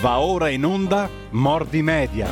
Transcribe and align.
Va 0.00 0.18
ora 0.20 0.48
in 0.48 0.64
onda 0.64 1.10
Mordi 1.32 1.82
Media. 1.82 2.26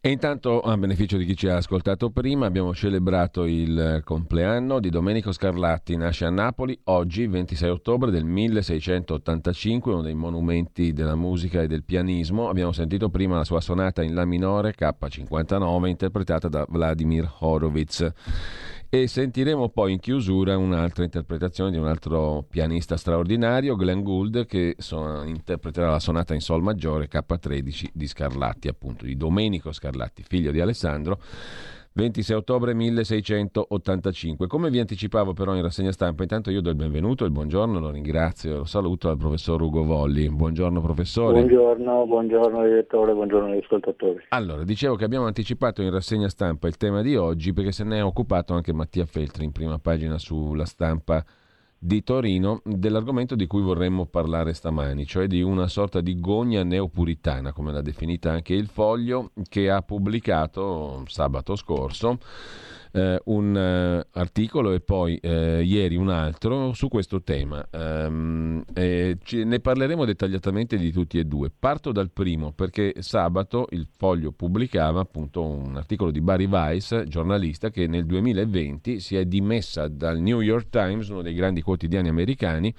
E 0.00 0.10
intanto, 0.10 0.60
a 0.60 0.76
beneficio 0.76 1.16
di 1.16 1.24
chi 1.24 1.36
ci 1.36 1.46
ha 1.46 1.56
ascoltato 1.56 2.10
prima, 2.10 2.46
abbiamo 2.46 2.74
celebrato 2.74 3.44
il 3.44 4.00
compleanno 4.02 4.80
di 4.80 4.90
Domenico 4.90 5.30
Scarlatti. 5.30 5.96
Nasce 5.96 6.24
a 6.24 6.30
Napoli 6.30 6.76
oggi, 6.84 7.28
26 7.28 7.70
ottobre 7.70 8.10
del 8.10 8.24
1685, 8.24 9.92
uno 9.92 10.02
dei 10.02 10.14
monumenti 10.14 10.92
della 10.92 11.14
musica 11.14 11.62
e 11.62 11.68
del 11.68 11.84
pianismo. 11.84 12.48
Abbiamo 12.48 12.72
sentito 12.72 13.08
prima 13.08 13.36
la 13.36 13.44
sua 13.44 13.60
sonata 13.60 14.02
in 14.02 14.14
La 14.14 14.24
minore 14.24 14.74
K59, 14.76 15.86
interpretata 15.86 16.48
da 16.48 16.66
Vladimir 16.68 17.30
Horowitz 17.38 18.12
e 18.90 19.06
sentiremo 19.06 19.68
poi 19.68 19.92
in 19.92 20.00
chiusura 20.00 20.56
un'altra 20.56 21.04
interpretazione 21.04 21.70
di 21.70 21.76
un 21.76 21.86
altro 21.86 22.46
pianista 22.48 22.96
straordinario, 22.96 23.76
Glenn 23.76 24.02
Gould, 24.02 24.46
che 24.46 24.76
so, 24.78 25.22
interpreterà 25.24 25.90
la 25.90 25.98
sonata 25.98 26.32
in 26.32 26.40
Sol 26.40 26.62
maggiore 26.62 27.08
K13 27.08 27.88
di 27.92 28.06
Scarlatti, 28.06 28.66
appunto 28.68 29.04
di 29.04 29.16
Domenico 29.16 29.72
Scarlatti, 29.72 30.24
figlio 30.26 30.50
di 30.50 30.60
Alessandro 30.60 31.20
26 31.98 32.36
ottobre 32.36 32.74
1685. 32.74 34.46
Come 34.46 34.70
vi 34.70 34.78
anticipavo 34.78 35.32
però 35.32 35.56
in 35.56 35.62
rassegna 35.62 35.90
stampa, 35.90 36.22
intanto 36.22 36.48
io 36.48 36.60
do 36.60 36.70
il 36.70 36.76
benvenuto, 36.76 37.24
il 37.24 37.32
buongiorno, 37.32 37.80
lo 37.80 37.90
ringrazio, 37.90 38.58
lo 38.58 38.64
saluto 38.64 39.08
al 39.08 39.16
professor 39.16 39.60
Ugo 39.60 39.82
Volli. 39.82 40.30
Buongiorno 40.30 40.80
professore. 40.80 41.40
Buongiorno, 41.40 42.06
buongiorno 42.06 42.62
direttore, 42.62 43.12
buongiorno 43.14 43.50
agli 43.50 43.58
ascoltatori. 43.58 44.26
Allora, 44.28 44.62
dicevo 44.62 44.94
che 44.94 45.02
abbiamo 45.02 45.26
anticipato 45.26 45.82
in 45.82 45.90
rassegna 45.90 46.28
stampa 46.28 46.68
il 46.68 46.76
tema 46.76 47.02
di 47.02 47.16
oggi 47.16 47.52
perché 47.52 47.72
se 47.72 47.82
ne 47.82 47.98
è 47.98 48.04
occupato 48.04 48.54
anche 48.54 48.72
Mattia 48.72 49.04
Feltri 49.04 49.42
in 49.44 49.50
prima 49.50 49.80
pagina 49.80 50.18
sulla 50.18 50.66
stampa 50.66 51.24
di 51.78 52.02
Torino 52.02 52.60
dell'argomento 52.64 53.36
di 53.36 53.46
cui 53.46 53.62
vorremmo 53.62 54.06
parlare 54.06 54.52
stamani, 54.52 55.06
cioè 55.06 55.26
di 55.26 55.42
una 55.42 55.68
sorta 55.68 56.00
di 56.00 56.18
gogna 56.18 56.64
neopuritana, 56.64 57.52
come 57.52 57.72
l'ha 57.72 57.82
definita 57.82 58.32
anche 58.32 58.54
il 58.54 58.66
Foglio, 58.66 59.30
che 59.48 59.70
ha 59.70 59.80
pubblicato 59.82 61.04
sabato 61.06 61.54
scorso 61.54 62.18
eh, 62.92 63.20
un 63.24 63.56
eh, 63.56 64.06
articolo 64.12 64.72
e 64.72 64.80
poi 64.80 65.16
eh, 65.16 65.62
ieri 65.62 65.96
un 65.96 66.08
altro 66.08 66.72
su 66.72 66.88
questo 66.88 67.22
tema. 67.22 67.66
Um, 67.72 68.62
ci, 69.22 69.44
ne 69.44 69.60
parleremo 69.60 70.04
dettagliatamente 70.04 70.76
di 70.76 70.92
tutti 70.92 71.18
e 71.18 71.24
due. 71.24 71.50
Parto 71.56 71.92
dal 71.92 72.10
primo 72.10 72.52
perché 72.52 72.94
sabato 72.98 73.66
il 73.70 73.86
Foglio 73.96 74.32
pubblicava 74.32 75.00
appunto 75.00 75.44
un 75.44 75.76
articolo 75.76 76.10
di 76.10 76.20
Barry 76.20 76.46
Weiss, 76.46 77.02
giornalista 77.04 77.70
che 77.70 77.86
nel 77.86 78.06
2020 78.06 79.00
si 79.00 79.16
è 79.16 79.24
dimessa 79.24 79.88
dal 79.88 80.18
New 80.20 80.40
York 80.40 80.68
Times, 80.70 81.08
uno 81.08 81.22
dei 81.22 81.34
grandi 81.34 81.62
quotidiani 81.62 82.08
americani, 82.08 82.74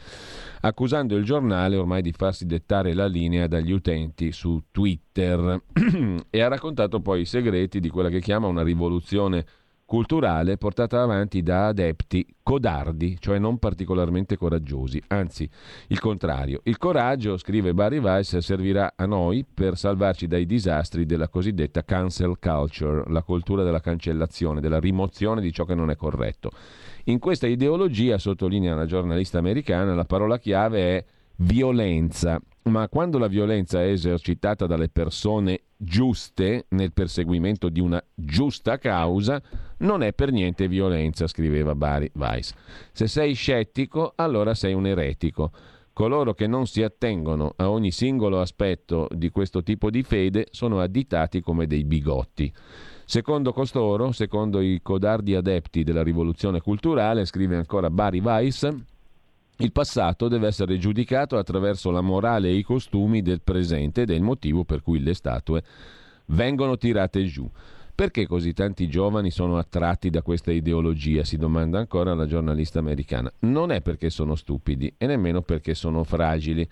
accusando 0.62 1.16
il 1.16 1.24
giornale 1.24 1.76
ormai 1.76 2.02
di 2.02 2.12
farsi 2.12 2.46
dettare 2.46 2.94
la 2.94 3.08
linea 3.08 3.48
dagli 3.48 3.72
utenti 3.72 4.32
su 4.32 4.62
Twitter 4.72 5.62
e 6.30 6.42
ha 6.42 6.48
raccontato 6.48 7.00
poi 7.00 7.22
i 7.22 7.26
segreti 7.26 7.80
di 7.80 7.90
quella 7.90 8.10
che 8.10 8.20
chiama 8.20 8.48
una 8.48 8.64
rivoluzione 8.64 9.46
culturale 9.90 10.58
portata 10.58 11.02
avanti 11.02 11.42
da 11.42 11.66
adepti 11.70 12.24
codardi, 12.44 13.18
cioè 13.20 13.40
non 13.40 13.58
particolarmente 13.58 14.38
coraggiosi, 14.38 15.02
anzi 15.08 15.50
il 15.88 16.00
contrario. 16.00 16.62
Il 16.66 16.78
coraggio, 16.78 17.38
scrive 17.38 17.74
Barry 17.74 17.98
Weiss, 17.98 18.38
servirà 18.38 18.94
a 18.96 19.08
noi 19.08 19.44
per 19.52 19.76
salvarci 19.76 20.28
dai 20.28 20.46
disastri 20.46 21.08
della 21.08 21.28
cosiddetta 21.28 21.84
cancel 21.84 22.38
culture, 22.40 23.04
la 23.08 23.24
cultura 23.24 23.64
della 23.64 23.80
cancellazione, 23.80 24.62
della 24.62 24.80
rimozione 24.80 25.42
di 25.42 25.52
ciò 25.52 25.66
che 25.66 25.74
non 25.74 25.90
è 25.90 25.96
corretto. 25.96 26.52
In 27.06 27.18
questa 27.18 27.48
ideologia, 27.48 28.20
sottolinea 28.20 28.76
la 28.76 28.86
giornalista 28.86 29.40
americana, 29.40 29.96
la 29.96 30.06
parola 30.06 30.38
chiave 30.38 30.98
è 30.98 31.06
violenza, 31.38 32.40
ma 32.66 32.88
quando 32.90 33.18
la 33.18 33.28
violenza 33.28 33.82
è 33.82 33.88
esercitata 33.88 34.68
dalle 34.68 34.90
persone 34.90 35.62
giuste 35.82 36.66
nel 36.70 36.92
perseguimento 36.92 37.70
di 37.70 37.80
una 37.80 38.04
giusta 38.14 38.78
causa, 38.78 39.42
non 39.78 40.04
è 40.04 40.12
per 40.12 40.32
niente 40.32 40.68
violenza, 40.68 41.26
scriveva 41.26 41.74
Barry 41.74 42.12
Weiss. 42.16 42.54
Se 42.92 43.08
sei 43.08 43.34
scettico, 43.34 44.12
allora 44.16 44.54
sei 44.54 44.74
un 44.74 44.86
eretico. 44.86 45.52
Coloro 45.94 46.34
che 46.34 46.48
non 46.48 46.68
si 46.68 46.84
attengono 46.84 47.54
a 47.56 47.70
ogni 47.70 47.92
singolo 47.92 48.42
aspetto 48.42 49.08
di 49.12 49.30
questo 49.30 49.64
tipo 49.64 49.90
di 49.90 50.04
fede 50.04 50.48
sono 50.52 50.82
additati 50.82 51.42
come 51.42 51.66
dei 51.66 51.86
bigotti. 51.86 52.52
Secondo 53.06 53.54
costoro, 53.54 54.12
secondo 54.12 54.60
i 54.62 54.82
codardi 54.84 55.34
adepti 55.34 55.84
della 55.84 56.04
rivoluzione 56.04 56.62
culturale, 56.62 57.26
scrive 57.26 57.56
ancora 57.56 57.90
Barry 57.90 58.20
Weiss, 58.20 58.70
il 59.62 59.72
passato 59.74 60.30
deve 60.30 60.48
essere 60.48 60.78
giudicato 60.78 61.38
attraverso 61.38 61.92
la 61.92 62.02
morale 62.02 62.48
e 62.48 62.56
i 62.56 62.64
costumi 62.64 63.22
del 63.22 63.42
presente 63.42 64.04
ed 64.04 64.10
è 64.10 64.14
il 64.14 64.22
motivo 64.22 64.64
per 64.64 64.82
cui 64.82 65.02
le 65.02 65.14
statue 65.14 65.64
vengono 66.28 66.78
tirate 66.78 67.26
giù. 67.26 67.50
Perché 67.94 68.26
così 68.26 68.54
tanti 68.54 68.88
giovani 68.88 69.30
sono 69.30 69.58
attratti 69.58 70.10
da 70.10 70.22
questa 70.22 70.54
ideologia? 70.54 71.26
Si 71.26 71.36
domanda 71.36 71.80
ancora 71.80 72.14
la 72.14 72.26
giornalista 72.26 72.80
americana. 72.80 73.30
Non 73.40 73.72
è 73.72 73.82
perché 73.82 74.10
sono 74.10 74.36
stupidi 74.36 74.94
e 74.98 75.06
nemmeno 75.06 75.42
perché 75.42 75.74
sono 75.74 76.06
fragili. 76.06 76.66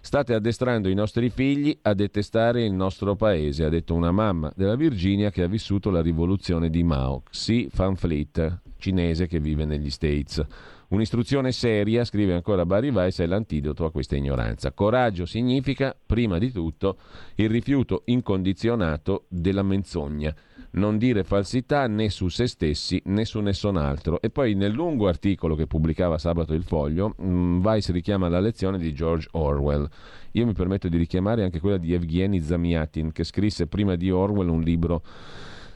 State 0.00 0.32
addestrando 0.32 0.88
i 0.88 0.94
nostri 0.94 1.30
figli 1.30 1.76
a 1.82 1.92
detestare 1.94 2.64
il 2.64 2.72
nostro 2.72 3.16
paese, 3.16 3.64
ha 3.64 3.68
detto 3.68 3.94
una 3.94 4.12
mamma 4.12 4.52
della 4.54 4.76
Virginia 4.76 5.32
che 5.32 5.42
ha 5.42 5.48
vissuto 5.48 5.90
la 5.90 6.00
rivoluzione 6.00 6.70
di 6.70 6.84
Mao, 6.84 7.24
Xi 7.28 7.68
Fanfleet, 7.68 8.60
cinese 8.78 9.26
che 9.26 9.40
vive 9.40 9.64
negli 9.64 9.90
States. 9.90 10.44
Un'istruzione 10.88 11.52
seria, 11.52 12.02
scrive 12.04 12.32
ancora 12.32 12.64
Barry 12.64 12.90
Weiss, 12.90 13.20
è 13.20 13.26
l'antidoto 13.26 13.84
a 13.84 13.90
questa 13.90 14.16
ignoranza. 14.16 14.72
Coraggio 14.72 15.26
significa, 15.26 15.94
prima 16.06 16.38
di 16.38 16.50
tutto, 16.50 16.96
il 17.34 17.50
rifiuto 17.50 18.04
incondizionato 18.06 19.26
della 19.28 19.62
menzogna. 19.62 20.34
Non 20.70 20.96
dire 20.96 21.24
falsità 21.24 21.86
né 21.86 22.08
su 22.08 22.28
se 22.28 22.46
stessi 22.46 23.02
né 23.06 23.26
su 23.26 23.40
nessun 23.40 23.76
altro. 23.76 24.18
E 24.22 24.30
poi 24.30 24.54
nel 24.54 24.72
lungo 24.72 25.08
articolo 25.08 25.54
che 25.54 25.66
pubblicava 25.66 26.16
sabato 26.16 26.54
il 26.54 26.62
Foglio, 26.62 27.14
mm, 27.20 27.62
Weiss 27.62 27.90
richiama 27.90 28.28
la 28.28 28.40
lezione 28.40 28.78
di 28.78 28.94
George 28.94 29.28
Orwell. 29.32 29.86
Io 30.32 30.46
mi 30.46 30.54
permetto 30.54 30.88
di 30.88 30.96
richiamare 30.96 31.42
anche 31.42 31.60
quella 31.60 31.76
di 31.76 31.92
Evgeny 31.92 32.40
Zamiatin, 32.40 33.12
che 33.12 33.24
scrisse 33.24 33.66
prima 33.66 33.94
di 33.94 34.10
Orwell 34.10 34.48
un 34.48 34.62
libro 34.62 35.02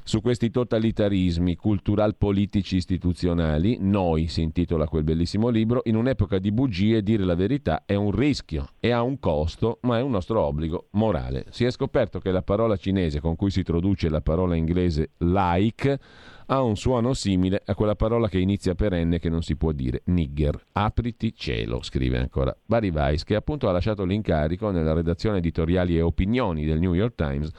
su 0.04 0.20
questi 0.20 0.50
totalitarismi 0.50 1.56
cultural-politici 1.56 2.76
istituzionali, 2.76 3.78
Noi 3.80 4.26
si 4.26 4.42
intitola 4.42 4.88
quel 4.88 5.04
bellissimo 5.04 5.48
libro, 5.48 5.82
in 5.84 5.96
un'epoca 5.96 6.38
di 6.38 6.50
bugie 6.50 7.02
dire 7.02 7.24
la 7.24 7.34
verità 7.34 7.84
è 7.86 7.94
un 7.94 8.10
rischio 8.10 8.70
e 8.80 8.90
ha 8.90 9.02
un 9.02 9.18
costo, 9.18 9.78
ma 9.82 9.98
è 9.98 10.02
un 10.02 10.10
nostro 10.10 10.40
obbligo 10.40 10.88
morale. 10.92 11.46
Si 11.50 11.64
è 11.64 11.70
scoperto 11.70 12.18
che 12.18 12.30
la 12.30 12.42
parola 12.42 12.76
cinese 12.76 13.20
con 13.20 13.36
cui 13.36 13.50
si 13.50 13.62
traduce 13.62 14.08
la 14.08 14.20
parola 14.20 14.56
inglese 14.56 15.10
like 15.18 15.98
ha 16.46 16.62
un 16.62 16.76
suono 16.76 17.14
simile 17.14 17.62
a 17.64 17.74
quella 17.74 17.94
parola 17.94 18.28
che 18.28 18.38
inizia 18.38 18.74
per 18.74 18.94
N 18.94 19.16
che 19.20 19.30
non 19.30 19.42
si 19.42 19.56
può 19.56 19.72
dire, 19.72 20.02
nigger. 20.06 20.66
Apriti 20.72 21.32
cielo, 21.34 21.82
scrive 21.82 22.18
ancora 22.18 22.54
Barry 22.66 22.90
Weiss, 22.90 23.22
che 23.22 23.36
appunto 23.36 23.68
ha 23.68 23.72
lasciato 23.72 24.04
l'incarico 24.04 24.70
nella 24.70 24.92
redazione 24.92 25.38
editoriali 25.38 25.96
e 25.96 26.02
opinioni 26.02 26.66
del 26.66 26.80
New 26.80 26.94
York 26.94 27.14
Times 27.14 27.50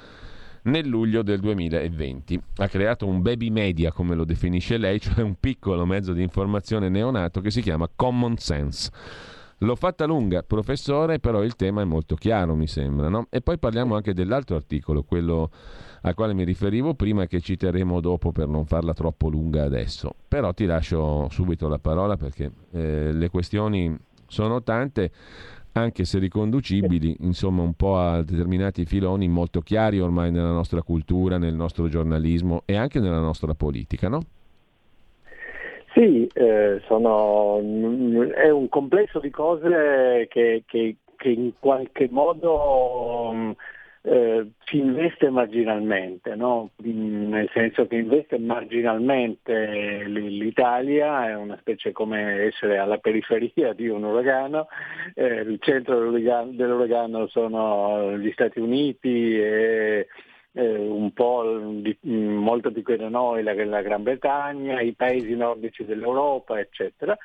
nel 0.63 0.87
luglio 0.87 1.23
del 1.23 1.39
2020. 1.39 2.41
Ha 2.57 2.67
creato 2.67 3.07
un 3.07 3.21
baby 3.21 3.49
media, 3.49 3.91
come 3.91 4.15
lo 4.15 4.25
definisce 4.25 4.77
lei, 4.77 4.99
cioè 4.99 5.23
un 5.23 5.35
piccolo 5.39 5.85
mezzo 5.85 6.13
di 6.13 6.21
informazione 6.21 6.89
neonato 6.89 7.41
che 7.41 7.51
si 7.51 7.61
chiama 7.61 7.89
Common 7.93 8.37
Sense. 8.37 8.91
L'ho 9.59 9.75
fatta 9.75 10.05
lunga, 10.05 10.43
professore, 10.43 11.19
però 11.19 11.41
il 11.41 11.55
tema 11.55 11.81
è 11.81 11.85
molto 11.85 12.15
chiaro, 12.15 12.53
mi 12.53 12.67
sembra. 12.67 13.07
No? 13.07 13.27
E 13.29 13.41
poi 13.41 13.57
parliamo 13.57 13.95
anche 13.95 14.13
dell'altro 14.13 14.57
articolo, 14.57 15.03
quello 15.03 15.49
al 16.01 16.13
quale 16.15 16.33
mi 16.33 16.43
riferivo 16.43 16.95
prima 16.95 17.27
che 17.27 17.39
citeremo 17.39 18.01
dopo 18.01 18.33
per 18.33 18.47
non 18.47 18.65
farla 18.65 18.93
troppo 18.93 19.29
lunga 19.29 19.63
adesso. 19.63 20.15
Però 20.27 20.53
ti 20.53 20.65
lascio 20.65 21.29
subito 21.29 21.69
la 21.69 21.79
parola 21.79 22.17
perché 22.17 22.51
eh, 22.71 23.13
le 23.13 23.29
questioni 23.29 23.97
sono 24.27 24.63
tante 24.63 25.11
anche 25.73 26.05
se 26.05 26.19
riconducibili 26.19 27.17
insomma 27.21 27.61
un 27.61 27.73
po' 27.73 27.97
a 27.97 28.23
determinati 28.23 28.85
filoni 28.85 29.27
molto 29.27 29.61
chiari 29.61 29.99
ormai 29.99 30.31
nella 30.31 30.51
nostra 30.51 30.81
cultura, 30.81 31.37
nel 31.37 31.55
nostro 31.55 31.87
giornalismo 31.87 32.61
e 32.65 32.75
anche 32.75 32.99
nella 32.99 33.19
nostra 33.19 33.53
politica, 33.53 34.07
no? 34.07 34.21
Sì, 35.93 36.27
eh, 36.33 36.81
sono, 36.87 37.59
è 38.33 38.49
un 38.49 38.67
complesso 38.67 39.19
di 39.19 39.29
cose 39.29 40.27
che, 40.29 40.63
che, 40.65 40.95
che 41.15 41.29
in 41.29 41.51
qualche 41.59 42.07
modo 42.09 43.55
eh, 44.05 44.51
si 44.65 44.79
investe 44.79 45.29
marginalmente, 45.29 46.35
no? 46.35 46.71
nel 46.77 47.49
senso 47.53 47.87
che 47.87 47.95
investe 47.95 48.37
marginalmente 48.37 50.03
l'Italia, 50.05 51.29
è 51.29 51.35
una 51.35 51.57
specie 51.59 51.93
come 51.93 52.43
essere 52.47 52.77
alla 52.77 52.97
periferia 52.97 53.71
di 53.71 53.87
un 53.87 54.03
uragano, 54.03 54.67
eh, 55.15 55.41
il 55.41 55.57
centro 55.61 56.11
dell'uragano, 56.11 57.27
sono 57.27 58.17
gli 58.17 58.31
Stati 58.33 58.59
Uniti 58.59 59.39
e 59.39 60.07
eh, 60.51 60.75
un 60.75 61.13
po' 61.13 61.59
di, 61.71 61.97
molto 62.03 62.71
più 62.71 62.83
che 62.83 62.97
da 62.97 63.07
noi 63.07 63.41
la, 63.41 63.53
la 63.65 63.81
Gran 63.81 64.03
Bretagna, 64.03 64.81
i 64.81 64.93
paesi 64.93 65.33
nordici 65.33 65.85
dell'Europa, 65.85 66.59
eccetera 66.59 67.17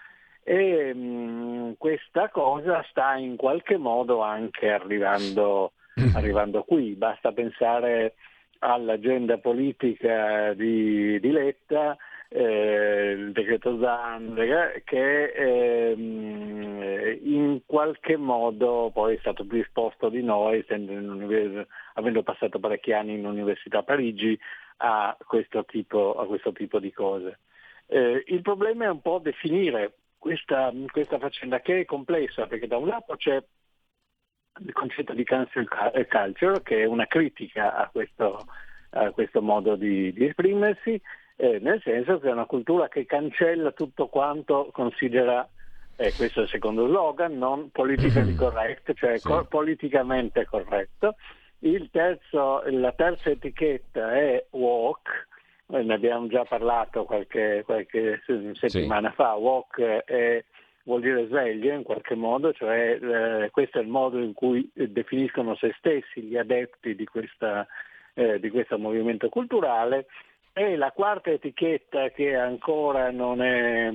e 0.48 0.94
mh, 0.94 0.98
mm, 0.98 1.72
questa 1.76 2.30
cosa 2.30 2.82
sta 2.88 3.16
in 3.16 3.36
qualche 3.36 3.76
modo 3.76 4.22
anche 4.22 4.70
arrivando, 4.70 5.72
arrivando 6.14 6.62
qui, 6.62 6.94
basta 6.94 7.32
pensare 7.32 8.14
all'agenda 8.60 9.38
politica 9.38 10.52
di, 10.54 11.18
di 11.20 11.30
Letta, 11.30 11.96
eh, 12.28 13.14
il 13.16 13.32
decreto 13.32 13.78
Zandega, 13.80 14.72
che 14.84 15.24
eh, 15.32 15.92
in 17.22 17.60
qualche 17.64 18.16
modo 18.16 18.90
poi 18.92 19.14
è 19.14 19.18
stato 19.18 19.44
disposto 19.44 20.08
di 20.08 20.22
noi, 20.22 20.64
avendo 21.94 22.22
passato 22.22 22.58
parecchi 22.58 22.92
anni 22.92 23.14
in 23.14 23.26
Università 23.26 23.78
a 23.78 23.82
Parigi, 23.82 24.38
a 24.78 25.16
questo 25.26 25.64
tipo, 25.64 26.14
a 26.14 26.26
questo 26.26 26.52
tipo 26.52 26.78
di 26.78 26.92
cose. 26.92 27.40
Eh, 27.86 28.22
il 28.26 28.42
problema 28.42 28.84
è 28.84 28.90
un 28.90 29.00
po' 29.00 29.18
definire 29.18 29.94
questa, 30.18 30.72
questa 30.90 31.18
faccenda 31.18 31.60
che 31.60 31.80
è 31.80 31.84
complessa, 31.84 32.46
perché 32.46 32.66
da 32.66 32.76
un 32.76 32.88
lato 32.88 33.16
c'è 33.16 33.42
il 34.64 34.72
concetto 34.72 35.12
di 35.12 35.24
cancel 35.24 35.68
culture, 36.08 36.62
che 36.62 36.82
è 36.82 36.84
una 36.86 37.06
critica 37.06 37.76
a 37.76 37.88
questo, 37.88 38.46
a 38.90 39.10
questo 39.10 39.42
modo 39.42 39.76
di, 39.76 40.12
di 40.12 40.26
esprimersi, 40.26 41.00
eh, 41.36 41.58
nel 41.60 41.80
senso 41.82 42.18
che 42.18 42.28
è 42.28 42.32
una 42.32 42.46
cultura 42.46 42.88
che 42.88 43.06
cancella 43.06 43.70
tutto 43.72 44.08
quanto 44.08 44.70
considera, 44.72 45.48
eh, 45.96 46.12
questo 46.12 46.40
è 46.40 46.42
il 46.44 46.48
secondo 46.48 46.86
slogan, 46.86 47.38
non 47.38 47.70
politically 47.70 48.34
correct, 48.34 48.92
cioè 48.94 49.18
sì. 49.18 49.26
co- 49.26 49.44
politicamente 49.44 50.44
corretto. 50.46 51.14
Terzo, 51.90 52.62
la 52.66 52.92
terza 52.92 53.30
etichetta 53.30 54.14
è 54.14 54.46
walk, 54.50 55.26
eh, 55.70 55.82
ne 55.82 55.94
abbiamo 55.94 56.28
già 56.28 56.44
parlato 56.44 57.04
qualche, 57.04 57.62
qualche 57.64 58.22
settimana 58.54 59.08
sì. 59.10 59.14
fa, 59.14 59.34
walk 59.34 59.80
è, 59.80 60.44
vuol 60.88 61.02
dire 61.02 61.26
sveglio 61.26 61.74
in 61.74 61.82
qualche 61.82 62.14
modo, 62.14 62.50
cioè 62.54 62.98
eh, 63.00 63.50
questo 63.50 63.78
è 63.78 63.82
il 63.82 63.88
modo 63.88 64.18
in 64.18 64.32
cui 64.32 64.68
definiscono 64.72 65.54
se 65.54 65.74
stessi 65.76 66.22
gli 66.22 66.38
adepti 66.38 66.94
di, 66.94 67.04
questa, 67.04 67.66
eh, 68.14 68.40
di 68.40 68.48
questo 68.48 68.78
movimento 68.78 69.28
culturale. 69.28 70.06
E 70.54 70.76
la 70.76 70.90
quarta 70.90 71.30
etichetta 71.30 72.08
che 72.08 72.34
ancora 72.34 73.10
non 73.10 73.42
è, 73.42 73.92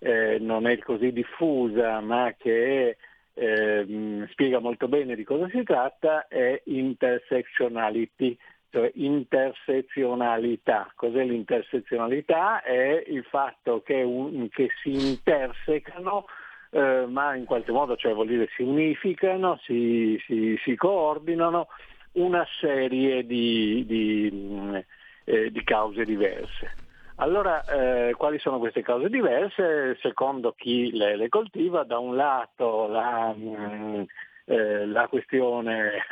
eh, 0.00 0.38
non 0.40 0.66
è 0.66 0.76
così 0.78 1.12
diffusa 1.12 2.00
ma 2.00 2.34
che 2.36 2.96
eh, 3.32 4.26
spiega 4.30 4.58
molto 4.58 4.88
bene 4.88 5.14
di 5.14 5.22
cosa 5.22 5.48
si 5.48 5.62
tratta 5.62 6.26
è 6.26 6.60
intersectionality, 6.64 8.36
cioè 8.76 8.90
intersezionalità. 8.96 10.92
Cos'è 10.94 11.24
l'intersezionalità? 11.24 12.60
È 12.62 13.04
il 13.06 13.24
fatto 13.24 13.80
che, 13.82 14.02
un, 14.02 14.50
che 14.50 14.68
si 14.82 14.90
intersecano 14.90 16.26
eh, 16.68 17.06
ma 17.08 17.34
in 17.34 17.46
qualche 17.46 17.72
modo, 17.72 17.96
cioè 17.96 18.12
vuol 18.12 18.26
dire 18.26 18.50
si 18.54 18.62
unificano, 18.62 19.58
si, 19.62 20.22
si, 20.26 20.58
si 20.62 20.76
coordinano 20.76 21.68
una 22.12 22.46
serie 22.60 23.24
di, 23.24 23.84
di 23.86 24.84
eh, 25.24 25.50
di 25.50 25.64
cause 25.64 26.04
diverse. 26.04 26.74
Allora, 27.16 27.64
eh, 27.64 28.12
quali 28.14 28.38
sono 28.38 28.58
queste 28.58 28.82
cause 28.82 29.08
diverse? 29.08 29.96
Secondo 30.02 30.52
chi 30.52 30.94
le, 30.94 31.16
le 31.16 31.30
coltiva, 31.30 31.82
da 31.84 31.98
un 31.98 32.14
lato 32.14 32.88
la, 32.88 33.32
mh, 33.34 33.40
mm, 33.40 34.02
eh, 34.44 34.86
la 34.86 35.08
questione 35.08 36.04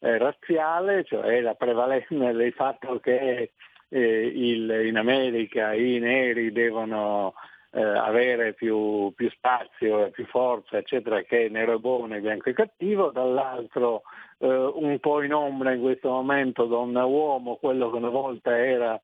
eh, 0.00 0.18
razziale, 0.18 1.04
cioè 1.04 1.40
la 1.40 1.54
prevalenza 1.54 2.08
del 2.32 2.52
fatto 2.52 2.98
che 3.00 3.52
eh, 3.88 4.26
il, 4.26 4.70
in 4.86 4.96
America 4.96 5.72
i 5.74 5.98
neri 5.98 6.52
devono 6.52 7.34
eh, 7.72 7.82
avere 7.82 8.52
più, 8.54 9.12
più, 9.14 9.30
spazio, 9.30 10.10
più 10.10 10.26
forza, 10.26 10.78
eccetera, 10.78 11.22
che 11.22 11.48
nero 11.48 11.76
è 11.76 11.78
buono 11.78 12.14
e 12.14 12.20
bianco 12.20 12.50
è 12.50 12.52
cattivo, 12.52 13.10
dall'altro 13.10 14.02
eh, 14.38 14.46
un 14.48 14.98
po' 14.98 15.22
in 15.22 15.34
ombra 15.34 15.72
in 15.72 15.80
questo 15.80 16.08
momento 16.10 16.64
donna-uomo, 16.66 17.56
quello 17.56 17.90
che 17.90 17.96
una 17.96 18.08
volta 18.08 18.56
era 18.58 19.00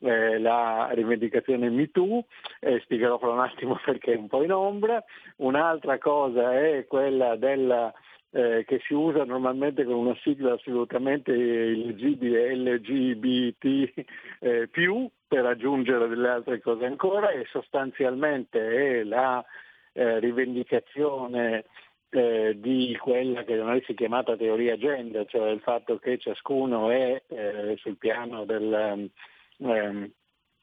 eh, 0.00 0.38
la 0.38 0.88
rivendicazione 0.92 1.70
MeToo, 1.70 2.24
eh, 2.60 2.80
spiegherò 2.80 3.18
fra 3.18 3.30
un 3.30 3.40
attimo 3.40 3.78
perché 3.84 4.14
è 4.14 4.16
un 4.16 4.28
po' 4.28 4.42
in 4.42 4.52
ombra, 4.52 5.02
un'altra 5.36 5.98
cosa 5.98 6.58
è 6.58 6.86
quella 6.86 7.36
della 7.36 7.92
eh, 8.30 8.64
che 8.66 8.80
si 8.86 8.92
usa 8.94 9.24
normalmente 9.24 9.84
con 9.84 9.94
una 9.94 10.16
sigla 10.22 10.54
assolutamente 10.54 11.32
illegibile 11.32 12.54
LGBT 12.54 14.04
eh, 14.40 14.68
più 14.68 15.08
per 15.26 15.46
aggiungere 15.46 16.08
delle 16.08 16.28
altre 16.28 16.60
cose 16.60 16.84
ancora 16.84 17.30
e 17.30 17.46
sostanzialmente 17.50 19.00
è 19.00 19.02
la 19.04 19.44
eh, 19.92 20.18
rivendicazione 20.18 21.64
eh, 22.10 22.54
di 22.58 22.96
quella 23.00 23.44
che 23.44 23.54
noi 23.56 23.82
si 23.84 23.92
è 23.92 23.94
chiamata 23.94 24.36
teoria 24.36 24.76
gender, 24.76 25.26
cioè 25.26 25.50
il 25.50 25.60
fatto 25.60 25.98
che 25.98 26.18
ciascuno 26.18 26.90
è 26.90 27.22
eh, 27.28 27.76
sul 27.78 27.98
piano 27.98 28.44
del, 28.44 29.10
ehm, 29.58 30.10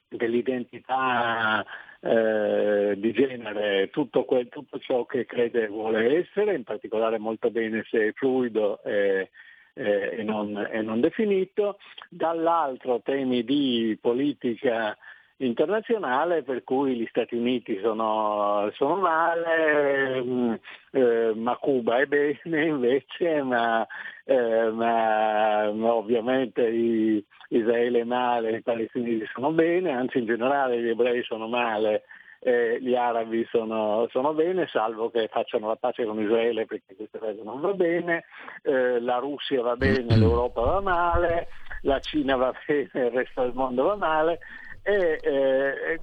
dell'identità 0.07 1.65
eh, 2.05 2.93
di 2.97 3.11
genere 3.13 3.89
tutto, 3.89 4.25
quel, 4.25 4.47
tutto, 4.49 4.77
ciò 4.77 5.05
che 5.05 5.25
crede 5.25 5.63
e 5.63 5.67
vuole 5.67 6.19
essere, 6.19 6.53
in 6.53 6.63
particolare 6.63 7.17
molto 7.17 7.49
bene 7.49 7.83
se 7.89 8.09
è 8.09 8.11
fluido 8.13 8.83
e, 8.83 9.31
e, 9.73 10.21
non, 10.23 10.55
e 10.71 10.81
non, 10.83 10.99
definito, 10.99 11.79
dall'altro 12.09 13.01
temi 13.01 13.43
di 13.43 13.97
politica 13.99 14.95
internazionale 15.37 16.43
per 16.43 16.63
cui 16.63 16.95
gli 16.95 17.05
Stati 17.09 17.35
Uniti 17.35 17.79
sono, 17.81 18.69
sono 18.73 18.95
male, 18.95 20.23
mm, 20.23 20.53
eh, 20.91 21.33
ma 21.35 21.55
Cuba 21.57 21.97
è 21.97 22.05
bene 22.05 22.39
invece, 22.65 23.41
ma, 23.41 23.85
eh, 24.23 24.69
ma, 24.71 25.71
ma 25.73 25.93
ovviamente 25.93 26.67
i, 26.67 27.23
Israele 27.49 28.01
è 28.01 28.05
male, 28.05 28.57
i 28.57 28.61
palestinesi 28.61 29.25
sono 29.33 29.51
bene, 29.51 29.91
anzi 29.91 30.19
in 30.19 30.25
generale 30.25 30.81
gli 30.81 30.89
ebrei 30.89 31.23
sono 31.23 31.47
male. 31.47 32.03
Eh, 32.45 32.77
gli 32.79 32.93
arabi 32.93 33.43
sono, 33.49 34.07
sono, 34.11 34.33
bene, 34.33 34.67
salvo 34.67 35.09
che 35.09 35.27
facciano 35.31 35.67
la 35.67 35.77
pace 35.77 36.05
con 36.05 36.21
Israele 36.21 36.67
perché 36.67 36.95
questa 36.95 37.17
cosa 37.17 37.41
non 37.41 37.59
va 37.59 37.73
bene, 37.73 38.25
eh, 38.61 38.99
la 38.99 39.17
Russia 39.17 39.63
va 39.63 39.75
bene, 39.75 40.05
l'Europa 40.15 40.61
va 40.61 40.79
male, 40.79 41.47
la 41.81 41.99
Cina 42.01 42.35
va 42.35 42.53
bene, 42.67 43.07
il 43.07 43.11
resto 43.11 43.41
del 43.41 43.53
mondo 43.55 43.85
va 43.85 43.95
male 43.95 44.39
e 44.87 45.19
eh, 45.23 45.99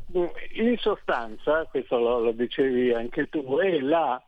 in 0.55 0.77
sostanza, 0.79 1.65
questo 1.71 1.99
lo, 1.99 2.19
lo, 2.19 2.33
dicevi 2.33 2.93
anche 2.93 3.29
tu, 3.29 3.59
è 3.59 3.79
la 3.79 4.21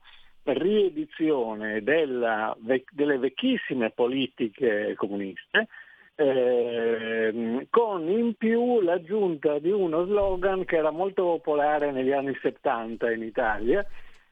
riedizione 0.45 1.83
della, 1.83 2.57
delle 2.93 3.19
vecchissime 3.19 3.91
politiche 3.91 4.95
comuniste 4.95 5.67
eh, 6.15 7.67
con 7.69 8.09
in 8.09 8.35
più 8.37 8.81
l'aggiunta 8.81 9.59
di 9.59 9.71
uno 9.71 10.05
slogan 10.05 10.65
che 10.65 10.77
era 10.77 10.91
molto 10.91 11.25
popolare 11.25 11.91
negli 11.91 12.13
anni 12.13 12.39
70 12.41 13.11
in 13.11 13.23
Italia 13.23 13.85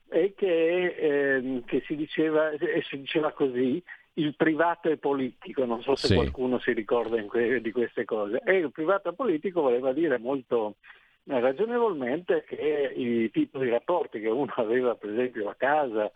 e 0.08 0.34
che, 0.36 0.84
eh, 0.96 1.62
che 1.66 1.82
si, 1.86 1.96
diceva, 1.96 2.50
si 2.88 2.98
diceva 2.98 3.32
così, 3.32 3.82
il 4.14 4.36
privato 4.36 4.88
e 4.90 4.98
politico, 4.98 5.64
non 5.64 5.82
so 5.82 5.94
se 5.94 6.08
sì. 6.08 6.14
qualcuno 6.14 6.58
si 6.58 6.72
ricorda 6.72 7.22
que- 7.24 7.60
di 7.60 7.72
queste 7.72 8.04
cose. 8.04 8.40
E 8.44 8.56
il 8.56 8.70
privato 8.70 9.08
e 9.08 9.14
politico 9.14 9.62
voleva 9.62 9.92
dire 9.92 10.18
molto 10.18 10.76
eh, 11.24 11.40
ragionevolmente 11.40 12.44
che 12.46 12.92
i 12.94 13.30
tipi 13.30 13.58
di 13.58 13.68
rapporti 13.68 14.20
che 14.20 14.28
uno 14.28 14.52
aveva 14.56 14.94
per 14.96 15.10
esempio 15.10 15.48
a 15.48 15.54
casa 15.54 16.10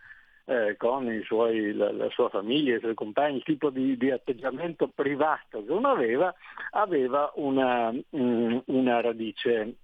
eh, 0.45 0.75
con 0.77 1.21
suoi, 1.25 1.73
la, 1.73 1.91
la, 1.91 2.09
sua 2.09 2.29
famiglia, 2.29 2.75
i 2.75 2.79
suoi 2.79 2.93
compagni, 2.93 3.37
il 3.37 3.43
tipo 3.43 3.69
di, 3.69 3.97
di, 3.97 4.11
atteggiamento 4.11 4.87
privato 4.87 5.63
che 5.63 5.71
uno 5.71 5.89
aveva, 5.89 6.33
aveva 6.71 7.31
una, 7.35 7.93
um, 8.11 8.61
una 8.67 9.01
radice 9.01 9.75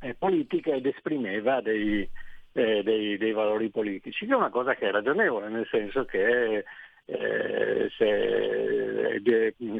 eh, 0.00 0.14
politica 0.14 0.74
ed 0.74 0.84
esprimeva 0.84 1.62
dei, 1.62 2.06
eh, 2.52 2.82
dei, 2.82 3.16
dei, 3.16 3.32
valori 3.32 3.70
politici, 3.70 4.26
che 4.26 4.32
è 4.32 4.36
una 4.36 4.50
cosa 4.50 4.74
che 4.74 4.88
è 4.88 4.90
ragionevole, 4.90 5.48
nel 5.48 5.66
senso 5.70 6.04
che 6.04 6.64
eh, 7.06 7.88
se, 7.96 9.22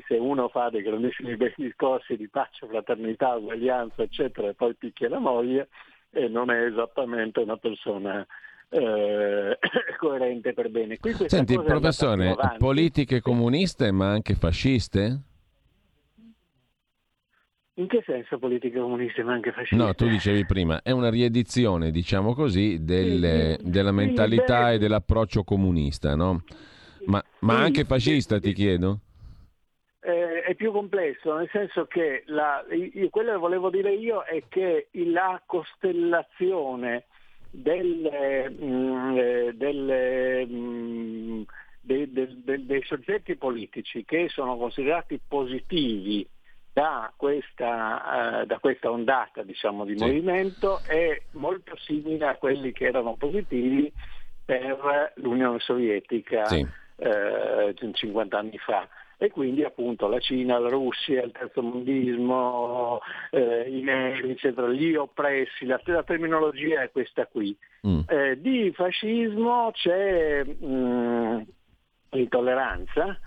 se, 0.07 0.15
uno 0.15 0.49
fa 0.49 0.71
dei 0.71 0.83
grandissimi 0.83 1.37
bei 1.37 1.53
discorsi 1.57 2.17
di 2.17 2.29
pace, 2.29 2.67
fraternità, 2.67 3.35
uguaglianza, 3.35 4.03
eccetera, 4.03 4.49
e 4.49 4.55
poi 4.55 4.75
picchia 4.75 5.09
la 5.09 5.19
moglie, 5.19 5.69
eh, 6.11 6.29
non 6.29 6.51
è 6.51 6.65
esattamente 6.65 7.41
una 7.41 7.57
persona 7.57 8.25
eh, 8.69 9.59
coerente 9.99 10.53
per 10.53 10.71
bene. 10.71 10.99
Senti, 11.27 11.61
professore, 11.61 12.35
politiche 12.59 13.21
comuniste 13.21 13.91
ma 13.91 14.11
anche 14.11 14.35
fasciste? 14.35 15.21
In 17.79 17.89
che 17.89 18.03
senso 18.07 18.39
politiche 18.39 18.81
comuniste 18.81 19.23
ma 19.23 19.35
anche 19.35 19.53
fasciste? 19.53 19.85
No, 19.85 19.93
tu 19.95 20.09
dicevi 20.09 20.47
prima, 20.47 20.81
è 20.81 20.93
una 20.93 21.11
riedizione, 21.11 21.91
diciamo 21.91 22.33
così, 22.33 22.83
delle, 22.85 23.59
sì, 23.61 23.69
della 23.69 23.93
mentalità 23.93 24.69
sì, 24.69 24.75
e 24.75 24.79
dell'approccio 24.79 25.45
comunista, 25.45 26.15
no? 26.15 26.43
Ma, 27.07 27.23
ma 27.41 27.63
anche 27.63 27.85
fascista, 27.85 28.39
ti 28.39 28.53
chiedo? 28.53 29.01
Eh, 30.01 30.43
è 30.43 30.55
più 30.55 30.71
complesso, 30.71 31.37
nel 31.37 31.49
senso 31.51 31.87
che 31.87 32.23
la, 32.27 32.65
io, 32.71 33.09
quello 33.09 33.33
che 33.33 33.39
volevo 33.39 33.71
dire 33.71 33.93
io 33.93 34.23
è 34.23 34.43
che 34.49 34.89
la 34.93 35.43
costellazione 35.45 37.07
delle, 37.51 38.49
mh, 38.51 38.65
mm, 38.65 39.17
eh, 39.17 39.53
delle, 39.55 40.47
mh, 40.47 40.55
mm, 40.55 41.43
dei, 41.81 42.13
dei, 42.13 42.67
dei, 42.67 42.83
soggetti 42.85 43.37
politici 43.37 44.05
che 44.05 44.29
sono 44.29 44.57
considerati 44.57 45.21
positivi 45.27 46.29
da 46.73 47.13
questa, 47.17 48.43
uh, 48.43 48.47
da 48.47 48.59
questa 48.59 48.91
ondata 48.91 49.43
diciamo, 49.43 49.85
di 49.85 49.97
sì. 49.97 50.05
movimento 50.05 50.81
è 50.87 51.21
molto 51.33 51.75
simile 51.79 52.27
a 52.27 52.37
quelli 52.37 52.71
che 52.73 52.85
erano 52.85 53.15
positivi 53.15 53.91
per 54.45 55.13
l'Unione 55.17 55.59
Sovietica 55.59 56.45
sì. 56.45 56.67
Uh, 56.97 57.91
50 57.93 58.39
anni 58.39 58.59
fa 58.59 58.89
e 59.19 59.31
quindi 59.31 59.65
appunto 59.65 60.09
la 60.09 60.19
Cina, 60.19 60.59
la 60.59 60.69
Russia, 60.69 61.23
il 61.23 61.33
terzo 61.33 61.63
mondismo, 61.63 63.01
eh, 63.31 63.65
i 63.67 63.81
neri, 63.81 64.31
eccetera, 64.31 64.69
gli 64.69 64.95
oppressi, 64.95 65.65
la, 65.65 65.81
la 65.85 66.03
terminologia 66.03 66.83
è 66.83 66.91
questa 66.91 67.27
qui. 67.27 67.57
Mm. 67.87 68.01
Eh, 68.07 68.41
di 68.41 68.73
fascismo 68.75 69.71
c'è 69.73 70.45
mh, 70.45 70.67
mm, 70.67 71.41
intolleranza, 72.11 73.19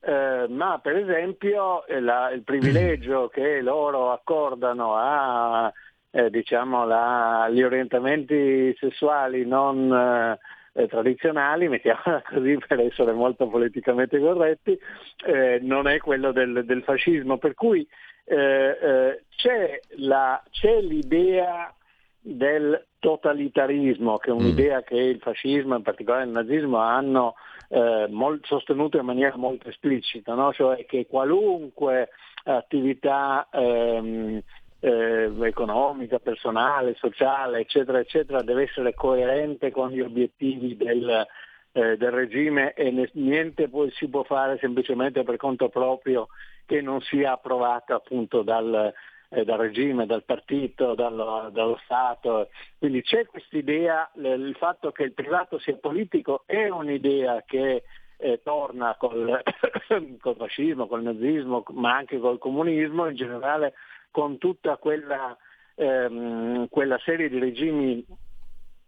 eh, 0.00 0.46
ma 0.48 0.80
per 0.82 0.96
esempio 0.96 1.86
eh, 1.86 2.00
la, 2.00 2.30
il 2.30 2.42
privilegio 2.42 3.28
che 3.32 3.60
loro 3.60 4.10
accordano 4.10 4.96
a 4.96 5.72
eh, 6.10 6.28
diciamo 6.30 6.84
la, 6.86 7.44
agli 7.44 7.62
orientamenti 7.62 8.74
sessuali 8.80 9.46
non 9.46 10.36
eh, 10.76 10.86
tradizionali, 10.86 11.68
mettiamola 11.68 12.22
così 12.28 12.58
per 12.66 12.80
essere 12.80 13.12
molto 13.12 13.48
politicamente 13.48 14.18
corretti, 14.20 14.78
eh, 15.26 15.58
non 15.62 15.88
è 15.88 15.98
quello 15.98 16.32
del, 16.32 16.64
del 16.64 16.82
fascismo. 16.82 17.38
Per 17.38 17.54
cui 17.54 17.86
eh, 18.24 18.78
eh 18.80 19.22
c'è, 19.36 19.80
la, 19.96 20.42
c'è, 20.50 20.80
l'idea 20.80 21.72
del 22.20 22.86
totalitarismo, 22.98 24.18
che 24.18 24.30
è 24.30 24.32
un'idea 24.32 24.78
mm. 24.78 24.86
che 24.86 24.96
il 24.96 25.18
fascismo, 25.20 25.76
in 25.76 25.82
particolare 25.82 26.24
il 26.24 26.30
nazismo, 26.30 26.78
hanno 26.78 27.34
eh, 27.68 28.06
molt, 28.10 28.44
sostenuto 28.46 28.98
in 28.98 29.04
maniera 29.04 29.36
molto 29.36 29.68
esplicita, 29.68 30.34
no? 30.34 30.52
cioè 30.52 30.84
che 30.86 31.06
qualunque 31.06 32.10
attività 32.44 33.48
ehm, 33.52 34.40
eh, 34.86 35.32
economica, 35.40 36.20
personale, 36.20 36.94
sociale, 36.94 37.58
eccetera, 37.60 37.98
eccetera, 37.98 38.42
deve 38.42 38.64
essere 38.64 38.94
coerente 38.94 39.72
con 39.72 39.90
gli 39.90 40.00
obiettivi 40.00 40.76
del, 40.76 41.26
eh, 41.72 41.96
del 41.96 42.10
regime 42.12 42.72
e 42.74 43.10
niente 43.14 43.68
poi 43.68 43.90
si 43.92 44.08
può 44.08 44.22
fare 44.22 44.58
semplicemente 44.60 45.24
per 45.24 45.36
conto 45.36 45.68
proprio 45.68 46.28
che 46.64 46.80
non 46.80 47.00
sia 47.00 47.32
approvato 47.32 47.94
appunto 47.94 48.42
dal, 48.42 48.92
eh, 49.30 49.44
dal 49.44 49.58
regime, 49.58 50.06
dal 50.06 50.22
partito, 50.22 50.94
dallo, 50.94 51.50
dallo, 51.52 51.80
Stato. 51.84 52.48
Quindi 52.78 53.02
c'è 53.02 53.26
quest'idea, 53.26 54.08
il 54.14 54.54
fatto 54.56 54.92
che 54.92 55.02
il 55.02 55.14
privato 55.14 55.58
sia 55.58 55.76
politico 55.76 56.44
è 56.46 56.68
un'idea 56.68 57.42
che 57.44 57.82
eh, 58.18 58.40
torna 58.44 58.94
col, 58.96 59.42
col 60.20 60.36
fascismo, 60.36 60.86
col 60.86 61.02
nazismo, 61.02 61.64
ma 61.70 61.96
anche 61.96 62.18
col 62.18 62.38
comunismo 62.38 63.08
in 63.08 63.16
generale 63.16 63.74
con 64.16 64.38
tutta 64.38 64.78
quella, 64.78 65.36
ehm, 65.74 66.68
quella 66.70 66.98
serie 67.04 67.28
di 67.28 67.38
regimi 67.38 68.02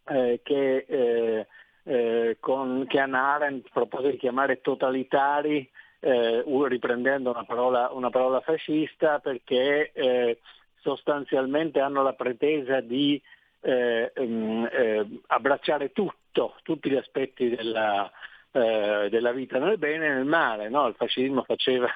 eh, 0.07 0.41
che, 0.43 0.87
eh, 0.89 1.47
eh, 1.83 2.37
con, 2.41 2.87
che 2.89 2.99
Anna 2.99 3.35
Arendt 3.35 3.69
propose 3.71 4.13
di 4.13 4.17
chiamare 4.17 4.63
totalitari, 4.63 5.71
eh, 6.01 6.43
riprendendo 6.47 7.29
una 7.29 7.45
parola, 7.45 7.91
una 7.93 8.09
parola, 8.09 8.41
fascista, 8.41 9.19
perché 9.19 9.93
eh, 9.93 10.39
sostanzialmente 10.77 11.79
hanno 11.79 12.03
la 12.03 12.15
pretesa 12.15 12.81
di 12.81 13.21
eh, 13.61 14.11
ehm, 14.15 15.21
abbracciare 15.27 15.93
tutto, 15.93 16.55
tutti 16.63 16.89
gli 16.89 16.97
aspetti 16.97 17.55
della, 17.55 18.11
della 18.51 19.33
vita 19.33 19.59
nel 19.59 19.77
bene 19.77 20.07
e 20.07 20.15
nel 20.15 20.25
male. 20.25 20.71
No? 20.71 20.87
Il 20.87 20.95
fascismo 20.95 21.43
faceva 21.43 21.93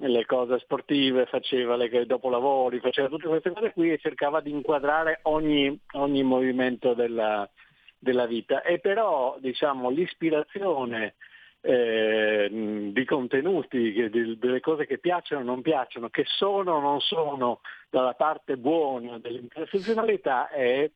le 0.00 0.24
cose 0.26 0.58
sportive, 0.60 1.26
faceva 1.26 1.76
le 1.76 2.06
dopolavori, 2.06 2.78
faceva 2.78 3.08
tutte 3.08 3.26
queste 3.26 3.52
cose 3.52 3.72
qui 3.72 3.92
e 3.92 3.98
cercava 3.98 4.40
di 4.40 4.50
inquadrare 4.50 5.20
ogni, 5.22 5.76
ogni 5.94 6.22
movimento 6.22 6.94
della, 6.94 7.48
della, 7.98 8.26
vita. 8.26 8.62
E 8.62 8.78
però 8.78 9.36
diciamo, 9.40 9.90
l'ispirazione 9.90 11.16
eh, 11.60 12.48
di 12.92 13.04
contenuti, 13.04 14.08
di, 14.08 14.38
delle 14.38 14.60
cose 14.60 14.86
che 14.86 14.98
piacciono 14.98 15.40
o 15.40 15.44
non 15.44 15.62
piacciono, 15.62 16.08
che 16.10 16.24
sono 16.26 16.74
o 16.74 16.80
non 16.80 17.00
sono 17.00 17.60
dalla 17.90 18.14
parte 18.14 18.56
buona 18.56 19.18
dell'intersezionalità 19.18 20.48
è, 20.48 20.88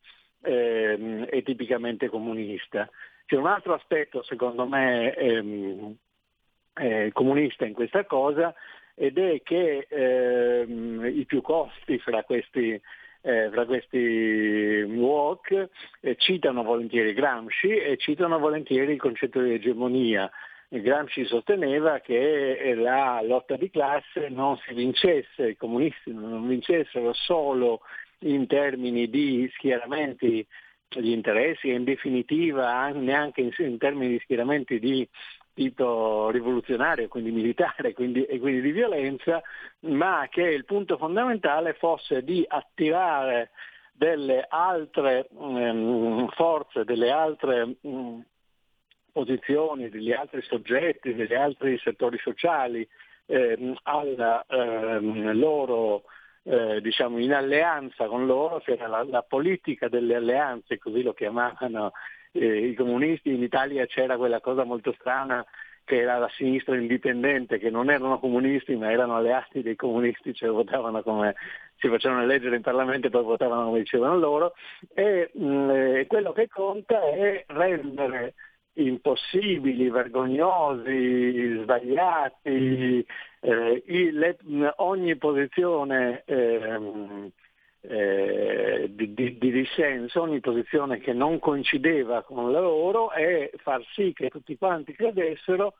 eh, 0.43 1.25
è 1.29 1.43
tipicamente 1.43 2.07
comunista. 2.07 2.89
C'è 3.25 3.35
un 3.35 3.47
altro 3.47 3.73
aspetto 3.73 4.23
secondo 4.23 4.65
me 4.65 5.13
ehm, 5.13 5.95
eh, 6.75 7.09
comunista 7.11 7.65
in 7.65 7.73
questa 7.73 8.05
cosa 8.05 8.53
ed 8.95 9.17
è 9.17 9.41
che 9.41 9.87
ehm, 9.89 11.05
i 11.05 11.25
più 11.25 11.41
costi 11.41 11.97
fra 11.99 12.23
questi, 12.23 12.79
eh, 13.21 13.49
fra 13.51 13.65
questi 13.65 14.85
walk 14.87 15.69
eh, 16.01 16.15
citano 16.17 16.63
volentieri 16.63 17.13
Gramsci 17.13 17.69
e 17.69 17.97
citano 17.97 18.37
volentieri 18.39 18.93
il 18.93 18.99
concetto 18.99 19.41
di 19.41 19.53
egemonia. 19.53 20.29
Gramsci 20.69 21.25
sosteneva 21.25 21.99
che 21.99 22.73
la 22.75 23.21
lotta 23.21 23.55
di 23.55 23.69
classe 23.69 24.29
non 24.29 24.57
si 24.57 24.73
vincesse, 24.73 25.49
i 25.49 25.55
comunisti 25.55 26.11
non 26.11 26.47
vincessero 26.47 27.13
solo 27.13 27.81
in 28.19 28.47
termini 28.47 29.07
di 29.07 29.47
schieramenti 29.53 30.45
di 30.99 31.11
interessi 31.11 31.69
e 31.69 31.75
in 31.75 31.83
definitiva 31.83 32.87
neanche 32.89 33.41
in 33.41 33.77
termini 33.77 34.13
di 34.13 34.19
schieramenti 34.19 34.79
di 34.79 35.07
tipo 35.53 36.29
rivoluzionario, 36.29 37.07
quindi 37.07 37.31
militare 37.31 37.93
quindi, 37.93 38.23
e 38.25 38.39
quindi 38.39 38.61
di 38.61 38.71
violenza, 38.71 39.41
ma 39.81 40.27
che 40.29 40.41
il 40.41 40.65
punto 40.65 40.97
fondamentale 40.97 41.73
fosse 41.73 42.23
di 42.23 42.43
attivare 42.47 43.51
delle 43.91 44.45
altre 44.47 45.27
um, 45.31 46.27
forze, 46.29 46.83
delle 46.83 47.11
altre 47.11 47.75
um, 47.81 48.23
posizioni, 49.11 49.89
degli 49.89 50.11
altri 50.11 50.41
soggetti, 50.41 51.13
degli 51.13 51.35
altri 51.35 51.77
settori 51.77 52.17
sociali 52.17 52.87
eh, 53.27 53.75
alla 53.83 54.43
eh, 54.47 54.99
loro 54.99 56.03
eh, 56.43 56.81
diciamo 56.81 57.19
in 57.19 57.33
alleanza 57.33 58.07
con 58.07 58.25
loro, 58.25 58.59
c'era 58.59 58.87
la, 58.87 59.03
la, 59.03 59.21
politica 59.21 59.87
delle 59.87 60.15
alleanze, 60.15 60.77
così 60.77 61.01
lo 61.01 61.13
chiamavano 61.13 61.93
eh, 62.33 62.67
i 62.67 62.73
comunisti, 62.73 63.33
in 63.33 63.41
Italia 63.41 63.85
c'era 63.85 64.17
quella 64.17 64.41
cosa 64.41 64.63
molto 64.63 64.93
strana 64.99 65.45
che 65.85 65.99
era 65.99 66.17
la 66.17 66.29
sinistra 66.35 66.75
indipendente, 66.75 67.57
che 67.57 67.69
non 67.69 67.89
erano 67.89 68.19
comunisti 68.19 68.75
ma 68.75 68.91
erano 68.91 69.15
alleati 69.15 69.61
dei 69.61 69.75
comunisti, 69.75 70.33
cioè 70.33 70.49
votavano 70.49 71.01
come 71.03 71.35
si 71.77 71.89
facevano 71.89 72.23
eleggere 72.23 72.55
in 72.55 72.61
Parlamento 72.61 73.07
e 73.07 73.09
poi 73.09 73.23
votavano 73.23 73.65
come 73.65 73.79
dicevano 73.79 74.17
loro, 74.17 74.53
e 74.93 75.29
mh, 75.33 75.45
mm, 75.45 75.69
eh, 75.69 76.07
quello 76.07 76.31
che 76.31 76.47
conta 76.47 77.01
è 77.01 77.43
rendere 77.47 78.33
impossibili, 78.75 79.89
vergognosi, 79.89 81.59
sbagliati, 81.61 83.05
eh, 83.41 83.83
le, 84.11 84.37
ogni 84.77 85.15
posizione 85.17 86.23
eh, 86.25 87.31
eh, 87.85 88.89
di, 88.89 89.13
di, 89.13 89.37
di, 89.37 89.51
dissenso, 89.51 90.21
ogni 90.21 90.39
posizione 90.39 90.99
che 90.99 91.11
non 91.11 91.39
coincideva 91.39 92.23
con 92.23 92.51
la 92.51 92.59
loro 92.59 93.11
e 93.11 93.51
far 93.57 93.83
sì 93.93 94.13
che 94.13 94.29
tutti 94.29 94.57
quanti 94.57 94.93
credessero 94.93 95.73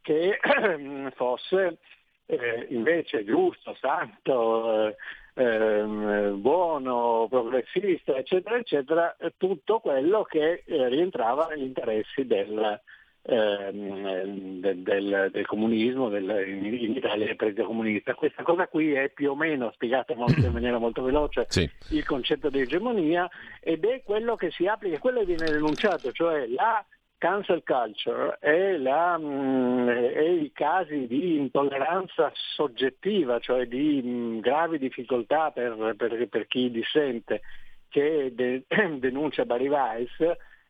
che 0.00 0.38
fosse 1.14 1.78
eh, 2.24 2.66
invece 2.70 3.24
giusto, 3.24 3.76
santo, 3.78 4.88
eh, 4.88 4.96
ehm, 5.34 6.40
buono, 6.40 7.26
progressista, 7.28 8.16
eccetera, 8.16 8.56
eccetera, 8.56 9.16
tutto 9.36 9.80
quello 9.80 10.22
che 10.22 10.62
eh, 10.64 10.88
rientrava 10.88 11.48
negli 11.48 11.64
interessi 11.64 12.24
del, 12.24 12.80
Ehm, 13.22 14.60
del, 14.60 14.78
del, 14.78 15.28
del, 15.30 15.46
comunismo, 15.46 16.08
del, 16.08 16.48
in 16.48 16.96
Italia 16.96 17.26
del 17.26 17.36
partito 17.36 17.64
comunista. 17.64 18.14
Questa 18.14 18.42
cosa 18.42 18.66
qui 18.66 18.92
è 18.92 19.10
più 19.10 19.32
o 19.32 19.36
meno 19.36 19.70
spiegata 19.74 20.14
in 20.14 20.24
maniera 20.52 20.78
molto 20.78 21.02
veloce, 21.02 21.44
sì. 21.48 21.70
il 21.90 22.04
concetto 22.06 22.48
di 22.48 22.60
egemonia 22.60 23.28
ed 23.60 23.84
è 23.84 24.02
quello 24.02 24.36
che 24.36 24.50
si 24.50 24.66
applica, 24.66 24.98
quello 24.98 25.20
che 25.20 25.34
viene 25.34 25.50
denunciato, 25.50 26.12
cioè 26.12 26.46
la 26.46 26.82
cancel 27.18 27.62
culture 27.62 28.38
e, 28.40 28.78
la, 28.78 29.18
mh, 29.18 29.88
e, 29.90 30.32
i 30.36 30.52
casi 30.52 31.06
di 31.06 31.36
intolleranza 31.36 32.32
soggettiva, 32.34 33.38
cioè 33.38 33.66
di 33.66 34.00
mh, 34.00 34.40
gravi 34.40 34.78
difficoltà 34.78 35.50
per, 35.50 35.94
per, 35.94 36.26
per, 36.26 36.46
chi 36.46 36.70
dissente, 36.70 37.42
che 37.90 38.32
de, 38.34 38.64
denuncia 38.98 39.44
Barry 39.44 39.68
Weiss, 39.68 40.16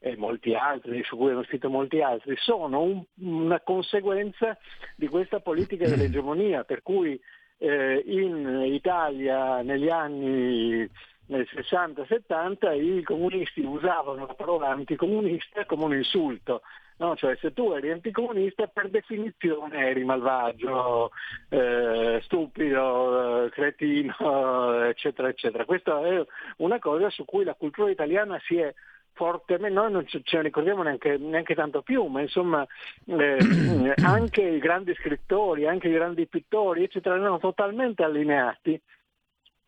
e 0.02 0.16
molti 0.16 0.54
altri, 0.54 1.04
su 1.04 1.16
cui 1.16 1.30
hanno 1.30 1.44
scritto 1.44 1.68
molti 1.68 2.00
altri, 2.00 2.34
sono 2.38 2.80
un, 2.82 3.04
una 3.20 3.60
conseguenza 3.60 4.56
di 4.96 5.06
questa 5.08 5.40
politica 5.40 5.86
dell'egemonia, 5.86 6.64
per 6.64 6.82
cui 6.82 7.20
eh, 7.58 8.02
in 8.06 8.62
Italia 8.64 9.60
negli 9.60 9.90
anni 9.90 10.88
nel 11.26 11.46
60-70 11.54 12.98
i 12.98 13.02
comunisti 13.02 13.60
usavano 13.60 14.26
la 14.26 14.34
parola 14.34 14.68
anticomunista 14.68 15.64
come 15.66 15.84
un 15.84 15.94
insulto. 15.94 16.62
No? 16.96 17.16
Cioè 17.16 17.36
se 17.36 17.52
tu 17.52 17.72
eri 17.72 17.90
anticomunista 17.90 18.66
per 18.66 18.90
definizione 18.90 19.88
eri 19.88 20.04
malvagio, 20.04 21.10
eh, 21.48 22.20
stupido, 22.24 23.44
eh, 23.44 23.50
cretino, 23.50 24.84
eccetera, 24.84 25.28
eccetera. 25.28 25.64
Questa 25.64 26.02
è 26.06 26.24
una 26.58 26.78
cosa 26.78 27.08
su 27.10 27.24
cui 27.24 27.44
la 27.44 27.54
cultura 27.54 27.90
italiana 27.90 28.38
si 28.44 28.56
è 28.56 28.74
fortemente, 29.20 29.74
noi 29.74 29.92
non 29.92 30.06
ce 30.06 30.22
ne 30.32 30.42
ricordiamo 30.42 30.82
neanche, 30.82 31.18
neanche 31.18 31.54
tanto 31.54 31.82
più, 31.82 32.06
ma 32.06 32.22
insomma 32.22 32.66
eh, 33.04 33.36
anche 34.02 34.40
i 34.40 34.58
grandi 34.58 34.94
scrittori, 34.94 35.66
anche 35.66 35.88
i 35.88 35.92
grandi 35.92 36.26
pittori, 36.26 36.84
eccetera, 36.84 37.16
erano 37.16 37.38
totalmente 37.38 38.02
allineati 38.02 38.80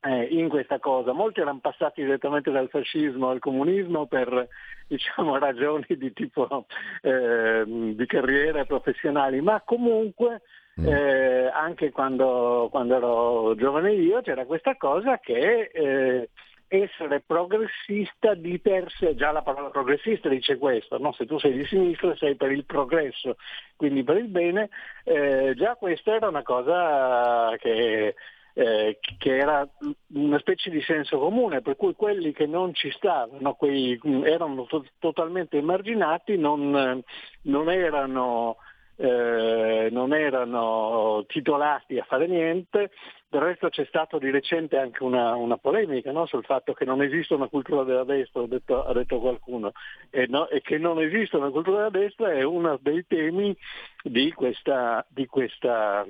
eh, 0.00 0.22
in 0.30 0.48
questa 0.48 0.78
cosa. 0.78 1.12
Molti 1.12 1.40
erano 1.40 1.58
passati 1.60 2.02
direttamente 2.02 2.50
dal 2.50 2.70
fascismo 2.70 3.28
al 3.28 3.40
comunismo 3.40 4.06
per 4.06 4.48
diciamo, 4.86 5.36
ragioni 5.38 5.84
di 5.86 6.14
tipo 6.14 6.64
eh, 7.02 7.64
di 7.66 8.06
carriere 8.06 8.64
professionali, 8.64 9.42
ma 9.42 9.60
comunque 9.60 10.40
mm. 10.80 10.86
eh, 10.86 11.50
anche 11.52 11.90
quando, 11.90 12.68
quando, 12.70 12.96
ero 12.96 13.54
giovane 13.54 13.92
io 13.92 14.22
c'era 14.22 14.46
questa 14.46 14.76
cosa 14.78 15.18
che 15.18 15.70
eh, 15.74 16.30
essere 16.72 17.20
progressista 17.20 18.34
di 18.34 18.58
per 18.58 18.90
sé, 18.90 19.14
già 19.14 19.30
la 19.30 19.42
parola 19.42 19.68
progressista 19.68 20.28
dice 20.28 20.56
questo, 20.56 20.98
no? 20.98 21.12
se 21.12 21.26
tu 21.26 21.38
sei 21.38 21.52
di 21.52 21.66
sinistra 21.66 22.16
sei 22.16 22.34
per 22.34 22.50
il 22.50 22.64
progresso, 22.64 23.36
quindi 23.76 24.02
per 24.02 24.16
il 24.16 24.28
bene, 24.28 24.70
eh, 25.04 25.52
già 25.54 25.74
questa 25.76 26.14
era 26.14 26.28
una 26.28 26.42
cosa 26.42 27.54
che 27.58 28.14
eh, 28.54 28.98
che 29.18 29.36
era 29.36 29.66
una 30.14 30.38
specie 30.38 30.70
di 30.70 30.80
senso 30.82 31.18
comune, 31.18 31.62
per 31.62 31.76
cui 31.76 31.94
quelli 31.94 32.32
che 32.32 32.46
non 32.46 32.74
ci 32.74 32.90
stavano, 32.90 33.54
quei, 33.54 33.98
erano 34.24 34.64
to- 34.66 34.84
totalmente 34.98 35.56
emarginati, 35.56 36.36
non, 36.36 37.02
non, 37.42 37.70
erano, 37.70 38.56
eh, 38.96 39.88
non, 39.90 40.12
erano, 40.12 41.24
titolati 41.26 41.98
a 41.98 42.04
fare 42.04 42.26
niente. 42.26 42.90
Del 43.32 43.40
resto 43.40 43.70
c'è 43.70 43.86
stata 43.86 44.18
di 44.18 44.30
recente 44.30 44.76
anche 44.76 45.02
una, 45.02 45.34
una 45.36 45.56
polemica 45.56 46.12
no? 46.12 46.26
sul 46.26 46.44
fatto 46.44 46.74
che 46.74 46.84
non 46.84 47.00
esiste 47.00 47.32
una 47.32 47.48
cultura 47.48 47.82
della 47.82 48.04
destra, 48.04 48.44
detto, 48.44 48.84
ha 48.84 48.92
detto 48.92 49.20
qualcuno, 49.20 49.72
e, 50.10 50.26
no? 50.26 50.50
e, 50.50 50.60
che 50.60 50.76
non 50.76 51.00
esiste 51.00 51.38
una 51.38 51.48
cultura 51.48 51.88
della 51.88 52.04
destra 52.04 52.30
è 52.30 52.42
uno 52.42 52.78
dei 52.82 53.06
temi 53.06 53.56
di 54.02 54.30
questa, 54.32 55.02
di 55.08 55.24
questa 55.24 56.04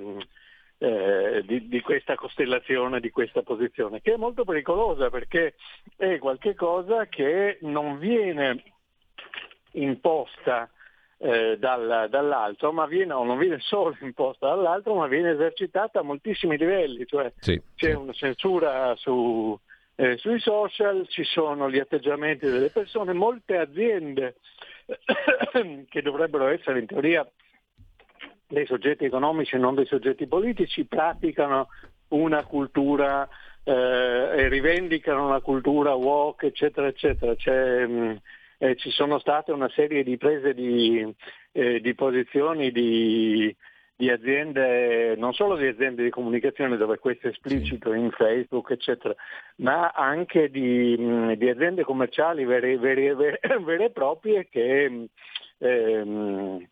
eh, 0.79 1.45
di, 1.47 1.69
di, 1.69 1.81
questa 1.81 2.17
costellazione, 2.17 2.99
di 2.99 3.11
questa 3.11 3.43
posizione, 3.43 4.01
che 4.01 4.15
è 4.15 4.17
molto 4.17 4.43
pericolosa 4.43 5.09
perché 5.09 5.55
è 5.97 6.19
qualcosa 6.19 7.07
che 7.07 7.59
non 7.61 8.01
viene 8.01 8.65
imposta 9.75 10.69
eh, 11.23 11.57
dal, 11.57 12.09
dall'altro, 12.11 12.73
ma 12.73 12.87
viene, 12.87 13.13
o 13.13 13.23
non 13.23 13.39
viene 13.39 13.59
solo 13.63 13.97
imposta 14.01 14.49
dall'altro, 14.49 14.95
ma 14.95 15.07
viene 15.07 15.31
esercitata 15.31 16.01
a 16.01 16.03
moltissimi 16.03 16.59
livelli, 16.59 17.07
cioè 17.07 17.33
sì, 17.39 17.61
c'è 17.77 17.91
sì. 17.91 17.97
una 17.97 18.13
censura 18.13 18.95
su, 18.97 19.57
eh, 19.95 20.17
sui 20.17 20.41
social, 20.41 21.07
ci 21.09 21.23
sono 21.23 21.71
gli 21.71 21.79
atteggiamenti 21.79 22.47
delle 22.47 22.71
persone, 22.71 23.13
molte 23.13 23.57
aziende 23.57 24.37
che 25.89 26.03
dovrebbero 26.03 26.49
essere 26.49 26.81
in 26.81 26.87
teoria 26.87 27.27
dei 28.49 28.67
soggetti 28.67 29.05
economici 29.05 29.55
e 29.55 29.59
non 29.59 29.77
dei 29.77 29.87
soggetti 29.87 30.27
politici 30.27 30.85
praticano 30.85 31.69
una 32.09 32.45
cultura 32.45 33.27
eh, 33.63 33.73
e 33.73 34.49
rivendicano 34.49 35.25
una 35.25 35.41
cultura 35.41 35.95
walk, 35.95 36.43
eccetera, 36.43 36.89
eccetera. 36.89 37.33
Mh, 37.33 37.93
mm, 37.93 38.13
eh, 38.63 38.77
ci 38.77 38.91
sono 38.91 39.19
state 39.19 39.51
una 39.51 39.69
serie 39.71 40.05
di 40.05 40.17
prese 40.17 40.55
di, 40.55 41.05
eh, 41.51 41.81
di 41.81 41.95
posizioni 41.97 42.71
di, 42.71 43.55
di, 43.97 44.09
aziende, 44.09 45.17
non 45.17 45.33
solo 45.33 45.57
di 45.57 45.67
aziende 45.67 46.05
di 46.05 46.11
comunicazione 46.11 46.77
dove 46.77 46.99
questo 46.99 47.27
è 47.27 47.31
esplicito 47.31 47.93
in 47.93 48.13
Facebook, 48.13 48.71
eccetera, 48.71 49.17
ma 49.57 49.89
anche 49.89 50.49
di, 50.49 50.97
di 51.37 51.49
aziende 51.49 51.83
commerciali 51.83 52.45
vere, 52.45 52.79
vere, 52.79 53.17
vere, 53.17 53.41
vere, 53.59 53.87
e 53.87 53.91
proprie 53.91 54.49
che 54.49 55.09
ehm, 55.59 56.69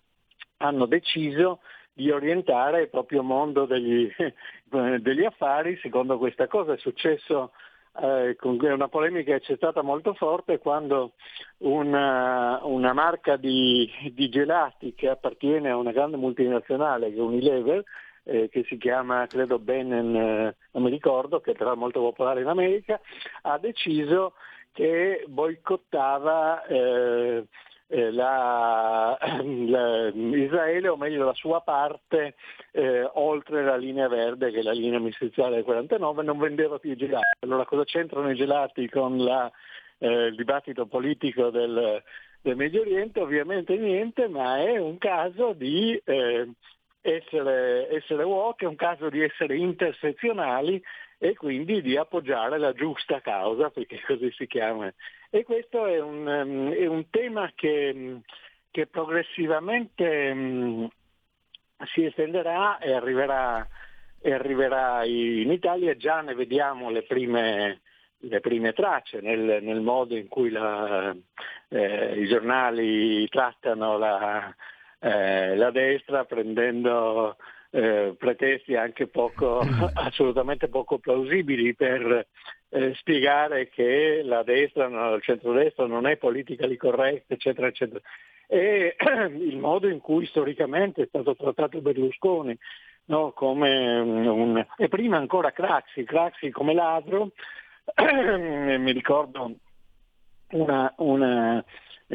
hanno 0.58 0.86
deciso 0.86 1.58
di 1.92 2.08
orientare 2.12 2.82
il 2.82 2.88
proprio 2.88 3.24
mondo 3.24 3.66
degli, 3.66 4.08
degli 5.00 5.24
affari 5.24 5.76
secondo 5.82 6.18
questa 6.18 6.46
cosa. 6.46 6.74
È 6.74 6.78
successo 6.78 7.50
eh, 7.98 8.36
una 8.72 8.88
polemica 8.88 9.38
c'è 9.38 9.56
stata 9.56 9.82
molto 9.82 10.14
forte 10.14 10.58
quando 10.58 11.12
una, 11.58 12.60
una 12.62 12.92
marca 12.92 13.36
di, 13.36 13.90
di, 14.12 14.28
gelati 14.28 14.94
che 14.94 15.08
appartiene 15.08 15.70
a 15.70 15.76
una 15.76 15.92
grande 15.92 16.16
multinazionale 16.16 17.08
Unilever, 17.08 17.82
eh, 18.24 18.48
che 18.48 18.64
si 18.68 18.76
chiama 18.76 19.26
credo 19.26 19.58
Benen, 19.58 20.14
eh, 20.14 20.56
non 20.72 20.82
mi 20.84 20.90
ricordo, 20.90 21.40
che 21.40 21.52
però 21.52 21.72
è 21.72 21.76
molto 21.76 22.00
popolare 22.00 22.40
in 22.40 22.46
America, 22.46 23.00
ha 23.42 23.58
deciso 23.58 24.34
che 24.72 25.24
boicottava 25.26 26.64
eh, 26.66 27.44
eh, 27.90 28.12
la, 28.12 29.18
la, 29.20 30.08
Israele, 30.14 30.88
o 30.88 30.96
meglio 30.96 31.24
la 31.24 31.34
sua 31.34 31.60
parte, 31.60 32.36
eh, 32.70 33.08
oltre 33.14 33.64
la 33.64 33.76
linea 33.76 34.08
verde, 34.08 34.50
che 34.50 34.60
è 34.60 34.62
la 34.62 34.72
linea 34.72 35.00
micidiale 35.00 35.56
del 35.56 35.64
49, 35.64 36.22
non 36.22 36.38
vendeva 36.38 36.78
più 36.78 36.92
i 36.92 36.96
gelati. 36.96 37.38
Allora 37.40 37.64
cosa 37.64 37.84
c'entrano 37.84 38.30
i 38.30 38.36
gelati 38.36 38.88
con 38.88 39.18
la, 39.18 39.50
eh, 39.98 40.26
il 40.26 40.36
dibattito 40.36 40.86
politico 40.86 41.50
del, 41.50 42.02
del, 42.40 42.56
Medio 42.56 42.82
Oriente? 42.82 43.20
Ovviamente 43.20 43.76
niente, 43.76 44.28
ma 44.28 44.58
è 44.58 44.78
un 44.78 44.96
caso 44.98 45.52
di 45.52 46.00
eh, 46.04 46.48
essere, 47.00 47.90
essere 47.90 48.22
walk, 48.22 48.62
è 48.62 48.66
un 48.66 48.76
caso 48.76 49.08
di 49.08 49.20
essere 49.20 49.56
intersezionali 49.56 50.80
e 51.22 51.34
quindi 51.36 51.82
di 51.82 51.98
appoggiare 51.98 52.56
la 52.56 52.72
giusta 52.72 53.20
causa, 53.20 53.68
perché 53.68 54.00
così 54.08 54.32
si 54.32 54.46
chiama. 54.46 54.90
E 55.28 55.44
questo 55.44 55.84
è 55.84 56.00
un, 56.00 56.26
um, 56.26 56.72
è 56.72 56.86
un 56.86 57.10
tema 57.10 57.52
che, 57.54 58.22
che 58.70 58.86
progressivamente 58.86 60.30
um, 60.32 60.88
si 61.92 62.06
estenderà 62.06 62.78
e 62.78 62.94
arriverà, 62.94 63.68
e 64.18 64.32
arriverà, 64.32 65.04
in 65.04 65.52
Italia, 65.52 65.94
già 65.94 66.22
ne 66.22 66.34
vediamo 66.34 66.88
le 66.88 67.02
prime, 67.02 67.82
le 68.20 68.40
prime 68.40 68.72
tracce 68.72 69.20
nel, 69.20 69.62
nel, 69.62 69.80
modo 69.82 70.16
in 70.16 70.26
cui 70.26 70.48
la, 70.48 71.14
eh, 71.68 72.18
i 72.18 72.26
giornali 72.28 73.28
trattano 73.28 73.98
la, 73.98 74.54
eh, 75.00 75.54
la 75.54 75.70
destra 75.70 76.24
prendendo 76.24 77.36
eh, 77.70 78.14
pretesti 78.18 78.74
anche 78.74 79.06
poco, 79.06 79.60
assolutamente 79.94 80.68
poco 80.68 80.98
plausibili 80.98 81.74
per 81.74 82.26
eh, 82.68 82.94
spiegare 82.94 83.68
che 83.68 84.22
la 84.24 84.42
destra, 84.42 84.88
no, 84.88 85.14
il 85.14 85.22
centrodestra 85.22 85.86
non 85.86 86.06
è 86.06 86.16
politically 86.16 86.76
correct, 86.76 87.30
eccetera, 87.30 87.68
eccetera. 87.68 88.00
E 88.46 88.96
il 89.38 89.56
modo 89.58 89.88
in 89.88 90.00
cui 90.00 90.26
storicamente 90.26 91.02
è 91.02 91.06
stato 91.06 91.36
trattato 91.36 91.80
Berlusconi, 91.80 92.56
no, 93.06 93.32
come 93.32 93.98
un, 94.00 94.66
e 94.76 94.88
prima 94.88 95.16
ancora 95.16 95.52
Craxi, 95.52 96.04
Craxi 96.04 96.50
come 96.50 96.74
ladro, 96.74 97.30
mi 97.96 98.92
ricordo 98.92 99.54
una, 100.50 100.92
una 100.98 101.64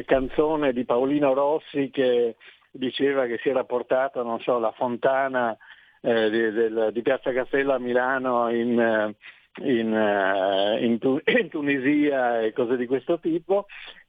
canzone 0.04 0.72
di 0.72 0.84
Paolino 0.84 1.32
Rossi 1.32 1.90
che 1.90 2.36
diceva 2.76 3.26
che 3.26 3.38
si 3.42 3.48
era 3.48 3.64
portata, 3.64 4.22
non 4.22 4.40
so, 4.40 4.58
la 4.58 4.72
fontana 4.72 5.56
eh, 6.00 6.30
di, 6.30 6.50
del, 6.50 6.90
di, 6.92 7.02
Piazza 7.02 7.32
Castello 7.32 7.74
a 7.74 7.78
Milano 7.78 8.48
in, 8.50 8.78
eh, 8.78 9.16
in, 9.62 9.92
uh, 9.92 10.82
in, 10.82 10.98
in, 11.40 11.48
Tunisia 11.48 12.42
e 12.42 12.52
cose 12.52 12.76
di 12.76 12.86
questo 12.86 13.18
tipo. 13.18 13.66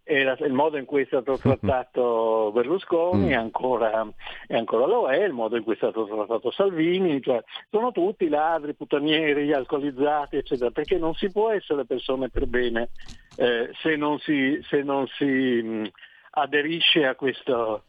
E 0.09 0.23
la, 0.23 0.37
il 0.39 0.53
modo 0.53 0.77
in 0.77 0.85
cui 0.85 1.01
è 1.01 1.05
stato 1.05 1.35
trattato 1.41 2.51
Berlusconi 2.53 3.35
mm. 3.35 3.37
ancora, 3.37 4.07
ancora 4.47 4.85
lo 4.85 5.09
è, 5.09 5.23
il 5.23 5.33
modo 5.33 5.57
in 5.57 5.63
cui 5.63 5.73
è 5.73 5.77
stato 5.77 6.05
trattato 6.05 6.49
Salvini, 6.51 7.21
cioè 7.21 7.43
sono 7.69 7.91
tutti 7.91 8.29
ladri, 8.29 8.73
puttanieri, 8.73 9.51
alcolizzati, 9.51 10.37
eccetera, 10.37 10.71
perché 10.71 10.97
non 10.97 11.13
si 11.13 11.29
può 11.29 11.51
essere 11.51 11.85
persone 11.85 12.29
per 12.29 12.45
bene 12.45 12.89
eh, 13.35 13.69
se 13.81 13.95
non 13.97 14.17
si, 14.19 14.59
se 14.69 14.81
non 14.81 15.07
si 15.07 15.25
mh, 15.25 15.89
aderisce 16.31 17.05
a 17.05 17.15
questo, 17.15 17.83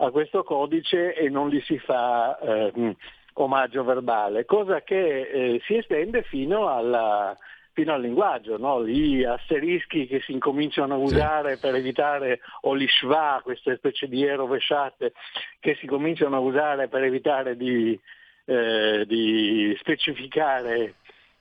a 0.00 0.10
questo 0.10 0.42
codice 0.42 1.14
e 1.14 1.28
non 1.28 1.48
gli 1.50 1.60
si 1.60 1.78
fa 1.78 2.38
eh, 2.38 2.96
omaggio 3.34 3.84
verbale, 3.84 4.44
cosa 4.44 4.82
che 4.82 5.20
eh, 5.20 5.60
si 5.64 5.76
estende 5.76 6.22
fino, 6.22 6.68
alla, 6.68 7.36
fino 7.72 7.92
al 7.92 8.00
linguaggio, 8.00 8.56
no? 8.56 8.84
gli 8.86 9.22
asterischi 9.22 10.06
che 10.06 10.20
si 10.20 10.32
incominciano 10.32 10.94
a 10.94 10.98
usare 10.98 11.56
sì. 11.56 11.60
per 11.60 11.74
evitare, 11.74 12.40
o 12.62 12.76
gli 12.76 12.86
schwa, 12.88 13.40
queste 13.42 13.76
specie 13.76 14.08
di 14.08 14.24
E 14.24 14.34
rovesciate, 14.34 15.12
che 15.60 15.76
si 15.76 15.86
cominciano 15.86 16.36
a 16.36 16.40
usare 16.40 16.88
per 16.88 17.02
evitare 17.02 17.56
di, 17.56 17.98
eh, 18.46 19.04
di 19.06 19.76
specificare 19.80 20.94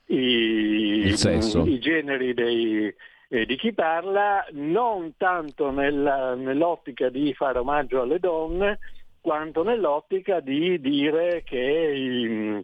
i, 0.08 1.16
i 1.66 1.80
generi 1.80 2.34
dei, 2.34 2.94
eh, 3.30 3.46
di 3.46 3.56
chi 3.56 3.74
parla, 3.74 4.46
non 4.52 5.16
tanto 5.16 5.72
nella, 5.72 6.36
nell'ottica 6.36 7.10
di 7.10 7.34
fare 7.34 7.60
omaggio 7.60 8.02
alle 8.02 8.20
donne, 8.20 8.80
quanto 9.22 9.64
nell'ottica 9.64 10.40
di 10.40 10.80
dire 10.80 11.44
che, 11.44 12.64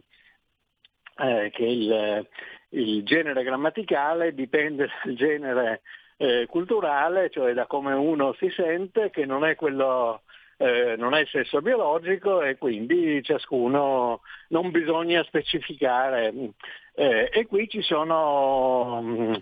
eh, 1.18 1.50
che 1.50 1.64
il, 1.64 2.28
il, 2.70 3.04
genere 3.04 3.44
grammaticale 3.44 4.34
dipende 4.34 4.88
dal 5.04 5.14
genere 5.14 5.82
eh, 6.16 6.46
culturale, 6.50 7.30
cioè 7.30 7.52
da 7.54 7.66
come 7.66 7.92
uno 7.92 8.32
si 8.34 8.50
sente, 8.50 9.10
che 9.10 9.24
non 9.24 9.44
è 9.44 9.54
quello 9.54 10.22
eh, 10.58 10.96
non 10.96 11.14
è 11.14 11.20
il 11.20 11.28
sesso 11.28 11.60
biologico 11.60 12.42
e 12.42 12.56
quindi 12.56 13.22
ciascuno 13.22 14.22
non 14.48 14.70
bisogna 14.70 15.22
specificare. 15.24 16.32
Eh, 16.94 17.28
e 17.30 17.46
qui 17.46 17.68
ci 17.68 17.82
sono 17.82 19.00
mm, 19.02 19.34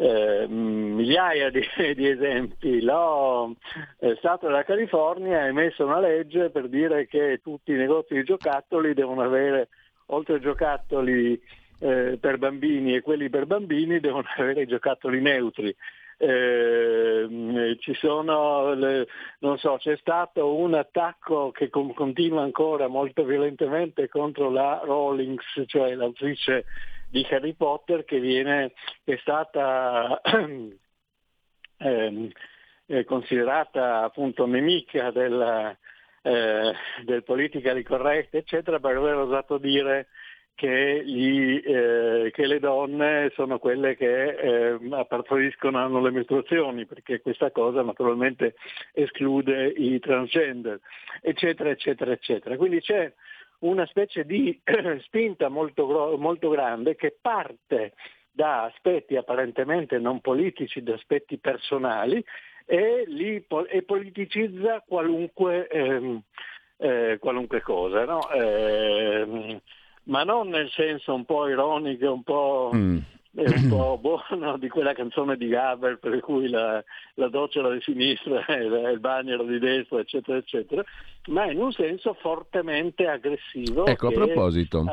eh, 0.00 0.46
migliaia 0.46 1.50
di, 1.50 1.60
di, 1.94 2.08
esempi. 2.08 2.80
Lo 2.80 3.56
eh, 3.98 4.14
Stato 4.18 4.46
della 4.46 4.64
California 4.64 5.40
ha 5.40 5.46
emesso 5.46 5.84
una 5.84 5.98
legge 5.98 6.50
per 6.50 6.68
dire 6.68 7.06
che 7.06 7.40
tutti 7.42 7.72
i 7.72 7.76
negozi 7.76 8.14
di 8.14 8.22
giocattoli 8.22 8.94
devono 8.94 9.22
avere, 9.22 9.68
oltre 10.06 10.34
ai 10.34 10.40
giocattoli 10.40 11.40
eh, 11.80 12.16
per 12.20 12.38
bambini 12.38 12.94
e 12.94 13.00
quelli 13.02 13.28
per 13.28 13.46
bambini, 13.46 13.98
devono 13.98 14.28
avere 14.38 14.66
giocattoli 14.66 15.20
neutri. 15.20 15.74
Eh, 16.20 17.76
ci 17.78 17.94
sono, 17.94 18.74
le, 18.74 19.06
non 19.40 19.56
so, 19.58 19.76
c'è 19.78 19.96
stato 19.98 20.54
un 20.54 20.74
attacco 20.74 21.52
che 21.52 21.70
con, 21.70 21.92
continua 21.94 22.42
ancora 22.42 22.88
molto 22.88 23.24
violentemente 23.24 24.08
contro 24.08 24.50
la 24.50 24.80
Rawlings, 24.84 25.62
cioè 25.66 25.94
l'autrice 25.94 26.64
di 27.10 27.26
Harry 27.30 27.54
Potter 27.54 28.04
che, 28.04 28.20
viene, 28.20 28.72
è 29.04 29.16
stata 29.20 30.20
ehm, 31.78 32.30
considerata 33.04 34.04
appunto 34.04 34.46
nemica 34.46 35.10
della, 35.10 35.76
eh, 36.22 36.72
del 37.04 37.24
politically 37.24 37.82
correct, 37.82 38.34
eccetera, 38.34 38.78
per 38.78 38.96
aver 38.96 39.16
osato 39.16 39.58
dire 39.58 40.08
che, 40.58 41.02
gli, 41.04 41.62
eh, 41.64 42.30
che, 42.32 42.46
le 42.46 42.58
donne 42.58 43.30
sono 43.34 43.60
quelle 43.60 43.94
che 43.96 44.74
eh, 44.74 44.78
partoriscono, 45.06 45.78
hanno 45.78 46.00
le 46.00 46.10
mestruazioni, 46.10 46.84
perché 46.84 47.20
questa 47.20 47.52
cosa 47.52 47.82
naturalmente 47.82 48.56
esclude 48.92 49.68
i 49.68 50.00
transgender, 50.00 50.80
eccetera, 51.20 51.70
eccetera, 51.70 52.10
eccetera. 52.10 52.56
Quindi 52.56 52.80
c'è 52.80 53.12
una 53.60 53.86
specie 53.86 54.24
di 54.24 54.60
spinta 55.02 55.48
molto, 55.48 56.16
molto 56.18 56.48
grande 56.48 56.94
che 56.96 57.16
parte 57.20 57.94
da 58.30 58.64
aspetti 58.64 59.16
apparentemente 59.16 59.98
non 59.98 60.20
politici, 60.20 60.82
da 60.82 60.94
aspetti 60.94 61.38
personali 61.38 62.24
e, 62.64 63.04
li, 63.06 63.44
e 63.68 63.82
politicizza 63.82 64.84
qualunque, 64.86 65.66
ehm, 65.66 66.22
eh, 66.76 67.16
qualunque 67.18 67.62
cosa. 67.62 68.04
No? 68.04 68.30
Eh, 68.30 69.60
ma 70.04 70.22
non 70.22 70.48
nel 70.48 70.70
senso 70.70 71.14
un 71.14 71.24
po' 71.24 71.48
ironico, 71.48 72.12
un 72.12 72.22
po', 72.22 72.70
mm. 72.74 72.98
un 73.32 73.68
po 73.68 73.98
buono 74.30 74.58
di 74.58 74.68
quella 74.68 74.92
canzone 74.92 75.36
di 75.36 75.48
Gaber 75.48 75.98
per 75.98 76.20
cui 76.20 76.48
la, 76.48 76.82
la 77.14 77.28
doccia 77.28 77.60
era 77.60 77.70
di 77.70 77.80
sinistra 77.80 78.44
e 78.46 78.62
il 78.62 79.00
bagno 79.00 79.34
era 79.34 79.42
di 79.42 79.58
destra, 79.58 80.00
eccetera, 80.00 80.38
eccetera, 80.38 80.84
ma 81.28 81.50
in 81.50 81.58
un 81.58 81.72
senso 81.72 82.14
fortemente 82.14 83.06
aggressivo. 83.06 83.86
Ecco, 83.86 84.08
a 84.08 84.10
proposito, 84.10 84.84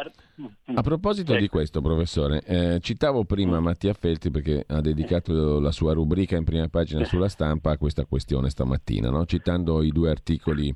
a 0.66 0.82
proposito 0.82 1.32
ecco. 1.32 1.42
di 1.42 1.48
questo, 1.48 1.82
professore, 1.82 2.42
eh, 2.46 2.80
citavo 2.82 3.24
prima 3.24 3.60
Mattia 3.60 3.94
Felti 3.94 4.30
perché 4.30 4.64
ha 4.68 4.82
dedicato 4.82 5.60
la 5.60 5.72
sua 5.72 5.94
rubrica 5.94 6.36
in 6.36 6.44
prima 6.44 6.68
pagina 6.68 7.04
sulla 7.06 7.30
stampa 7.30 7.72
a 7.72 7.78
questa 7.78 8.06
questione 8.06 8.50
stamattina, 8.50 9.10
no? 9.10 9.26
citando 9.26 9.82
i 9.82 9.90
due 9.90 10.10
articoli 10.10 10.74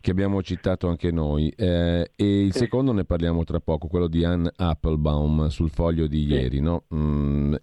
che 0.00 0.10
abbiamo 0.10 0.42
citato 0.42 0.88
anche 0.88 1.10
noi. 1.10 1.52
Eh, 1.56 2.12
e 2.14 2.42
il 2.44 2.54
secondo 2.54 2.92
ne 2.92 3.04
parliamo 3.04 3.44
tra 3.44 3.60
poco, 3.60 3.88
quello 3.88 4.06
di 4.06 4.24
Anne 4.24 4.50
Applebaum 4.56 5.48
sul 5.48 5.70
foglio 5.70 6.06
di 6.06 6.24
ieri, 6.24 6.60
no? 6.60 6.84
mm, 6.94 7.54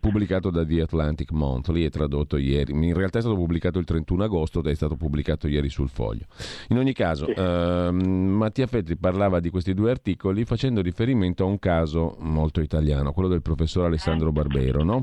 pubblicato 0.00 0.50
da 0.50 0.64
The 0.64 0.82
Atlantic 0.82 1.30
Monthly 1.30 1.84
e 1.84 1.90
tradotto 1.90 2.36
ieri. 2.36 2.72
In 2.72 2.94
realtà 2.94 3.18
è 3.18 3.20
stato 3.22 3.36
pubblicato 3.36 3.78
il 3.78 3.84
31 3.84 4.24
agosto 4.24 4.58
ed 4.60 4.66
è 4.66 4.74
stato 4.74 4.96
pubblicato 4.96 5.48
ieri 5.48 5.68
sul 5.68 5.88
foglio. 5.88 6.24
In 6.68 6.78
ogni 6.78 6.92
caso, 6.92 7.26
ehm, 7.26 7.96
Mattia 7.96 8.66
Feltri 8.66 8.96
parlava 8.96 9.40
di 9.40 9.50
questi 9.50 9.74
due 9.74 9.90
articoli 9.90 10.44
facendo 10.44 10.80
riferimento 10.80 11.44
a 11.44 11.46
un 11.46 11.58
caso 11.58 12.16
molto 12.20 12.60
italiano, 12.60 13.12
quello 13.12 13.28
del 13.28 13.42
professor 13.42 13.84
Alessandro 13.84 14.32
Barbero, 14.32 14.82
no? 14.82 15.02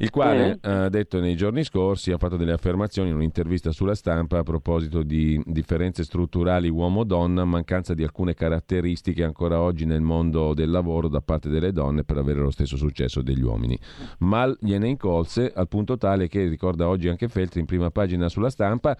il 0.00 0.10
quale 0.10 0.58
ha 0.60 0.84
eh, 0.84 0.90
detto 0.90 1.18
nei 1.18 1.34
giorni 1.34 1.64
scorsi, 1.64 2.12
ha 2.12 2.18
fatto 2.18 2.36
delle 2.36 2.52
affermazioni 2.52 3.08
in 3.08 3.16
un'intervista 3.16 3.72
sulla 3.72 3.96
stampa 3.96 4.38
a 4.38 4.42
proposito 4.44 5.02
di 5.02 5.40
differenze 5.44 6.04
strutturali 6.04 6.68
uomo-donna, 6.68 7.44
mancanza 7.44 7.94
di 7.94 8.04
alcune 8.04 8.34
caratteristiche 8.34 9.24
ancora 9.24 9.60
oggi 9.60 9.86
nel 9.86 10.00
mondo 10.00 10.54
del 10.54 10.70
lavoro 10.70 11.08
da 11.08 11.20
parte 11.20 11.48
delle 11.48 11.72
donne 11.72 12.04
per 12.04 12.16
avere 12.16 12.38
lo 12.38 12.50
stesso 12.50 12.76
successo 12.76 13.22
degli 13.22 13.42
uomini. 13.42 13.76
Mal 14.18 14.56
gliene 14.60 14.88
incolse 14.88 15.52
al 15.52 15.66
punto 15.66 15.96
tale 15.96 16.28
che, 16.28 16.46
ricorda 16.46 16.88
oggi 16.88 17.08
anche 17.08 17.26
Feltri 17.26 17.58
in 17.58 17.66
prima 17.66 17.90
pagina 17.90 18.28
sulla 18.28 18.50
stampa, 18.50 18.96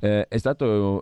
eh, 0.00 0.26
è 0.28 0.36
stato 0.38 1.00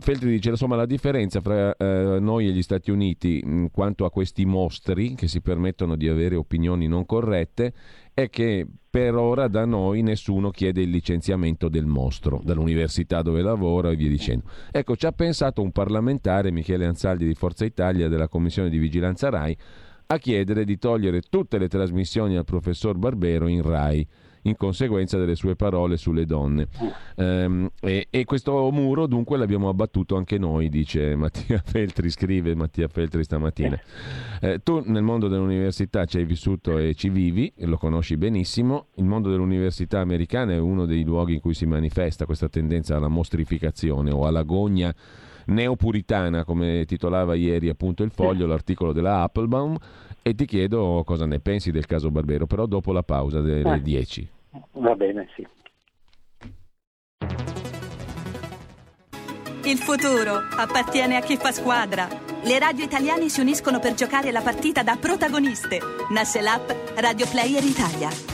Feltri 0.00 0.30
dice 0.30 0.50
insomma 0.50 0.76
la 0.76 0.86
differenza 0.86 1.40
fra 1.40 1.74
eh, 1.76 2.18
noi 2.20 2.48
e 2.48 2.52
gli 2.52 2.62
Stati 2.62 2.90
Uniti 2.90 3.40
in 3.44 3.70
quanto 3.70 4.04
a 4.04 4.10
questi 4.10 4.44
mostri 4.44 5.14
che 5.14 5.28
si 5.28 5.40
permettono 5.40 5.96
di 5.96 6.08
avere 6.08 6.36
opinioni 6.36 6.86
non 6.86 7.06
corrette 7.06 7.72
è 8.12 8.30
che 8.30 8.66
per 8.88 9.16
ora 9.16 9.48
da 9.48 9.64
noi 9.64 10.02
nessuno 10.02 10.50
chiede 10.50 10.82
il 10.82 10.90
licenziamento 10.90 11.68
del 11.68 11.84
mostro, 11.84 12.40
dall'università 12.44 13.22
dove 13.22 13.42
lavora 13.42 13.90
e 13.90 13.96
via 13.96 14.08
dicendo. 14.08 14.44
Ecco, 14.70 14.94
ci 14.94 15.06
ha 15.06 15.10
pensato 15.10 15.62
un 15.62 15.72
parlamentare, 15.72 16.52
Michele 16.52 16.86
Ansaldi 16.86 17.26
di 17.26 17.34
Forza 17.34 17.64
Italia 17.64 18.06
della 18.06 18.28
Commissione 18.28 18.70
di 18.70 18.78
Vigilanza 18.78 19.30
RAI, 19.30 19.56
a 20.06 20.18
chiedere 20.18 20.64
di 20.64 20.78
togliere 20.78 21.22
tutte 21.22 21.58
le 21.58 21.66
trasmissioni 21.66 22.36
al 22.36 22.44
professor 22.44 22.96
Barbero 22.96 23.48
in 23.48 23.62
RAI 23.62 24.06
in 24.44 24.56
conseguenza 24.56 25.18
delle 25.18 25.34
sue 25.34 25.56
parole 25.56 25.96
sulle 25.96 26.24
donne. 26.24 26.68
Um, 27.16 27.70
e, 27.80 28.08
e, 28.10 28.24
questo 28.24 28.70
muro 28.70 29.06
dunque 29.06 29.36
l'abbiamo 29.36 29.68
abbattuto 29.68 30.16
anche 30.16 30.38
noi, 30.38 30.68
dice 30.68 31.14
Mattia 31.16 31.62
Feltri, 31.64 32.10
scrive 32.10 32.54
Mattia 32.54 32.88
Feltri 32.88 33.24
stamattina. 33.24 33.78
Eh, 34.40 34.60
tu 34.62 34.82
nel 34.84 35.02
mondo 35.02 35.28
dell'università 35.28 36.04
ci 36.04 36.18
hai 36.18 36.24
vissuto 36.24 36.78
e 36.78 36.94
ci 36.94 37.08
vivi, 37.08 37.52
e 37.56 37.66
lo 37.66 37.76
conosci 37.76 38.16
benissimo, 38.16 38.88
il 38.96 39.04
mondo 39.04 39.30
dell'università 39.30 40.00
americana 40.00 40.52
è 40.52 40.58
uno 40.58 40.86
dei 40.86 41.04
luoghi 41.04 41.34
in 41.34 41.40
cui 41.40 41.54
si 41.54 41.66
manifesta 41.66 42.26
questa 42.26 42.48
tendenza 42.48 42.96
alla 42.96 43.08
mostrificazione 43.08 44.10
o 44.10 44.26
alla 44.26 44.42
gogna 44.42 44.94
neopuritana, 45.46 46.44
come 46.44 46.84
titolava 46.86 47.34
ieri 47.34 47.68
appunto 47.68 48.02
il 48.02 48.10
foglio, 48.10 48.46
l'articolo 48.46 48.92
della 48.92 49.22
Applebaum, 49.22 49.76
e 50.26 50.34
ti 50.34 50.46
chiedo 50.46 51.02
cosa 51.04 51.26
ne 51.26 51.38
pensi 51.38 51.70
del 51.70 51.84
caso 51.84 52.10
Barbero, 52.10 52.46
però 52.46 52.64
dopo 52.64 52.92
la 52.92 53.02
pausa 53.02 53.42
delle 53.42 53.82
10. 53.82 54.28
Ah, 54.52 54.66
va 54.72 54.94
bene, 54.94 55.28
sì. 55.36 55.46
Il 59.66 59.76
futuro 59.76 60.32
appartiene 60.56 61.16
a 61.16 61.20
chi 61.20 61.36
fa 61.36 61.52
squadra. 61.52 62.08
Le 62.42 62.58
radio 62.58 62.84
italiane 62.84 63.28
si 63.28 63.40
uniscono 63.40 63.80
per 63.80 63.92
giocare 63.92 64.30
la 64.30 64.40
partita 64.40 64.82
da 64.82 64.96
protagoniste. 64.96 65.78
Nasce 66.10 66.40
l'app 66.40 66.70
Radio 66.96 67.26
Player 67.30 67.62
Italia. 67.62 68.33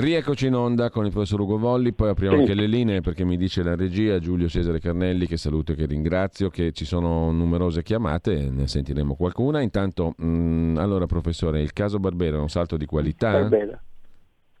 Rieccoci 0.00 0.46
in 0.46 0.54
onda 0.54 0.90
con 0.90 1.06
il 1.06 1.10
professor 1.10 1.40
Ugo 1.40 1.58
Volli, 1.58 1.92
poi 1.92 2.10
apriamo 2.10 2.36
anche 2.36 2.54
le 2.54 2.66
linee 2.66 3.00
perché 3.00 3.24
mi 3.24 3.36
dice 3.36 3.64
la 3.64 3.74
regia 3.74 4.20
Giulio 4.20 4.48
Cesare 4.48 4.78
Carnelli 4.78 5.26
che 5.26 5.36
saluto 5.36 5.72
e 5.72 5.74
che 5.74 5.86
ringrazio, 5.86 6.50
che 6.50 6.70
ci 6.70 6.84
sono 6.84 7.32
numerose 7.32 7.82
chiamate, 7.82 8.48
ne 8.48 8.68
sentiremo 8.68 9.16
qualcuna. 9.16 9.60
Intanto, 9.60 10.14
mh, 10.16 10.24
mm, 10.24 10.76
allora 10.76 11.06
professore, 11.06 11.60
il 11.60 11.72
caso 11.72 11.98
Barbero 11.98 12.36
è 12.36 12.40
un 12.40 12.48
salto 12.48 12.76
di 12.76 12.86
qualità? 12.86 13.32
Barbera. 13.32 13.82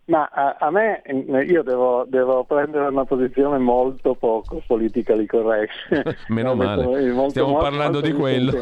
Ma 0.06 0.24
a, 0.24 0.56
a, 0.58 0.70
me, 0.72 1.02
io 1.46 1.62
devo, 1.62 2.04
devo, 2.08 2.42
prendere 2.42 2.88
una 2.88 3.04
posizione 3.04 3.58
molto 3.58 4.14
poco 4.14 4.60
politically 4.66 5.26
correct. 5.26 5.70
Meno 6.28 6.56
male, 6.56 7.12
molto, 7.12 7.28
stiamo 7.28 7.50
molto, 7.50 7.64
parlando 7.64 8.00
molto 8.00 8.08
di 8.08 8.12
quello. 8.12 8.52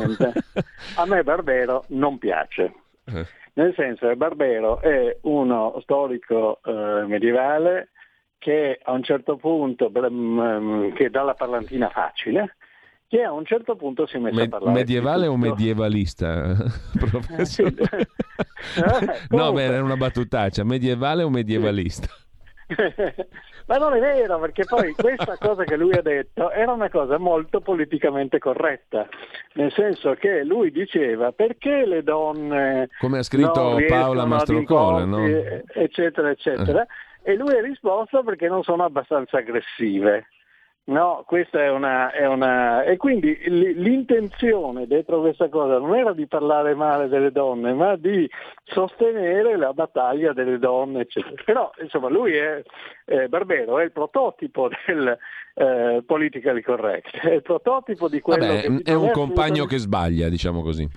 a 0.96 1.06
me 1.06 1.22
Barbero 1.22 1.84
non 1.88 2.18
piace. 2.18 2.74
Nel 3.56 3.72
senso 3.74 4.06
che 4.06 4.16
Barbero 4.16 4.80
è 4.82 5.16
uno 5.22 5.78
storico 5.80 6.60
eh, 6.62 7.06
medievale 7.06 7.88
che 8.36 8.78
a 8.82 8.92
un 8.92 9.02
certo 9.02 9.36
punto, 9.36 9.90
mm, 9.90 10.92
che 10.92 11.08
dà 11.08 11.22
la 11.22 11.32
parlantina 11.32 11.88
facile, 11.88 12.56
che 13.08 13.22
a 13.22 13.32
un 13.32 13.46
certo 13.46 13.74
punto 13.74 14.06
si 14.06 14.18
messo 14.18 14.36
Me- 14.36 14.42
a 14.42 14.48
parlare. 14.48 14.76
Medievale 14.76 15.26
o 15.26 15.36
medievalista, 15.36 16.54
professore? 16.98 17.74
Eh, 18.76 19.20
no, 19.30 19.52
beh, 19.52 19.62
era 19.62 19.82
una 19.82 19.96
battutaccia. 19.96 20.62
Medievale 20.64 21.22
o 21.22 21.30
medievalista? 21.30 22.08
Ma 23.66 23.76
non 23.76 23.94
è 23.94 24.00
vero, 24.00 24.38
perché 24.38 24.64
poi 24.64 24.92
questa 24.98 25.37
cosa 25.38 25.64
che 25.64 25.76
lui 25.76 25.92
ha 25.92 26.02
detto 26.02 26.50
era 26.50 26.72
una 26.72 26.88
cosa 26.88 27.18
molto 27.18 27.61
politicamente 27.61 28.38
corretta, 28.38 29.09
nel 29.55 29.72
senso 29.72 30.14
che 30.14 30.44
lui 30.44 30.70
diceva 30.70 31.33
perché 31.33 31.85
le 31.85 32.02
donne... 32.02 32.88
Come 32.98 33.18
ha 33.18 33.22
scritto 33.22 33.76
Paola 33.88 34.24
Mastrocola, 34.24 35.05
no? 35.05 35.24
Eccetera, 35.26 36.31
eccetera. 36.31 36.83
Eh. 36.83 37.33
E 37.33 37.35
lui 37.35 37.57
ha 37.57 37.61
risposto 37.61 38.22
perché 38.22 38.46
non 38.46 38.62
sono 38.62 38.85
abbastanza 38.85 39.38
aggressive. 39.38 40.29
No, 40.88 41.25
questa 41.27 41.64
è 41.64 41.68
una, 41.68 42.12
è 42.12 42.29
una... 42.29 42.85
E 42.85 42.96
quindi 42.96 43.37
l'intenzione 43.49 44.87
dietro 44.87 45.20
questa 45.20 45.49
cosa 45.49 45.79
non 45.79 45.96
era 45.96 46.12
di 46.12 46.29
parlare 46.29 46.77
male 46.77 47.09
delle 47.09 47.33
donne, 47.33 47.72
ma 47.72 47.96
di 47.96 48.31
sostenere 48.62 49.57
la 49.57 49.72
battaglia 49.72 50.33
delle 50.33 50.61
donne, 50.61 51.01
eccetera. 51.01 51.42
Però, 51.44 51.72
insomma, 51.81 52.09
lui 52.09 52.37
è, 52.37 52.62
eh, 53.07 53.27
Barbero, 53.27 53.81
è 53.81 53.85
il 53.85 53.90
prototipo 53.90 54.68
del 54.87 55.18
eh, 55.55 56.05
politically 56.07 56.62
correct, 56.62 57.16
è 57.18 57.33
il 57.33 57.42
prototipo 57.42 58.09
di 58.09 58.20
quello 58.20 58.46
Vabbè, 58.46 58.61
che... 58.61 58.83
È 58.85 58.94
un 58.94 59.11
compagno 59.11 59.64
che 59.64 59.79
sbaglia, 59.79 60.29
diciamo 60.29 60.62
così. 60.62 60.88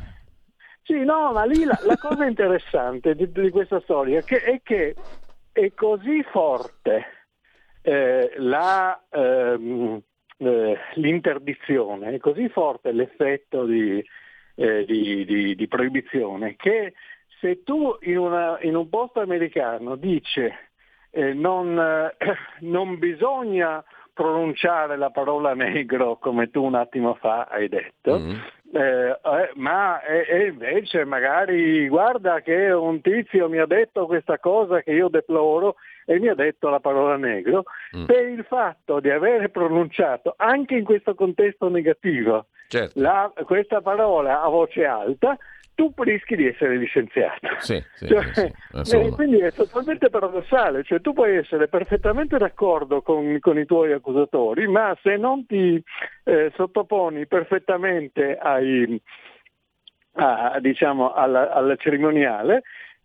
Sì, 0.83 1.03
no, 1.03 1.31
ma 1.31 1.45
lì 1.45 1.63
la, 1.63 1.79
la 1.85 1.97
cosa 1.97 2.25
interessante 2.25 3.15
di, 3.15 3.31
di, 3.31 3.49
questa 3.49 3.79
storia 3.81 4.21
che, 4.21 4.41
è 4.43 4.61
che 4.63 4.95
è 5.51 5.71
così 5.73 6.21
forte 6.31 7.05
eh, 7.89 8.33
la, 8.37 9.01
ehm, 9.09 9.99
eh, 10.37 10.77
l'interdizione, 10.93 12.11
è 12.11 12.17
così 12.19 12.47
forte 12.49 12.91
l'effetto 12.91 13.65
di, 13.65 14.03
eh, 14.55 14.85
di, 14.85 15.25
di, 15.25 15.55
di 15.55 15.67
proibizione 15.67 16.55
che 16.55 16.93
se 17.39 17.63
tu 17.63 17.97
in, 18.01 18.19
una, 18.19 18.59
in 18.61 18.75
un 18.75 18.89
posto 18.89 19.21
americano 19.21 19.95
dici 19.95 20.47
eh, 21.09 21.33
non, 21.33 21.79
eh, 21.79 22.15
non 22.61 22.99
bisogna 22.99 23.83
pronunciare 24.13 24.95
la 24.95 25.09
parola 25.09 25.55
negro 25.55 26.17
come 26.17 26.51
tu 26.51 26.63
un 26.63 26.75
attimo 26.75 27.15
fa 27.15 27.47
hai 27.49 27.69
detto, 27.69 28.19
mm. 28.19 28.31
eh, 28.73 29.19
eh, 29.23 29.51
ma 29.55 30.03
e, 30.03 30.45
invece 30.47 31.05
magari 31.05 31.87
guarda 31.87 32.41
che 32.41 32.69
un 32.69 33.01
tizio 33.01 33.49
mi 33.49 33.57
ha 33.57 33.65
detto 33.65 34.05
questa 34.05 34.37
cosa 34.37 34.83
che 34.83 34.91
io 34.91 35.07
deploro 35.07 35.75
e 36.09 36.19
mi 36.19 36.27
ha 36.27 36.33
detto 36.33 36.69
la 36.69 36.79
parola 36.79 37.17
negro 37.17 37.65
mm. 37.95 38.05
per 38.05 38.27
il 38.27 38.43
fatto 38.47 38.99
di 38.99 39.11
aver 39.11 39.51
pronunciato 39.51 40.33
anche 40.35 40.73
in 40.73 40.83
questo 40.83 41.13
contesto 41.13 41.69
negativo 41.69 42.47
certo. 42.67 42.99
la, 42.99 43.31
questa 43.45 43.81
parola 43.81 44.41
a 44.41 44.49
voce 44.49 44.85
alta 44.85 45.37
tu 45.75 45.93
rischi 45.97 46.35
di 46.35 46.45
essere 46.45 46.75
licenziato. 46.75 47.47
Sì, 47.59 47.81
sì, 47.93 48.07
cioè, 48.07 48.23
sì, 48.81 48.95
eh, 48.97 49.11
quindi 49.11 49.37
è 49.37 49.53
totalmente 49.53 50.09
paradossale, 50.09 50.83
cioè 50.83 50.99
tu 50.99 51.13
puoi 51.13 51.37
essere 51.37 51.69
perfettamente 51.69 52.37
d'accordo 52.37 53.01
con, 53.01 53.37
con 53.39 53.57
i 53.57 53.65
tuoi 53.65 53.93
accusatori, 53.93 54.67
ma 54.67 54.97
se 55.01 55.15
non 55.15 55.45
ti 55.45 55.81
eh, 56.25 56.51
sottoponi 56.55 57.27
perfettamente 57.27 58.35
ai, 58.35 59.01
a, 60.13 60.59
diciamo, 60.59 61.13
alla, 61.13 61.53
alla, 61.53 61.77
cerimoniale, 61.77 62.63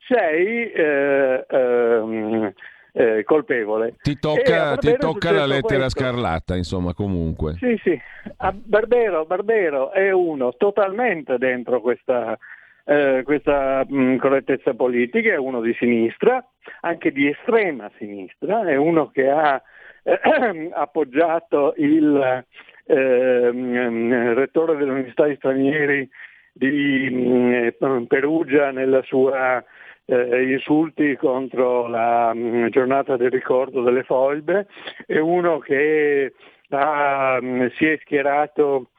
sei 0.08 0.72
eh, 0.72 1.46
ehm, 1.48 2.52
eh, 2.96 3.24
colpevole. 3.24 3.96
Ti 4.00 4.18
tocca, 4.20 4.76
ti 4.76 4.94
tocca 4.96 5.32
la 5.32 5.46
lettera 5.46 5.80
questo. 5.82 6.00
scarlatta, 6.00 6.54
insomma, 6.54 6.94
comunque. 6.94 7.54
Sì, 7.58 7.78
sì. 7.82 8.00
A 8.36 8.52
Barbero, 8.54 9.26
Barbero 9.26 9.90
è 9.90 10.12
uno 10.12 10.54
totalmente 10.56 11.36
dentro 11.36 11.80
questa, 11.80 12.38
eh, 12.84 13.22
questa 13.24 13.84
mh, 13.86 14.16
correttezza 14.16 14.74
politica, 14.74 15.32
è 15.32 15.36
uno 15.36 15.60
di 15.60 15.74
sinistra, 15.76 16.46
anche 16.82 17.10
di 17.10 17.28
estrema 17.28 17.90
sinistra, 17.98 18.64
è 18.64 18.76
uno 18.76 19.10
che 19.10 19.28
ha 19.28 19.60
eh, 20.04 20.70
appoggiato 20.72 21.74
il 21.78 22.44
ehm, 22.86 24.34
rettore 24.34 24.76
dell'Università 24.76 25.26
di 25.26 25.34
Stranieri 25.34 26.08
di 26.54 27.10
mh, 27.10 28.06
Perugia 28.06 28.70
nella 28.70 29.02
sua 29.02 29.62
eh, 30.06 30.52
insulti 30.52 31.16
contro 31.16 31.88
la 31.88 32.32
mh, 32.32 32.38
mm, 32.38 32.66
giornata 32.68 33.16
del 33.16 33.30
ricordo 33.30 33.82
delle 33.82 34.04
foibe, 34.04 34.68
è 35.06 35.18
uno 35.18 35.58
che 35.58 36.32
ha, 36.70 37.38
mh, 37.40 37.46
mm, 37.46 37.66
si 37.76 37.86
è 37.86 37.98
schierato 38.02 38.90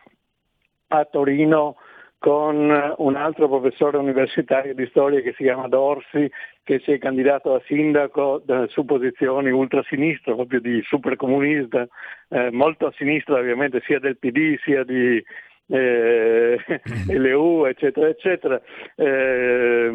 a 0.89 1.05
Torino 1.05 1.77
con 2.17 2.95
un 2.97 3.15
altro 3.15 3.47
professore 3.47 3.97
universitario 3.97 4.73
di 4.73 4.87
storia 4.87 5.21
che 5.21 5.33
si 5.37 5.43
chiama 5.43 5.67
Dorsi, 5.67 6.29
che 6.63 6.79
si 6.79 6.91
è 6.91 6.97
candidato 6.97 7.53
a 7.53 7.61
sindaco 7.65 8.41
da, 8.43 8.65
su 8.67 8.83
posizioni 8.83 9.51
ultrasinistra, 9.51 10.33
proprio 10.33 10.59
di 10.59 10.81
supercomunista, 10.81 11.87
eh, 12.29 12.49
molto 12.49 12.87
a 12.87 12.93
sinistra 12.97 13.37
ovviamente 13.37 13.79
sia 13.85 13.99
del 13.99 14.17
PD 14.17 14.57
sia 14.63 14.83
di, 14.83 15.23
eh, 15.67 16.58
LU, 17.10 17.65
eccetera, 17.65 18.08
eccetera, 18.08 18.62
eh, 18.95 19.93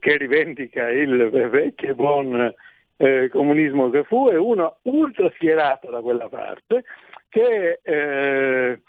che 0.00 0.16
rivendica 0.16 0.88
il 0.90 1.28
vecchio 1.30 1.90
e 1.90 1.94
buon 1.94 2.54
eh, 2.96 3.28
comunismo 3.30 3.90
che 3.90 4.04
fu, 4.04 4.28
e 4.28 4.36
uno 4.36 4.78
ultra 4.82 5.30
schierato 5.34 5.90
da 5.90 6.00
quella 6.00 6.28
parte 6.28 6.84
che 7.28 7.80
eh, 7.82 8.80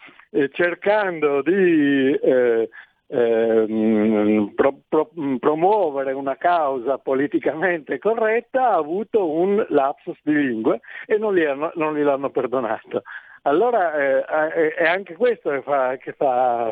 cercando 0.52 1.42
di 1.42 2.14
eh, 2.14 2.70
ehm, 3.08 4.54
pro, 4.56 4.80
pro, 4.88 5.10
promuovere 5.40 6.14
una 6.14 6.38
causa 6.38 6.98
politicamente 6.98 7.98
corretta 8.00 8.70
ha 8.70 8.76
avuto 8.76 9.30
un 9.30 9.66
lapsus 9.70 10.18
di 10.24 10.34
lingue 10.34 10.80
e 11.06 11.18
non, 11.18 11.36
gli 11.36 11.44
hanno, 11.44 11.72
non 11.76 11.96
gliel'hanno 11.96 12.30
perdonato. 12.30 13.04
Allora 13.50 13.94
eh, 13.96 14.74
è 14.76 14.88
anche 14.88 15.16
questo 15.16 15.50
che 15.50 15.62
fa, 15.64 15.98
che 15.98 16.14
fa, 16.14 16.72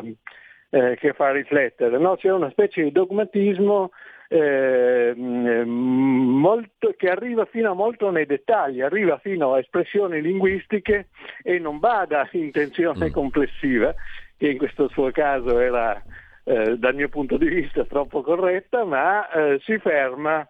eh, 0.70 0.96
che 0.96 1.12
fa 1.12 1.32
riflettere, 1.32 1.98
no? 1.98 2.14
c'è 2.16 2.30
una 2.30 2.50
specie 2.50 2.84
di 2.84 2.92
dogmatismo 2.92 3.90
eh, 4.28 5.12
molto, 5.16 6.94
che 6.96 7.10
arriva 7.10 7.46
fino 7.46 7.72
a 7.72 7.74
molto 7.74 8.10
nei 8.10 8.26
dettagli, 8.26 8.80
arriva 8.80 9.18
fino 9.18 9.54
a 9.54 9.58
espressioni 9.58 10.20
linguistiche 10.22 11.08
e 11.42 11.58
non 11.58 11.80
bada 11.80 12.20
a 12.20 12.28
intenzione 12.30 13.08
mm. 13.08 13.12
complessiva, 13.12 13.92
che 14.36 14.48
in 14.48 14.58
questo 14.58 14.88
suo 14.88 15.10
caso 15.10 15.58
era 15.58 16.00
eh, 16.44 16.78
dal 16.78 16.94
mio 16.94 17.08
punto 17.08 17.36
di 17.36 17.48
vista 17.48 17.84
troppo 17.86 18.22
corretta, 18.22 18.84
ma 18.84 19.28
eh, 19.30 19.58
si 19.64 19.78
ferma 19.78 20.46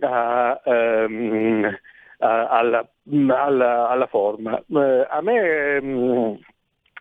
a, 0.00 0.60
um, 0.64 1.76
alla, 2.26 2.88
alla, 3.28 3.88
alla, 3.88 4.06
forma. 4.06 4.56
Eh, 4.58 5.06
a 5.08 5.20
me, 5.20 5.80
mm, 5.80 6.34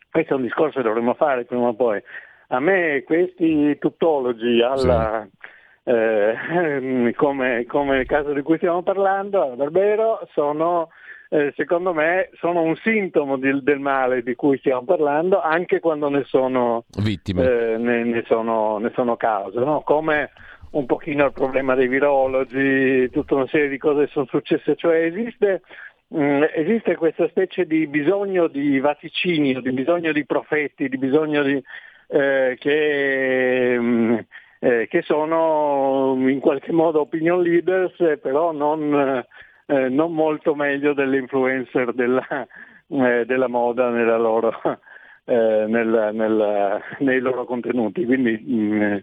questo 0.10 0.34
è 0.34 0.36
un 0.36 0.44
discorso 0.44 0.78
che 0.80 0.88
dovremmo 0.88 1.14
fare 1.14 1.46
prima 1.46 1.68
o 1.68 1.74
poi, 1.74 2.02
a 2.48 2.60
me 2.60 3.04
questi 3.04 3.78
tuttologi 3.78 4.62
alla... 4.62 5.28
Sì. 5.30 5.40
Eh, 5.84 7.14
come, 7.18 7.66
come 7.66 8.02
il 8.02 8.06
caso 8.06 8.34
di 8.34 8.44
cui 8.44 8.58
stiamo 8.58 8.84
parlando, 8.84 9.56
Barbero, 9.56 10.28
sono 10.32 10.90
eh, 11.34 11.54
secondo 11.56 11.94
me 11.94 12.30
sono 12.34 12.62
un 12.62 12.76
sintomo 12.76 13.38
di, 13.38 13.64
del 13.64 13.80
male 13.80 14.22
di 14.22 14.36
cui 14.36 14.58
stiamo 14.58 14.84
parlando 14.84 15.42
anche 15.42 15.80
quando 15.80 16.10
ne 16.10 16.26
sono 16.26 16.84
vittime, 17.02 17.44
eh, 17.44 17.78
ne, 17.78 18.04
ne, 18.04 18.24
sono, 18.28 18.80
ne 18.80 18.92
sono 18.94 19.16
causa, 19.16 19.62
no? 19.62 19.80
come 19.80 20.32
un 20.72 20.86
pochino 20.86 21.26
il 21.26 21.34
problema 21.34 21.76
dei 21.76 21.88
virologi, 21.88 23.10
tutta 23.10 23.36
una 23.36 23.48
serie 23.48 23.70
di 23.70 23.78
cose 23.78 24.06
che 24.06 24.12
sono 24.12 24.26
successe, 24.28 24.76
cioè 24.76 25.04
esiste, 25.04 25.62
mh, 26.08 26.24
mm, 26.24 26.44
esiste 26.54 26.96
questa 26.96 27.28
specie 27.30 27.66
di 27.66 27.88
bisogno 27.88 28.48
di 28.48 28.80
vaticinio, 28.80 29.62
di 29.62 29.72
bisogno 29.72 30.12
di 30.12 30.26
profeti, 30.26 30.88
di 30.88 30.98
bisogno 30.98 31.44
di, 31.44 31.62
eh, 32.08 32.56
che, 32.60 33.78
mh, 33.80 33.84
mm, 33.84 34.18
eh, 34.60 34.88
che 34.90 35.02
sono 35.02 36.16
in 36.30 36.40
qualche 36.40 36.72
modo 36.72 37.02
opinion 37.02 37.42
leaders, 37.42 37.96
però 38.22 38.52
non, 38.54 39.26
eh, 39.66 39.90
non 39.90 40.14
molto 40.14 40.56
meglio 40.56 40.94
delle 40.94 41.18
influencer 41.18 41.94
della, 41.94 42.48
eh, 42.88 43.26
della 43.26 43.48
moda 43.48 43.90
nella 43.90 44.18
loro, 44.18 44.54
eh, 45.26 45.66
nel, 45.68 46.12
nel, 46.14 46.82
nei 47.00 47.20
loro 47.20 47.44
contenuti. 47.46 48.06
Quindi 48.06 48.42
mh, 48.46 48.54
mm, 48.54 48.98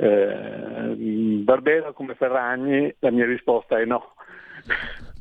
eh, 0.00 0.94
Barbera 1.42 1.92
come 1.92 2.14
Ferragni, 2.14 2.94
la 3.00 3.10
mia 3.10 3.26
risposta 3.26 3.78
è 3.78 3.84
no. 3.84 4.14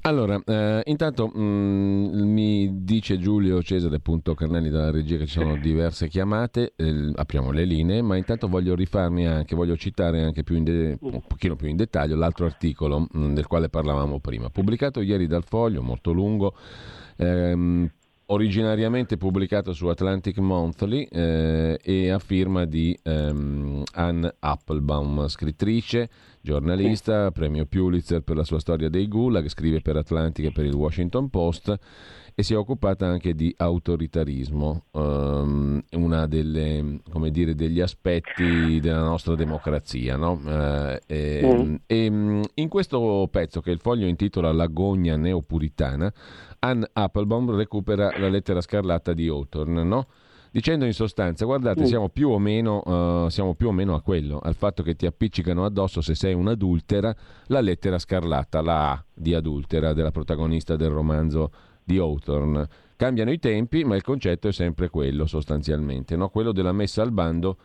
Allora, 0.03 0.41
eh, 0.45 0.81
intanto 0.85 1.27
mh, 1.27 1.41
mm, 1.41 2.31
mi 2.31 2.83
dice 2.83 3.19
Giulio 3.19 3.61
Cesare, 3.61 3.97
appunto 3.97 4.33
Carnelli 4.33 4.69
dalla 4.69 4.91
regia 4.91 5.17
che 5.17 5.25
ci 5.25 5.39
sono 5.39 5.57
diverse 5.59 6.07
chiamate, 6.07 6.73
eh, 6.77 7.11
apriamo 7.13 7.51
le 7.51 7.65
linee, 7.65 8.01
ma 8.01 8.15
intanto 8.15 8.47
voglio 8.47 8.75
rifarmi 8.75 9.27
anche, 9.27 9.55
voglio 9.55 9.75
citare 9.75 10.23
anche 10.23 10.43
più 10.43 10.61
de- 10.63 10.97
un 11.01 11.21
pochino 11.27 11.55
più 11.55 11.67
in 11.67 11.75
dettaglio 11.75 12.15
l'altro 12.15 12.45
articolo 12.45 12.99
mh, 12.99 13.07
mm, 13.17 13.33
del 13.33 13.47
quale 13.47 13.67
parlavamo 13.67 14.19
prima, 14.19 14.49
pubblicato 14.49 15.01
ieri 15.01 15.27
dal 15.27 15.43
Foglio, 15.43 15.81
molto 15.81 16.13
lungo, 16.13 16.55
ehm, 17.17 17.89
originariamente 18.31 19.17
pubblicato 19.17 19.73
su 19.73 19.87
Atlantic 19.87 20.37
Monthly 20.37 21.07
eh, 21.11 21.79
e 21.81 22.09
a 22.09 22.19
firma 22.19 22.65
di 22.65 22.97
ehm, 23.01 23.83
Anne 23.93 24.35
Applebaum, 24.39 25.27
scrittrice, 25.27 26.09
giornalista, 26.41 27.31
premio 27.31 27.65
Pulitzer 27.65 28.21
per 28.21 28.35
la 28.35 28.43
sua 28.43 28.59
storia 28.59 28.89
dei 28.89 29.07
Gulag, 29.07 29.47
scrive 29.47 29.81
per 29.81 29.97
Atlantic 29.97 30.45
e 30.45 30.51
per 30.51 30.65
il 30.65 30.73
Washington 30.73 31.29
Post 31.29 31.77
e 32.39 32.43
si 32.43 32.53
è 32.53 32.57
occupata 32.57 33.05
anche 33.05 33.35
di 33.35 33.53
autoritarismo, 33.57 34.85
um, 34.91 35.83
una 35.91 36.25
delle, 36.25 37.01
dire, 37.31 37.53
degli 37.53 37.81
aspetti 37.81 38.79
della 38.79 39.03
nostra 39.03 39.35
democrazia. 39.35 40.15
No? 40.15 40.39
Uh, 40.41 40.97
e, 41.05 41.41
mm. 41.43 41.75
e, 41.85 42.09
mm, 42.09 42.41
in 42.53 42.69
questo 42.69 43.27
pezzo 43.29 43.59
che 43.59 43.71
il 43.71 43.81
foglio 43.81 44.07
intitola 44.07 44.53
L'agonia 44.53 45.17
neopuritana, 45.17 46.13
Anne 46.59 46.89
Applebaum 46.93 47.53
recupera 47.53 48.17
la 48.17 48.29
lettera 48.29 48.61
scarlatta 48.61 49.11
di 49.11 49.27
Hawthorne, 49.27 49.83
no? 49.83 50.07
Dicendo 50.51 50.85
in 50.85 50.93
sostanza 50.93 51.45
guardate 51.45 51.85
siamo 51.85 52.09
più, 52.09 52.35
meno, 52.37 52.81
uh, 52.83 53.29
siamo 53.29 53.55
più 53.55 53.67
o 53.67 53.71
meno 53.71 53.95
a 53.95 54.01
quello, 54.01 54.39
al 54.39 54.55
fatto 54.55 54.83
che 54.83 54.95
ti 54.95 55.05
appiccicano 55.05 55.65
addosso 55.65 56.01
se 56.01 56.15
sei 56.15 56.33
un'adultera 56.33 57.15
la 57.47 57.61
lettera 57.61 57.99
scarlatta, 57.99 58.61
la 58.61 58.91
A 58.91 59.03
di 59.13 59.33
adultera 59.33 59.93
della 59.93 60.11
protagonista 60.11 60.75
del 60.75 60.89
romanzo 60.89 61.51
di 61.83 61.97
Hawthorne. 61.97 62.67
Cambiano 62.95 63.31
i 63.31 63.39
tempi 63.39 63.83
ma 63.83 63.95
il 63.95 64.03
concetto 64.03 64.47
è 64.47 64.51
sempre 64.51 64.89
quello 64.89 65.25
sostanzialmente, 65.25 66.15
no? 66.15 66.29
quello 66.29 66.51
della 66.51 66.73
messa 66.73 67.01
al 67.01 67.11
bando 67.11 67.57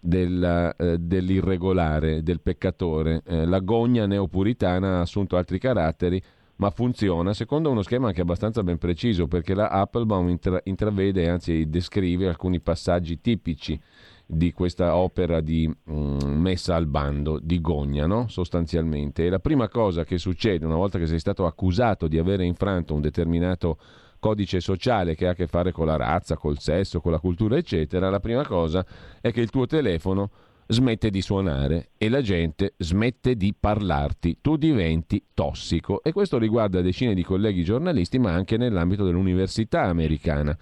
del, 0.00 0.74
eh, 0.76 0.98
dell'irregolare, 0.98 2.22
del 2.22 2.40
peccatore. 2.40 3.22
Eh, 3.26 3.46
la 3.46 3.60
gogna 3.60 4.06
neopuritana 4.06 4.98
ha 4.98 5.00
assunto 5.00 5.36
altri 5.36 5.58
caratteri 5.58 6.20
ma 6.60 6.70
funziona 6.70 7.32
secondo 7.32 7.70
uno 7.70 7.80
schema 7.80 8.08
anche 8.08 8.20
abbastanza 8.20 8.62
ben 8.62 8.76
preciso 8.76 9.26
perché 9.26 9.54
la 9.54 9.68
Applebaum 9.68 10.28
intra- 10.28 10.60
intravede, 10.64 11.28
anzi 11.28 11.68
descrive 11.68 12.28
alcuni 12.28 12.60
passaggi 12.60 13.20
tipici 13.20 13.80
di 14.26 14.52
questa 14.52 14.94
opera 14.94 15.40
di 15.40 15.66
mm, 15.68 16.18
messa 16.22 16.76
al 16.76 16.86
bando 16.86 17.38
di 17.42 17.60
gogna, 17.62 18.06
no? 18.06 18.28
sostanzialmente. 18.28 19.24
E 19.24 19.30
la 19.30 19.38
prima 19.38 19.68
cosa 19.68 20.04
che 20.04 20.18
succede 20.18 20.66
una 20.66 20.76
volta 20.76 20.98
che 20.98 21.06
sei 21.06 21.18
stato 21.18 21.46
accusato 21.46 22.06
di 22.06 22.18
avere 22.18 22.44
infranto 22.44 22.94
un 22.94 23.00
determinato 23.00 23.78
codice 24.18 24.60
sociale 24.60 25.14
che 25.14 25.26
ha 25.26 25.30
a 25.30 25.34
che 25.34 25.46
fare 25.46 25.72
con 25.72 25.86
la 25.86 25.96
razza, 25.96 26.36
col 26.36 26.58
sesso, 26.58 27.00
con 27.00 27.10
la 27.10 27.18
cultura, 27.18 27.56
eccetera, 27.56 28.10
la 28.10 28.20
prima 28.20 28.46
cosa 28.46 28.84
è 29.22 29.32
che 29.32 29.40
il 29.40 29.48
tuo 29.48 29.66
telefono 29.66 30.30
smette 30.70 31.10
di 31.10 31.20
suonare 31.20 31.90
e 31.98 32.08
la 32.08 32.22
gente 32.22 32.74
smette 32.76 33.34
di 33.34 33.52
parlarti, 33.58 34.38
tu 34.40 34.56
diventi 34.56 35.22
tossico 35.34 36.00
e 36.02 36.12
questo 36.12 36.38
riguarda 36.38 36.80
decine 36.80 37.12
di 37.12 37.24
colleghi 37.24 37.64
giornalisti 37.64 38.18
ma 38.18 38.32
anche 38.32 38.56
nell'ambito 38.56 39.04
dell'università 39.04 39.82
americana. 39.82 40.56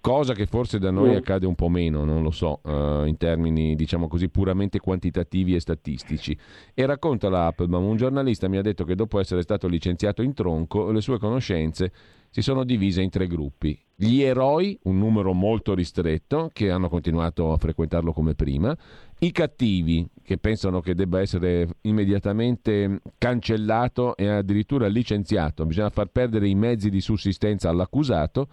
Cosa 0.00 0.34
che 0.34 0.44
forse 0.44 0.78
da 0.78 0.90
noi 0.90 1.14
accade 1.14 1.46
un 1.46 1.54
po' 1.54 1.70
meno, 1.70 2.04
non 2.04 2.22
lo 2.22 2.30
so, 2.30 2.60
uh, 2.62 3.06
in 3.06 3.16
termini 3.16 3.74
diciamo 3.74 4.06
così 4.06 4.28
puramente 4.28 4.78
quantitativi 4.78 5.54
e 5.54 5.60
statistici. 5.60 6.36
E 6.74 6.84
racconta 6.84 7.30
la 7.30 7.46
Applebaum, 7.46 7.86
un 7.86 7.96
giornalista 7.96 8.46
mi 8.46 8.58
ha 8.58 8.62
detto 8.62 8.84
che 8.84 8.94
dopo 8.94 9.18
essere 9.18 9.40
stato 9.40 9.66
licenziato 9.66 10.20
in 10.20 10.34
tronco, 10.34 10.90
le 10.90 11.00
sue 11.00 11.18
conoscenze 11.18 11.90
si 12.28 12.42
sono 12.42 12.64
divise 12.64 13.00
in 13.00 13.10
tre 13.10 13.28
gruppi. 13.28 13.80
Gli 13.94 14.20
eroi, 14.20 14.76
un 14.82 14.98
numero 14.98 15.32
molto 15.32 15.72
ristretto, 15.72 16.50
che 16.52 16.68
hanno 16.68 16.88
continuato 16.88 17.52
a 17.52 17.56
frequentarlo 17.56 18.12
come 18.12 18.34
prima, 18.34 18.76
i 19.20 19.32
cattivi, 19.32 20.06
che 20.22 20.38
pensano 20.38 20.80
che 20.80 20.94
debba 20.94 21.20
essere 21.20 21.68
immediatamente 21.82 23.00
cancellato 23.18 24.16
e 24.16 24.28
addirittura 24.28 24.86
licenziato, 24.86 25.64
bisogna 25.66 25.90
far 25.90 26.06
perdere 26.06 26.48
i 26.48 26.54
mezzi 26.54 26.90
di 26.90 27.00
sussistenza 27.00 27.68
all'accusato, 27.68 28.48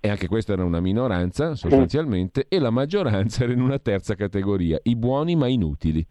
e 0.00 0.08
anche 0.08 0.28
questa 0.28 0.54
era 0.54 0.64
una 0.64 0.80
minoranza 0.80 1.54
sostanzialmente, 1.54 2.46
e 2.48 2.58
la 2.58 2.70
maggioranza 2.70 3.44
era 3.44 3.52
in 3.52 3.60
una 3.60 3.78
terza 3.78 4.14
categoria, 4.14 4.78
i 4.82 4.96
buoni 4.96 5.36
ma 5.36 5.46
inutili 5.46 6.06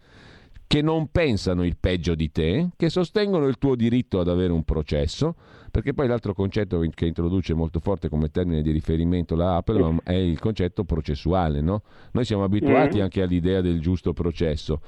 che 0.70 0.82
non 0.82 1.08
pensano 1.10 1.64
il 1.64 1.76
peggio 1.76 2.14
di 2.14 2.30
te, 2.30 2.68
che 2.76 2.90
sostengono 2.90 3.48
il 3.48 3.58
tuo 3.58 3.74
diritto 3.74 4.20
ad 4.20 4.28
avere 4.28 4.52
un 4.52 4.62
processo, 4.62 5.34
perché 5.68 5.94
poi 5.94 6.06
l'altro 6.06 6.32
concetto 6.32 6.78
che 6.94 7.06
introduce 7.06 7.54
molto 7.54 7.80
forte 7.80 8.08
come 8.08 8.30
termine 8.30 8.62
di 8.62 8.70
riferimento 8.70 9.34
la 9.34 9.56
Apple 9.56 9.96
è 10.04 10.12
il 10.12 10.38
concetto 10.38 10.84
processuale, 10.84 11.60
no? 11.60 11.82
Noi 12.12 12.24
siamo 12.24 12.44
abituati 12.44 12.98
mm. 12.98 13.02
anche 13.02 13.20
all'idea 13.20 13.60
del 13.60 13.80
giusto 13.80 14.12
processo 14.12 14.80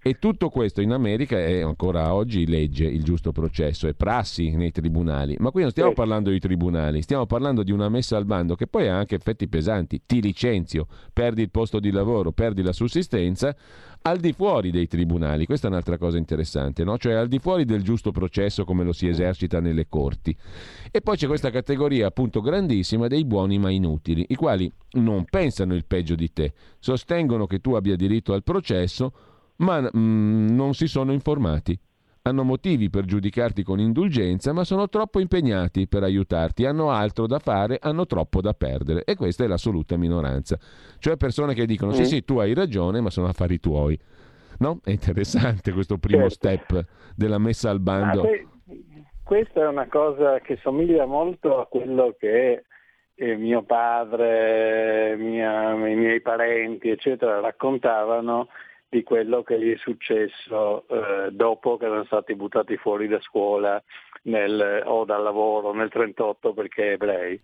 e 0.00 0.18
tutto 0.18 0.48
questo 0.48 0.80
in 0.80 0.92
America 0.92 1.36
è 1.36 1.60
ancora 1.60 2.14
oggi 2.14 2.46
legge 2.46 2.84
il 2.84 3.02
giusto 3.02 3.32
processo, 3.32 3.88
è 3.88 3.94
prassi 3.94 4.54
nei 4.54 4.70
tribunali. 4.70 5.36
Ma 5.38 5.50
qui 5.50 5.62
non 5.62 5.70
stiamo 5.70 5.92
parlando 5.92 6.30
di 6.30 6.38
tribunali, 6.38 7.02
stiamo 7.02 7.26
parlando 7.26 7.62
di 7.62 7.72
una 7.72 7.88
messa 7.88 8.16
al 8.16 8.24
bando 8.24 8.54
che 8.54 8.66
poi 8.66 8.88
ha 8.88 8.96
anche 8.96 9.16
effetti 9.16 9.48
pesanti. 9.48 10.02
Ti 10.06 10.20
licenzio, 10.20 10.86
perdi 11.12 11.42
il 11.42 11.50
posto 11.50 11.80
di 11.80 11.90
lavoro, 11.90 12.32
perdi 12.32 12.62
la 12.62 12.72
sussistenza 12.72 13.54
al 14.02 14.18
di 14.18 14.32
fuori 14.32 14.70
dei 14.70 14.86
tribunali. 14.86 15.46
Questa 15.46 15.66
è 15.66 15.70
un'altra 15.70 15.98
cosa 15.98 16.18
interessante, 16.18 16.84
no? 16.84 16.96
cioè 16.98 17.14
al 17.14 17.28
di 17.28 17.38
fuori 17.38 17.64
del 17.64 17.82
giusto 17.82 18.12
processo 18.12 18.64
come 18.64 18.84
lo 18.84 18.92
si 18.92 19.08
esercita 19.08 19.60
nelle 19.60 19.88
corti. 19.88 20.36
E 20.90 21.00
poi 21.00 21.16
c'è 21.16 21.26
questa 21.26 21.50
categoria 21.50 22.06
appunto 22.06 22.40
grandissima 22.40 23.08
dei 23.08 23.24
buoni 23.24 23.58
ma 23.58 23.70
inutili, 23.70 24.24
i 24.28 24.34
quali 24.34 24.70
non 24.92 25.24
pensano 25.24 25.74
il 25.74 25.84
peggio 25.84 26.14
di 26.14 26.32
te, 26.32 26.52
sostengono 26.78 27.46
che 27.46 27.60
tu 27.60 27.74
abbia 27.74 27.96
diritto 27.96 28.32
al 28.32 28.42
processo 28.42 29.12
ma 29.58 29.80
mm, 29.80 30.48
non 30.48 30.74
si 30.74 30.86
sono 30.86 31.12
informati. 31.12 31.78
Hanno 32.22 32.42
motivi 32.42 32.90
per 32.90 33.04
giudicarti 33.04 33.62
con 33.62 33.78
indulgenza, 33.78 34.52
ma 34.52 34.64
sono 34.64 34.88
troppo 34.88 35.18
impegnati 35.18 35.88
per 35.88 36.02
aiutarti, 36.02 36.66
hanno 36.66 36.90
altro 36.90 37.26
da 37.26 37.38
fare, 37.38 37.78
hanno 37.80 38.04
troppo 38.04 38.40
da 38.40 38.52
perdere. 38.52 39.04
E 39.04 39.14
questa 39.14 39.44
è 39.44 39.46
l'assoluta 39.46 39.96
minoranza. 39.96 40.58
Cioè 40.98 41.16
persone 41.16 41.54
che 41.54 41.64
dicono 41.64 41.92
sì, 41.92 42.02
mm. 42.02 42.04
sì, 42.04 42.24
tu 42.24 42.38
hai 42.38 42.52
ragione, 42.52 43.00
ma 43.00 43.08
sono 43.08 43.28
affari 43.28 43.58
tuoi. 43.60 43.98
No? 44.58 44.80
È 44.84 44.90
interessante 44.90 45.72
questo 45.72 45.98
primo 45.98 46.28
certo. 46.28 46.34
step 46.34 46.86
della 47.14 47.38
messa 47.38 47.70
al 47.70 47.80
bando. 47.80 48.22
Ah, 48.22 48.28
questa 49.22 49.62
è 49.62 49.66
una 49.66 49.86
cosa 49.88 50.40
che 50.40 50.58
somiglia 50.62 51.06
molto 51.06 51.60
a 51.60 51.66
quello 51.66 52.14
che 52.18 52.64
eh, 53.14 53.36
mio 53.36 53.62
padre, 53.62 55.16
mia, 55.16 55.72
i 55.72 55.94
miei 55.96 56.20
parenti, 56.20 56.88
eccetera, 56.88 57.40
raccontavano 57.40 58.48
di 58.88 59.02
quello 59.02 59.42
che 59.42 59.58
gli 59.60 59.74
è 59.74 59.76
successo 59.76 60.84
eh, 60.88 61.30
dopo 61.30 61.76
che 61.76 61.84
erano 61.84 62.04
stati 62.04 62.34
buttati 62.34 62.76
fuori 62.76 63.06
da 63.06 63.20
scuola 63.20 63.82
nel, 64.22 64.82
o 64.84 65.04
dal 65.04 65.22
lavoro 65.22 65.72
nel 65.72 65.90
1938 65.92 66.52
perché 66.54 66.92
ebrei. 66.92 67.40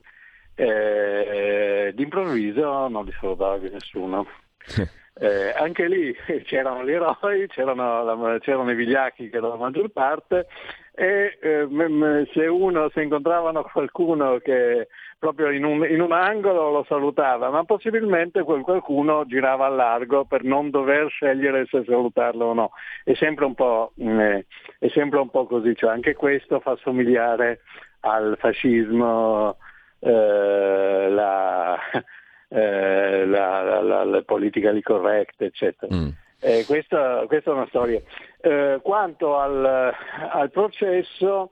Eh, 0.57 1.93
d'improvviso 1.95 2.89
non 2.89 3.05
li 3.05 3.13
salutava 3.19 3.59
più 3.59 3.71
nessuno. 3.71 4.27
Eh, 5.17 5.55
anche 5.57 5.87
lì 5.87 6.13
c'erano 6.43 6.85
gli 6.85 6.91
eroi, 6.91 7.47
c'erano, 7.47 8.03
la, 8.03 8.39
c'erano, 8.41 8.73
i 8.73 8.75
vigliacchi 8.75 9.31
che 9.31 9.37
erano 9.37 9.53
la 9.53 9.61
maggior 9.61 9.89
parte 9.91 10.49
e 10.93 11.39
eh, 11.41 12.29
se 12.33 12.47
uno 12.49 12.91
si 12.93 13.01
incontravano 13.01 13.63
qualcuno 13.63 14.39
che 14.39 14.89
proprio 15.25 15.51
in 15.51 15.65
un, 15.65 15.87
in 15.89 16.03
un, 16.03 16.13
angolo 16.13 16.71
lo 16.71 16.85
salutava, 16.87 17.49
ma 17.49 17.65
possibilmente 17.65 18.43
quel 18.43 18.61
qualcuno 18.61 19.25
girava 19.25 19.65
a 19.65 19.71
largo 19.71 20.27
per 20.27 20.45
non 20.45 20.69
dover 20.69 21.09
scegliere 21.09 21.65
se 21.65 21.83
salutarlo 21.87 22.45
o 22.45 22.53
no. 22.53 22.71
È 23.03 23.15
sempre 23.15 23.47
un 23.47 23.55
po', 23.55 23.93
eh, 23.97 24.45
sempre 24.93 25.21
un 25.21 25.31
po 25.31 25.47
così, 25.47 25.75
cioè 25.75 25.93
anche 25.93 26.15
questo 26.15 26.61
fa 26.61 26.77
somigliare 26.77 27.61
al 28.01 28.37
fascismo, 28.39 29.57
eh, 30.01 31.09
la, 31.09 31.79
eh, 32.49 33.25
la, 33.25 33.81
la, 33.81 34.05
la, 34.05 34.23
politica 34.27 34.79
correct, 34.83 35.41
eccetera. 35.41 35.97
Mm. 35.97 36.09
Eh, 36.39 36.65
questa, 36.67 37.25
questa, 37.27 37.51
è 37.51 37.55
una 37.55 37.67
storia. 37.69 37.99
Eh, 38.43 38.79
quanto 38.83 39.39
al, 39.39 39.95
al 40.33 40.51
processo, 40.51 41.51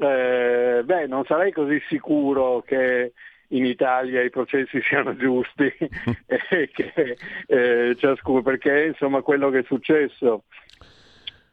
eh, 0.00 0.82
beh, 0.82 1.06
non 1.06 1.24
sarei 1.24 1.52
così 1.52 1.80
sicuro 1.88 2.62
che 2.66 3.12
in 3.48 3.66
Italia 3.66 4.22
i 4.22 4.30
processi 4.30 4.80
siano 4.88 5.14
giusti 5.16 5.64
e 6.26 6.70
che 6.72 7.16
eh, 7.46 7.96
ciascuno, 7.98 8.42
perché 8.42 8.86
insomma 8.86 9.20
quello 9.20 9.50
che 9.50 9.58
è 9.58 9.64
successo 9.64 10.44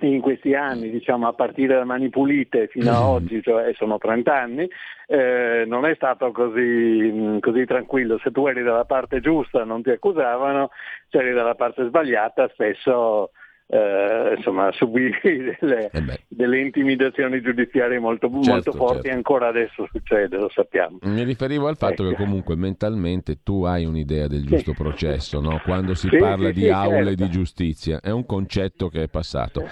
in 0.01 0.21
questi 0.21 0.53
anni, 0.53 0.91
diciamo 0.91 1.27
a 1.27 1.33
partire 1.33 1.73
da 1.75 1.83
Mani 1.83 2.09
Pulite 2.09 2.67
fino 2.67 2.91
a 2.91 3.09
oggi, 3.09 3.41
cioè 3.41 3.73
sono 3.73 3.97
30 3.97 4.33
anni, 4.33 4.69
eh, 5.07 5.63
non 5.65 5.85
è 5.85 5.95
stato 5.95 6.31
così, 6.31 7.39
così, 7.41 7.65
tranquillo. 7.65 8.19
Se 8.19 8.29
tu 8.29 8.45
eri 8.45 8.61
dalla 8.61 8.85
parte 8.85 9.19
giusta 9.19 9.63
non 9.63 9.81
ti 9.81 9.89
accusavano, 9.89 10.69
se 11.09 11.17
eri 11.17 11.33
dalla 11.33 11.55
parte 11.55 11.87
sbagliata 11.87 12.47
spesso 12.49 13.31
eh, 13.69 14.35
insomma, 14.37 14.71
subire 14.75 15.57
delle, 15.59 15.89
eh 15.91 16.19
delle, 16.27 16.61
intimidazioni 16.61 17.41
giudiziarie 17.41 17.99
molto, 17.99 18.29
certo, 18.29 18.49
molto 18.49 18.71
forti, 18.71 19.01
certo. 19.03 19.17
ancora 19.17 19.47
adesso 19.49 19.87
succede, 19.91 20.37
lo 20.37 20.49
sappiamo. 20.49 20.99
Mi 21.01 21.23
riferivo 21.23 21.67
al 21.67 21.75
fatto 21.75 22.03
ecco. 22.03 22.11
che 22.11 22.15
comunque 22.15 22.55
mentalmente 22.55 23.39
tu 23.43 23.63
hai 23.63 23.85
un'idea 23.85 24.27
del 24.27 24.45
giusto 24.45 24.71
sì. 24.71 24.81
processo, 24.81 25.41
no? 25.41 25.61
quando 25.65 25.95
si 25.95 26.07
sì, 26.07 26.17
parla 26.17 26.47
sì, 26.47 26.61
di 26.61 26.69
aule 26.69 27.07
certo. 27.07 27.23
di 27.23 27.29
giustizia, 27.29 27.99
è 28.01 28.09
un 28.09 28.25
concetto 28.25 28.87
che 28.87 29.03
è 29.03 29.07
passato, 29.09 29.63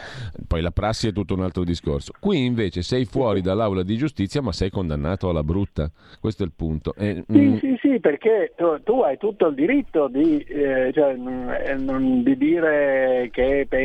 poi 0.46 0.62
la 0.62 0.72
prassi 0.72 1.08
è 1.08 1.14
tutto 1.14 1.34
un 1.34 1.42
altro 1.42 1.64
discorso. 1.64 2.12
Qui 2.20 2.44
invece 2.44 2.82
sei 2.82 3.06
fuori 3.06 3.42
dall'aula 3.42 3.84
di 3.84 3.96
giustizia 3.96 4.42
ma 4.42 4.52
sei 4.52 4.70
condannato 4.70 5.30
alla 5.30 5.44
brutta, 5.44 5.90
questo 6.20 6.44
è 6.44 6.46
il 6.46 6.52
punto. 6.54 6.94
E, 6.98 7.24
sì, 7.28 7.38
mh... 7.38 7.46
Mm, 7.46 7.58
sì, 7.58 7.78
sì, 7.82 8.00
perché 8.00 8.54
tu, 8.58 8.82
tu, 8.84 9.02
hai 9.02 9.18
tutto 9.18 9.48
il 9.48 9.56
diritto 9.56 10.08
di, 10.08 10.40
eh, 10.40 10.92
cioè, 10.94 11.16
mh, 11.16 12.24
di 12.24 12.38
dire 12.38 13.30
che 13.32 13.66
pensi 13.70 13.85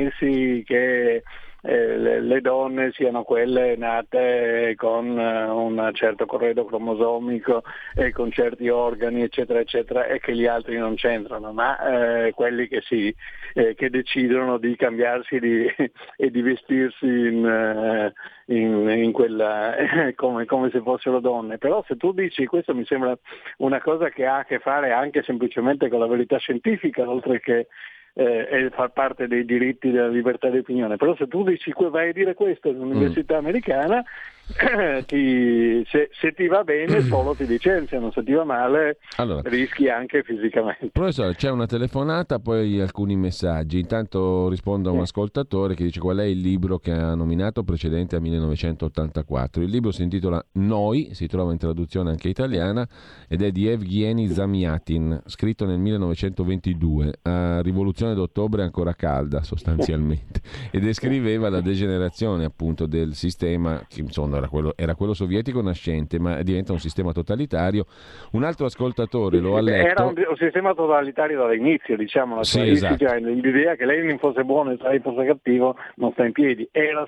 che 0.65 1.23
eh, 1.63 2.21
le, 2.21 2.41
donne 2.41 2.91
siano 2.93 3.23
quelle 3.23 3.77
nate 3.77 4.75
con 4.77 5.19
eh, 5.19 5.45
un 5.45 5.91
certo 5.93 6.25
corredo 6.25 6.65
cromosomico 6.65 7.63
e 7.95 8.13
con 8.13 8.31
certi 8.31 8.69
organi 8.71 9.23
eccetera 9.23 9.61
eccetera 9.61 10.07
e 10.07 10.21
che 10.21 10.35
gli 10.35 10.47
altri 10.47 10.79
non 10.79 10.95
c'entrano, 10.95 11.53
ma 11.53 12.25
eh, 12.25 12.33
quelli 12.33 12.67
che 12.67 12.81
sì, 12.81 13.15
eh, 13.53 13.75
che 13.75 13.91
decidono 13.91 14.57
di 14.57 14.75
cambiarsi 14.77 15.39
di, 15.39 15.67
e 16.17 16.31
di 16.31 16.41
vestirsi 16.41 17.05
in, 17.05 17.45
eh, 17.45 18.13
in, 18.55 18.89
in 18.89 19.13
quella, 19.13 19.75
come, 20.17 20.47
come, 20.47 20.71
se 20.71 20.81
fossero 20.81 21.21
donne. 21.21 21.59
Però 21.59 21.85
se 21.87 21.97
tu 21.97 22.13
dici 22.13 22.47
questo 22.47 22.75
mi 22.75 22.87
sembra 22.87 23.17
una 23.59 23.81
cosa 23.83 24.09
che 24.09 24.25
ha 24.25 24.39
a 24.39 24.45
che 24.45 24.61
fare 24.61 24.93
anche 24.93 25.23
semplicemente 25.23 25.91
con 25.91 25.99
la 25.99 26.07
verità 26.07 26.39
scientifica, 26.39 27.09
oltre 27.09 27.41
che 27.41 27.67
eh, 28.15 28.49
e 28.51 28.71
far 28.71 28.91
parte 28.91 29.27
dei 29.27 29.45
diritti 29.45 29.91
della 29.91 30.09
libertà 30.09 30.49
di 30.49 30.59
opinione. 30.59 30.97
Però 30.97 31.15
se 31.17 31.29
tu 31.29 31.43
dici 31.45 31.73
vai 31.91 32.11
a 32.11 32.13
dire 32.13 32.35
questo 32.35 32.69
in 32.69 32.81
un'università 32.81 33.35
mm. 33.35 33.39
americana, 33.39 34.05
ti, 35.07 35.85
se, 35.89 36.11
se, 36.13 36.33
ti 36.33 36.47
va 36.47 36.63
bene 36.65 37.01
solo 37.07 37.35
ti 37.35 37.47
licenziano, 37.47 38.11
se 38.11 38.23
ti 38.23 38.33
va 38.33 38.45
male 38.45 38.99
allora, 39.17 39.43
rischi 39.49 39.89
anche 39.89 40.23
fisicamente. 40.23 40.91
Professore, 40.93 41.35
c'è 41.35 41.51
una 41.51 41.67
telefonata, 41.67 42.39
poi 42.39 42.81
alcuni 42.81 43.17
messaggi. 43.17 43.79
Intanto 43.79 44.49
rispondo 44.49 44.91
a 44.91 44.93
un 44.93 45.01
ascoltatore 45.01 45.75
che 45.75 45.85
dice 45.85 46.01
qual 46.01 46.19
è 46.19 46.25
il 46.25 46.41
libro 46.41 46.79
che 46.79 46.93
ha 46.93 47.15
nominato 47.15 47.63
precedente 47.63 48.17
a 48.17 48.21
1984. 48.21 49.63
Il 49.63 49.71
libro 49.71 49.93
si 49.93 50.03
intitola 50.03 50.45
Noi, 50.53 51.11
si 51.13 51.27
trova 51.27 51.53
in 51.53 51.59
traduzione 51.59 52.11
anche 52.11 52.29
italiana 52.29 52.87
ed 53.29 53.43
è 53.43 53.51
di 53.51 53.69
Evgeny 53.69 54.29
Zamiatin, 54.29 55.23
scritto 55.27 55.65
nel 55.67 55.79
1922, 55.79 57.13
a 57.23 57.61
rivoluzione 57.63 58.15
d'ottobre 58.15 58.63
ancora 58.63 58.95
calda 58.95 59.43
sostanzialmente, 59.43 60.41
e 60.71 60.81
descriveva 60.81 61.49
la 61.49 61.61
degenerazione 61.61 62.45
appunto 62.45 62.87
del 62.87 63.15
sistema 63.15 63.85
che 63.89 64.01
insomma 64.01 64.40
era 64.41 64.49
quello, 64.49 64.73
era 64.77 64.95
quello, 64.95 65.15
sovietico 65.15 65.63
nascente, 65.63 66.19
ma 66.19 66.43
diventa 66.43 66.73
un 66.73 66.81
sistema 66.81 67.13
totalitario. 67.13 67.87
Un 68.33 68.45
altro 68.45 68.67
ascoltatore 68.67 69.39
lo 69.39 69.57
ha 69.57 69.61
letto. 69.61 69.87
Era 69.87 70.05
un, 70.05 70.15
un 70.17 70.37
sistema 70.37 70.75
totalitario 70.75 71.39
dall'inizio, 71.39 71.97
diciamo, 71.97 72.37
la 72.37 72.45
sì, 72.45 72.61
esatto. 72.61 73.07
cioè, 73.07 73.19
l'idea 73.21 73.77
che 73.77 73.87
Lenin 73.87 74.19
fosse 74.19 74.43
buono 74.45 74.73
e 74.73 74.77
Stalin 74.77 75.03
fosse 75.03 75.25
cattivo 75.25 75.77
non 75.97 76.13
sta 76.13 76.25
in 76.25 76.33
piedi, 76.33 76.69
era, 76.73 77.05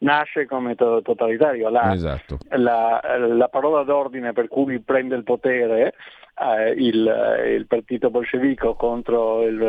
nasce 0.00 0.46
come 0.46 0.74
to- 0.74 1.02
totalitario. 1.02 1.68
La, 1.68 1.92
esatto. 1.94 2.38
la, 2.50 3.00
la 3.16 3.48
parola 3.48 3.82
d'ordine 3.82 4.32
per 4.32 4.48
cui 4.48 4.80
prende 4.80 5.14
il 5.14 5.24
potere 5.24 5.94
eh, 6.42 6.70
il, 6.72 7.06
eh, 7.06 7.54
il, 7.54 7.66
partito 7.66 8.10
bolscevico 8.10 8.74
contro 8.74 9.42
il, 9.42 9.60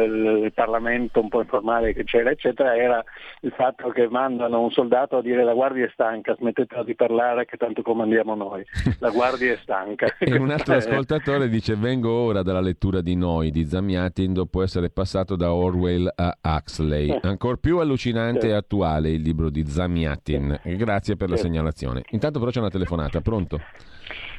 il, 0.44 0.52
Parlamento 0.54 1.20
un 1.20 1.30
po' 1.30 1.42
informale 1.42 1.94
che 1.94 2.04
c'era, 2.04 2.32
eccetera, 2.32 2.76
era 2.76 3.04
il 3.42 3.52
fatto 3.52 3.90
che 3.90 4.08
mandano 4.08 4.62
un 4.62 4.72
soldato 4.72 5.18
a 5.18 5.22
dire 5.22 5.44
la 5.44 5.54
guardia 5.54 5.86
è 5.86 5.90
stanca, 5.92 6.36
smettetela 6.36 6.84
di 6.84 6.96
parlare 6.96 7.46
che 7.46 7.58
tanto 7.58 7.82
comandiamo 7.82 8.36
noi, 8.36 8.64
la 9.00 9.10
guardia 9.10 9.54
è 9.54 9.58
stanca. 9.62 10.08
e 10.18 10.38
un 10.38 10.50
altro 10.50 10.76
ascoltatore 10.76 11.50
dice 11.50 11.76
vengo 11.76 12.12
ora 12.12 12.42
dalla 12.42 12.62
lettura 12.62 13.02
di 13.02 13.16
Noi 13.16 13.52
di 13.52 13.66
Zamiatin 13.66 14.34
dopo 14.34 14.62
essere 14.62 14.90
passato 14.90 15.36
da 15.36 15.54
Orwell 15.54 16.12
a 16.16 16.38
Huxley, 16.42 17.10
eh. 17.10 17.20
ancora 17.24 17.58
più 17.58 17.80
allucinante 17.80 18.48
e 18.48 18.54
attuale 18.54 19.10
il 19.10 19.22
libro 19.22 19.50
di 19.50 19.66
Zamiatin. 19.66 20.60
Grazie 20.64 21.16
per 21.16 21.30
la 21.30 21.38
segnalazione. 21.38 22.04
Intanto 22.12 22.40
però 22.40 22.52
c'è 22.52 22.60
una 22.60 22.70
telefonata, 22.70 23.22
pronto? 23.22 23.60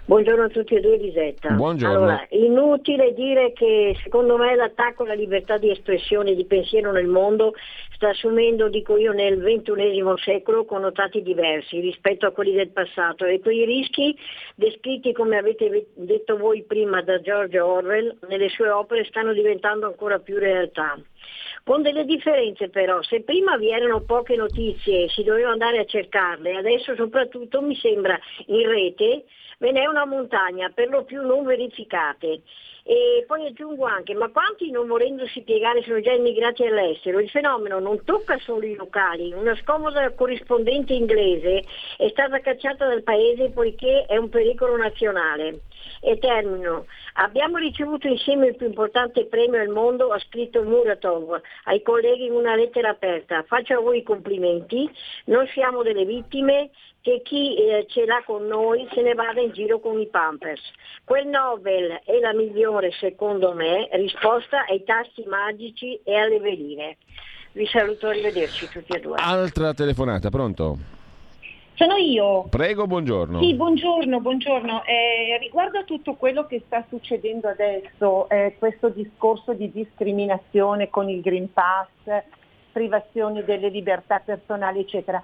Buongiorno 0.06 0.44
a 0.44 0.48
tutti 0.48 0.74
e 0.74 0.80
due 0.80 0.98
Lisetta. 0.98 1.54
Buongiorno. 1.54 1.96
Allora, 1.96 2.26
inutile 2.28 3.14
dire 3.14 3.54
che 3.54 3.96
secondo 4.02 4.36
me 4.36 4.54
l'attacco 4.54 5.04
alla 5.04 5.14
libertà 5.14 5.56
di 5.56 5.70
espressione 5.70 6.32
e 6.32 6.34
di 6.34 6.44
pensiero 6.44 6.92
nel 6.92 7.06
mondo 7.06 7.54
sta 7.94 8.10
assumendo, 8.10 8.68
dico 8.68 8.98
io, 8.98 9.12
nel 9.12 9.38
XXI 9.38 10.02
secolo 10.22 10.66
connotati 10.66 11.22
diversi 11.22 11.80
rispetto 11.80 12.26
a 12.26 12.32
quelli 12.32 12.52
del 12.52 12.68
passato 12.68 13.24
e 13.24 13.40
quei 13.40 13.64
rischi 13.64 14.14
descritti, 14.56 15.14
come 15.14 15.38
avete 15.38 15.86
detto 15.94 16.36
voi 16.36 16.64
prima, 16.64 17.00
da 17.00 17.18
George 17.22 17.58
Orwell 17.58 18.14
nelle 18.28 18.50
sue 18.50 18.68
opere 18.68 19.04
stanno 19.04 19.32
diventando 19.32 19.86
ancora 19.86 20.18
più 20.18 20.36
realtà 20.36 20.98
con 21.64 21.82
delle 21.82 22.04
differenze 22.04 22.68
però, 22.68 23.02
se 23.02 23.22
prima 23.22 23.56
vi 23.56 23.70
erano 23.70 24.02
poche 24.02 24.36
notizie 24.36 25.04
e 25.04 25.08
si 25.08 25.24
doveva 25.24 25.50
andare 25.50 25.78
a 25.78 25.84
cercarle, 25.84 26.56
adesso 26.56 26.94
soprattutto 26.94 27.62
mi 27.62 27.74
sembra 27.74 28.18
in 28.46 28.68
rete 28.68 29.24
ve 29.58 29.72
n'è 29.72 29.86
una 29.86 30.04
montagna, 30.04 30.70
per 30.70 30.88
lo 30.88 31.04
più 31.04 31.22
non 31.22 31.44
verificate. 31.44 32.42
E 32.86 33.24
poi 33.26 33.46
aggiungo 33.46 33.86
anche, 33.86 34.12
ma 34.12 34.28
quanti 34.28 34.70
non 34.70 34.86
volendosi 34.86 35.40
piegare 35.40 35.82
sono 35.82 36.00
già 36.00 36.12
immigrati 36.12 36.66
all'estero? 36.66 37.18
Il 37.18 37.30
fenomeno 37.30 37.78
non 37.78 38.04
tocca 38.04 38.38
solo 38.40 38.66
i 38.66 38.74
locali, 38.74 39.32
una 39.32 39.56
scomoda 39.56 40.12
corrispondente 40.12 40.92
inglese 40.92 41.64
è 41.96 42.08
stata 42.10 42.40
cacciata 42.40 42.86
dal 42.86 43.02
paese 43.02 43.50
poiché 43.50 44.04
è 44.04 44.18
un 44.18 44.28
pericolo 44.28 44.76
nazionale. 44.76 45.60
E 46.00 46.18
termino, 46.18 46.86
abbiamo 47.14 47.58
ricevuto 47.58 48.08
insieme 48.08 48.48
il 48.48 48.56
più 48.56 48.66
importante 48.66 49.26
premio 49.26 49.60
al 49.60 49.68
mondo, 49.68 50.08
ha 50.08 50.18
scritto 50.18 50.62
Muratov 50.62 51.40
ai 51.64 51.82
colleghi 51.82 52.26
in 52.26 52.32
una 52.32 52.54
lettera 52.54 52.90
aperta. 52.90 53.42
Faccio 53.46 53.74
a 53.74 53.80
voi 53.80 53.98
i 53.98 54.02
complimenti, 54.02 54.90
non 55.26 55.46
siamo 55.48 55.82
delle 55.82 56.04
vittime, 56.04 56.70
che 57.00 57.20
chi 57.22 57.54
eh, 57.56 57.84
ce 57.88 58.06
l'ha 58.06 58.22
con 58.24 58.46
noi 58.46 58.88
se 58.94 59.02
ne 59.02 59.12
vada 59.12 59.38
in 59.38 59.52
giro 59.52 59.78
con 59.78 60.00
i 60.00 60.06
Pampers. 60.06 60.62
Quel 61.04 61.26
Nobel 61.26 62.00
è 62.02 62.18
la 62.18 62.32
migliore, 62.32 62.92
secondo 62.92 63.52
me, 63.52 63.88
risposta 63.92 64.64
ai 64.66 64.82
tasti 64.84 65.22
magici 65.26 66.00
e 66.02 66.16
alle 66.16 66.40
veline. 66.40 66.96
Vi 67.52 67.66
saluto, 67.66 68.08
arrivederci 68.08 68.68
tutti 68.70 68.96
e 68.96 69.00
due. 69.00 69.16
Altra 69.18 69.74
telefonata, 69.74 70.30
pronto? 70.30 70.78
Sono 71.74 71.96
io. 71.96 72.44
Prego, 72.50 72.86
buongiorno. 72.86 73.40
Sì, 73.40 73.54
buongiorno, 73.54 74.20
buongiorno. 74.20 74.84
Eh, 74.84 75.38
riguardo 75.38 75.80
a 75.80 75.84
tutto 75.84 76.14
quello 76.14 76.46
che 76.46 76.62
sta 76.66 76.84
succedendo 76.88 77.48
adesso, 77.48 78.28
eh, 78.28 78.54
questo 78.58 78.90
discorso 78.90 79.54
di 79.54 79.70
discriminazione 79.72 80.88
con 80.88 81.08
il 81.08 81.20
Green 81.20 81.52
Pass, 81.52 81.88
privazioni 82.70 83.42
delle 83.42 83.70
libertà 83.70 84.20
personali, 84.20 84.80
eccetera, 84.80 85.20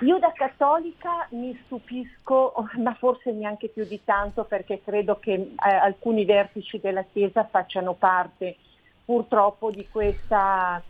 io 0.00 0.18
da 0.18 0.32
cattolica 0.32 1.26
mi 1.32 1.54
stupisco, 1.66 2.54
ma 2.80 2.94
forse 2.94 3.30
neanche 3.32 3.68
più 3.68 3.84
di 3.84 4.00
tanto, 4.02 4.44
perché 4.44 4.80
credo 4.82 5.18
che 5.18 5.32
eh, 5.32 5.54
alcuni 5.58 6.24
vertici 6.24 6.80
della 6.80 7.04
Chiesa 7.04 7.44
facciano 7.50 7.92
parte 7.92 8.56
purtroppo 9.04 9.70
di 9.70 9.86
questa 9.90 10.82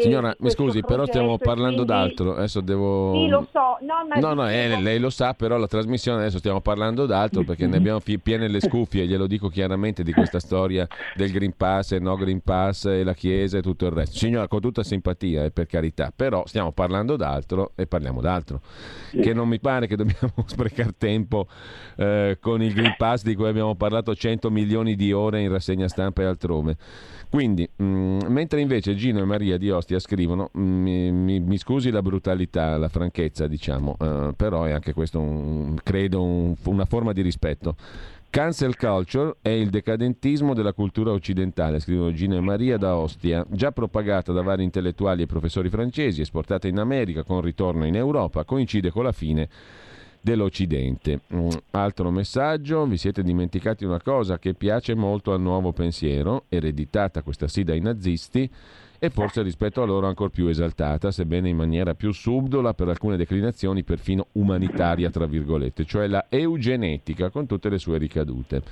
Signora, 0.00 0.34
mi 0.38 0.50
scusi, 0.50 0.80
però 0.80 1.04
stiamo 1.04 1.36
parlando 1.36 1.84
quindi... 1.84 1.92
d'altro. 1.92 2.36
Adesso 2.36 2.60
devo. 2.62 3.12
Sì, 3.12 3.28
lo 3.28 3.46
so. 3.52 3.76
No, 3.80 4.20
no, 4.20 4.34
no 4.34 4.48
eh, 4.48 4.80
lei 4.80 4.98
lo 4.98 5.10
sa, 5.10 5.34
però 5.34 5.58
la 5.58 5.66
trasmissione 5.66 6.20
adesso 6.20 6.38
stiamo 6.38 6.60
parlando 6.60 7.04
d'altro 7.04 7.44
perché 7.44 7.66
ne 7.66 7.76
abbiamo 7.76 8.00
piene 8.22 8.48
le 8.48 8.60
scuffie, 8.60 9.06
glielo 9.06 9.26
dico 9.26 9.48
chiaramente, 9.48 10.02
di 10.02 10.12
questa 10.12 10.40
storia 10.40 10.86
del 11.14 11.30
Green 11.30 11.54
Pass 11.54 11.92
e 11.92 11.98
no 11.98 12.16
Green 12.16 12.40
Pass 12.40 12.86
e 12.86 13.04
la 13.04 13.12
Chiesa 13.12 13.58
e 13.58 13.62
tutto 13.62 13.84
il 13.84 13.92
resto. 13.92 14.16
Signora, 14.16 14.48
con 14.48 14.60
tutta 14.60 14.82
simpatia, 14.82 15.44
eh, 15.44 15.50
per 15.50 15.66
carità, 15.66 16.10
però 16.14 16.46
stiamo 16.46 16.72
parlando 16.72 17.16
d'altro 17.16 17.72
e 17.74 17.86
parliamo 17.86 18.22
d'altro. 18.22 18.60
Che 19.10 19.34
non 19.34 19.48
mi 19.48 19.60
pare 19.60 19.86
che 19.86 19.96
dobbiamo 19.96 20.32
sprecare 20.46 20.94
tempo 20.96 21.46
eh, 21.96 22.38
con 22.40 22.62
il 22.62 22.72
Green 22.72 22.94
Pass 22.96 23.22
di 23.22 23.34
cui 23.34 23.48
abbiamo 23.48 23.74
parlato 23.74 24.14
100 24.14 24.50
milioni 24.50 24.96
di 24.96 25.12
ore 25.12 25.42
in 25.42 25.50
rassegna 25.50 25.88
stampa 25.88 26.22
e 26.22 26.24
altrove. 26.24 26.76
Quindi, 27.34 27.68
mh, 27.76 27.84
mm, 27.84 28.18
mentre 28.28 28.60
invece 28.60 28.94
Gino 28.94 29.18
e 29.18 29.24
Maria 29.24 29.58
di 29.58 29.68
Ostia 29.76 29.98
scrivono, 29.98 30.50
mm, 30.56 30.82
mi, 30.82 31.12
mi, 31.12 31.40
mi, 31.40 31.58
scusi 31.58 31.90
la 31.90 32.02
brutalità, 32.02 32.76
la 32.76 32.88
franchezza, 32.88 33.46
diciamo, 33.46 33.96
uh, 33.98 34.32
però 34.34 34.64
è 34.64 34.72
anche 34.72 34.92
questo, 34.92 35.20
un, 35.20 35.76
credo, 35.82 36.22
un, 36.22 36.54
una 36.64 36.84
forma 36.84 37.12
di 37.12 37.22
rispetto. 37.22 37.76
Cancel 38.34 38.76
culture 38.76 39.36
è 39.42 39.50
il 39.50 39.70
decadentismo 39.70 40.54
della 40.54 40.72
cultura 40.72 41.12
occidentale, 41.12 41.78
scrivono 41.78 42.12
Gina 42.12 42.34
e 42.34 42.40
Maria 42.40 42.76
da 42.76 42.96
Ostia, 42.96 43.46
già 43.48 43.70
propagata 43.70 44.32
da 44.32 44.42
vari 44.42 44.64
intellettuali 44.64 45.22
e 45.22 45.26
professori 45.26 45.68
francesi, 45.68 46.20
esportata 46.20 46.66
in 46.66 46.78
America 46.78 47.22
con 47.22 47.40
ritorno 47.40 47.86
in 47.86 47.94
Europa, 47.94 48.42
coincide 48.42 48.90
con 48.90 49.04
la 49.04 49.12
fine 49.12 49.48
dell'Occidente. 50.20 51.20
Um, 51.28 51.50
altro 51.72 52.10
messaggio, 52.10 52.86
vi 52.86 52.96
siete 52.96 53.22
dimenticati 53.22 53.84
una 53.84 54.00
cosa 54.00 54.38
che 54.38 54.54
piace 54.54 54.94
molto 54.94 55.32
al 55.32 55.40
nuovo 55.40 55.72
pensiero, 55.72 56.46
ereditata 56.48 57.22
questa 57.22 57.46
sì 57.46 57.62
dai 57.62 57.80
nazisti, 57.80 58.50
e 58.98 59.10
forse 59.10 59.42
rispetto 59.42 59.82
a 59.82 59.86
loro 59.86 60.06
ancora 60.06 60.30
più 60.30 60.46
esaltata, 60.46 61.10
sebbene 61.10 61.48
in 61.48 61.56
maniera 61.56 61.94
più 61.94 62.12
subdola 62.12 62.74
per 62.74 62.88
alcune 62.88 63.16
declinazioni 63.16 63.82
perfino 63.82 64.28
umanitaria, 64.32 65.10
tra 65.10 65.26
virgolette, 65.26 65.84
cioè 65.84 66.06
la 66.06 66.26
eugenetica 66.28 67.30
con 67.30 67.46
tutte 67.46 67.68
le 67.68 67.78
sue 67.78 67.98
ricadute. 67.98 68.62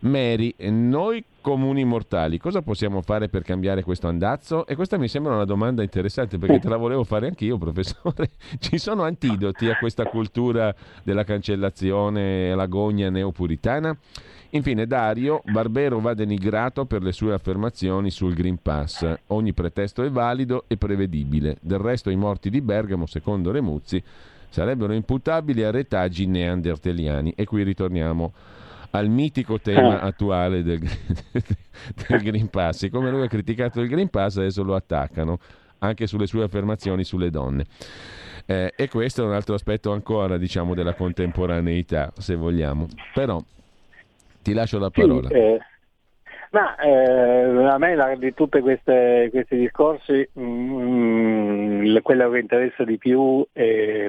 Mary, 0.00 0.54
noi 0.70 1.22
comuni 1.42 1.84
mortali, 1.84 2.38
cosa 2.38 2.62
possiamo 2.62 3.02
fare 3.02 3.28
per 3.28 3.42
cambiare 3.42 3.82
questo 3.82 4.08
andazzo? 4.08 4.66
E 4.66 4.74
questa 4.74 4.96
mi 4.96 5.08
sembra 5.08 5.34
una 5.34 5.44
domanda 5.44 5.82
interessante 5.82 6.38
perché 6.38 6.58
te 6.58 6.68
la 6.68 6.78
volevo 6.78 7.04
fare 7.04 7.26
anch'io, 7.26 7.58
professore. 7.58 8.30
Ci 8.58 8.78
sono 8.78 9.02
antidoti 9.02 9.68
a 9.68 9.76
questa 9.76 10.04
cultura 10.04 10.74
della 11.02 11.24
cancellazione 11.24 12.50
e 12.50 12.54
l'agonia 12.54 13.10
neopuritana? 13.10 13.94
Infine, 14.52 14.86
Dario, 14.86 15.42
Barbero 15.44 16.00
va 16.00 16.14
denigrato 16.14 16.86
per 16.86 17.02
le 17.02 17.12
sue 17.12 17.34
affermazioni 17.34 18.10
sul 18.10 18.34
Green 18.34 18.60
Pass. 18.60 19.06
Ogni 19.28 19.52
pretesto 19.52 20.02
è 20.02 20.10
valido 20.10 20.64
e 20.66 20.78
prevedibile. 20.78 21.58
Del 21.60 21.78
resto, 21.78 22.08
i 22.08 22.16
morti 22.16 22.48
di 22.48 22.62
Bergamo, 22.62 23.06
secondo 23.06 23.52
Remuzzi, 23.52 24.02
sarebbero 24.48 24.94
imputabili 24.94 25.62
a 25.62 25.70
retaggi 25.70 26.26
neanderteliani. 26.26 27.34
E 27.36 27.44
qui 27.44 27.62
ritorniamo 27.62 28.32
al 28.90 29.08
mitico 29.08 29.60
tema 29.60 30.00
ah. 30.00 30.06
attuale 30.06 30.62
del, 30.62 30.80
del 32.08 32.22
Green 32.22 32.48
Pass. 32.48 32.78
Siccome 32.78 33.10
lui 33.10 33.22
ha 33.22 33.28
criticato 33.28 33.80
il 33.80 33.88
Green 33.88 34.08
Pass, 34.08 34.38
adesso 34.38 34.62
lo 34.62 34.74
attaccano 34.74 35.38
anche 35.78 36.06
sulle 36.06 36.26
sue 36.26 36.44
affermazioni 36.44 37.04
sulle 37.04 37.30
donne. 37.30 37.64
Eh, 38.46 38.72
e 38.76 38.88
questo 38.88 39.22
è 39.22 39.26
un 39.26 39.32
altro 39.32 39.54
aspetto 39.54 39.92
ancora, 39.92 40.36
diciamo, 40.36 40.74
della 40.74 40.94
contemporaneità, 40.94 42.12
se 42.16 42.34
vogliamo. 42.34 42.86
Però 43.14 43.40
ti 44.42 44.52
lascio 44.52 44.78
la 44.78 44.90
parola. 44.90 45.28
Sì, 45.28 45.34
eh, 45.34 45.58
ma 46.50 46.76
eh, 46.76 47.66
a 47.68 47.78
me 47.78 47.94
la, 47.94 48.14
di 48.16 48.34
tutti 48.34 48.58
questi 48.60 49.30
discorsi 49.56 50.28
mh, 50.32 50.42
mm, 50.42 51.96
quello 52.02 52.30
che 52.30 52.38
interessa 52.38 52.82
di 52.84 52.98
più 52.98 53.46
è, 53.52 54.08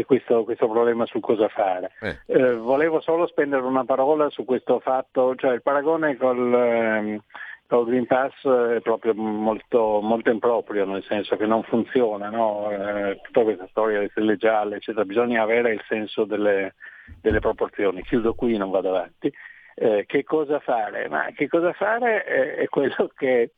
è 0.00 0.04
questo, 0.04 0.44
questo, 0.44 0.68
problema 0.68 1.06
su 1.06 1.20
cosa 1.20 1.48
fare. 1.48 1.92
Eh. 2.00 2.18
Eh, 2.26 2.54
volevo 2.54 3.00
solo 3.00 3.26
spendere 3.26 3.62
una 3.62 3.84
parola 3.84 4.28
su 4.30 4.44
questo 4.44 4.80
fatto, 4.80 5.34
cioè 5.36 5.54
il 5.54 5.62
paragone 5.62 6.16
col, 6.16 6.52
ehm, 6.52 7.20
col 7.66 7.86
Green 7.86 8.06
Pass 8.06 8.46
è 8.46 8.80
proprio 8.80 9.14
molto, 9.14 10.00
molto, 10.02 10.30
improprio, 10.30 10.84
nel 10.84 11.04
senso 11.04 11.36
che 11.36 11.46
non 11.46 11.62
funziona, 11.62 12.28
no? 12.28 12.70
Eh, 12.70 13.20
tutta 13.22 13.42
questa 13.42 13.66
storia 13.68 13.98
delle 13.98 14.10
stelle 14.10 14.36
gialle, 14.36 14.76
eccetera, 14.76 15.04
bisogna 15.04 15.42
avere 15.42 15.72
il 15.72 15.82
senso 15.88 16.24
delle 16.24 16.74
delle 17.20 17.40
proporzioni. 17.40 18.02
Chiudo 18.02 18.34
qui, 18.34 18.56
non 18.56 18.70
vado 18.70 18.90
avanti. 18.90 19.32
Eh, 19.74 20.04
che 20.06 20.24
cosa 20.24 20.58
fare? 20.60 21.08
Ma 21.08 21.26
che 21.34 21.48
cosa 21.48 21.72
fare 21.72 22.24
è, 22.24 22.54
è 22.56 22.68
quello 22.68 23.10
che, 23.14 23.52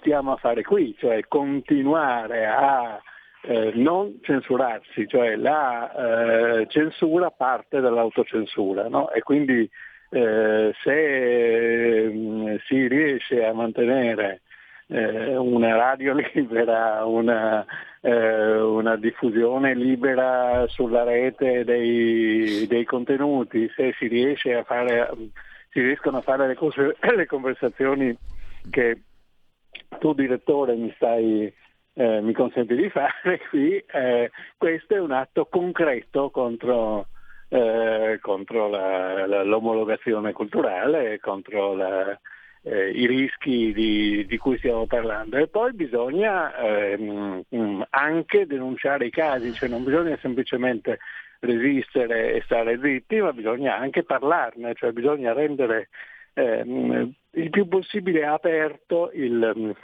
stiamo 0.00 0.32
a 0.32 0.36
fare 0.36 0.62
qui, 0.62 0.94
cioè 0.98 1.26
continuare 1.26 2.46
a 2.46 3.00
eh, 3.42 3.72
non 3.74 4.18
censurarsi, 4.22 5.06
cioè 5.06 5.36
la 5.36 6.60
eh, 6.60 6.66
censura 6.68 7.30
parte 7.30 7.80
dall'autocensura 7.80 8.88
no? 8.88 9.10
e 9.10 9.22
quindi 9.22 9.68
eh, 10.10 10.72
se 10.82 12.10
mm, 12.10 12.56
si 12.66 12.86
riesce 12.88 13.44
a 13.44 13.52
mantenere 13.52 14.42
eh, 14.88 15.36
una 15.36 15.76
radio 15.76 16.14
libera, 16.34 17.04
una, 17.04 17.64
eh, 18.00 18.58
una, 18.58 18.96
diffusione 18.96 19.74
libera 19.74 20.66
sulla 20.68 21.04
rete 21.04 21.64
dei, 21.64 22.66
dei, 22.66 22.84
contenuti, 22.84 23.70
se 23.74 23.94
si, 23.98 24.08
riesce 24.08 24.54
a 24.54 24.64
fare, 24.64 25.10
si 25.70 25.80
riescono 25.80 26.18
a 26.18 26.22
fare 26.22 26.46
le, 26.46 26.54
cose, 26.54 26.96
le 27.14 27.26
conversazioni 27.26 28.16
che 28.70 29.02
tu 29.98 30.14
direttore 30.14 30.74
mi 30.74 30.92
stai 30.96 31.52
eh, 31.98 32.20
mi 32.20 32.32
consenti 32.32 32.76
di 32.76 32.88
fare 32.90 33.40
qui, 33.50 33.76
eh, 33.76 34.30
questo 34.56 34.94
è 34.94 35.00
un 35.00 35.10
atto 35.10 35.46
concreto 35.46 36.30
contro, 36.30 37.08
eh, 37.48 38.18
contro 38.22 38.68
la, 38.68 39.26
la, 39.26 39.42
l'omologazione 39.42 40.32
culturale, 40.32 41.18
contro 41.18 41.74
la, 41.74 42.16
eh, 42.62 42.90
i 42.90 43.04
rischi 43.04 43.72
di, 43.72 44.24
di, 44.26 44.36
cui 44.36 44.58
stiamo 44.58 44.86
parlando. 44.86 45.38
E 45.38 45.48
poi 45.48 45.72
bisogna 45.72 46.56
ehm, 46.56 47.42
mm, 47.52 47.82
anche 47.90 48.46
denunciare 48.46 49.06
i 49.06 49.10
casi, 49.10 49.52
cioè 49.52 49.68
non 49.68 49.82
bisogna 49.82 50.16
semplicemente 50.20 51.00
resistere 51.40 52.34
e 52.34 52.42
stare 52.42 52.78
zitti, 52.80 53.20
ma 53.20 53.32
bisogna 53.32 53.76
anche 53.76 54.04
parlarne, 54.04 54.74
cioè 54.74 54.92
bisogna 54.92 55.32
rendere 55.32 55.88
ehm, 56.34 57.12
il 57.32 57.50
più 57.50 57.66
possibile 57.66 58.24
aperto 58.24 59.10
il, 59.14 59.74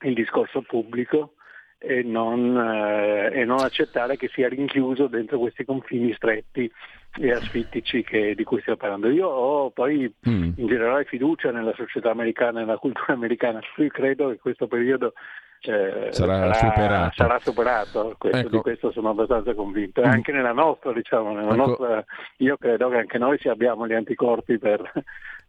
il 0.00 0.14
discorso 0.14 0.62
pubblico 0.62 1.34
e 1.78 2.02
non, 2.02 2.56
eh, 2.56 3.30
e 3.32 3.44
non, 3.44 3.58
accettare 3.58 4.16
che 4.16 4.28
sia 4.32 4.48
rinchiuso 4.48 5.08
dentro 5.08 5.38
questi 5.38 5.64
confini 5.64 6.12
stretti 6.14 6.70
e 7.18 7.30
asfittici 7.30 8.02
che, 8.02 8.34
di 8.34 8.44
cui 8.44 8.60
stiamo 8.60 8.78
parlando. 8.78 9.08
Io 9.10 9.28
ho 9.28 9.70
poi 9.70 10.12
mm. 10.28 10.52
in 10.56 10.66
generale 10.66 11.04
fiducia 11.04 11.50
nella 11.50 11.74
società 11.74 12.10
americana 12.10 12.60
e 12.60 12.64
nella 12.64 12.78
cultura 12.78 13.12
americana, 13.12 13.60
io 13.76 13.88
credo 13.88 14.30
che 14.30 14.38
questo 14.38 14.66
periodo 14.66 15.12
eh, 15.60 16.08
sarà, 16.10 16.52
sarà, 16.52 16.54
superato. 16.54 17.14
Sarà 17.14 17.38
superato. 17.38 18.14
Questo, 18.18 18.38
ecco. 18.38 18.48
Di 18.48 18.58
questo 18.58 18.90
sono 18.92 19.10
abbastanza 19.10 19.54
convinto. 19.54 20.00
E 20.00 20.06
mm. 20.06 20.10
anche 20.10 20.32
nella 20.32 20.52
nostra, 20.52 20.92
diciamo, 20.92 21.32
nella 21.34 21.52
ecco. 21.52 21.66
nostra, 21.66 22.04
io 22.38 22.56
credo 22.56 22.88
che 22.88 22.96
anche 22.96 23.18
noi 23.18 23.38
abbiamo 23.44 23.86
gli 23.86 23.94
anticorpi 23.94 24.58
per, 24.58 24.80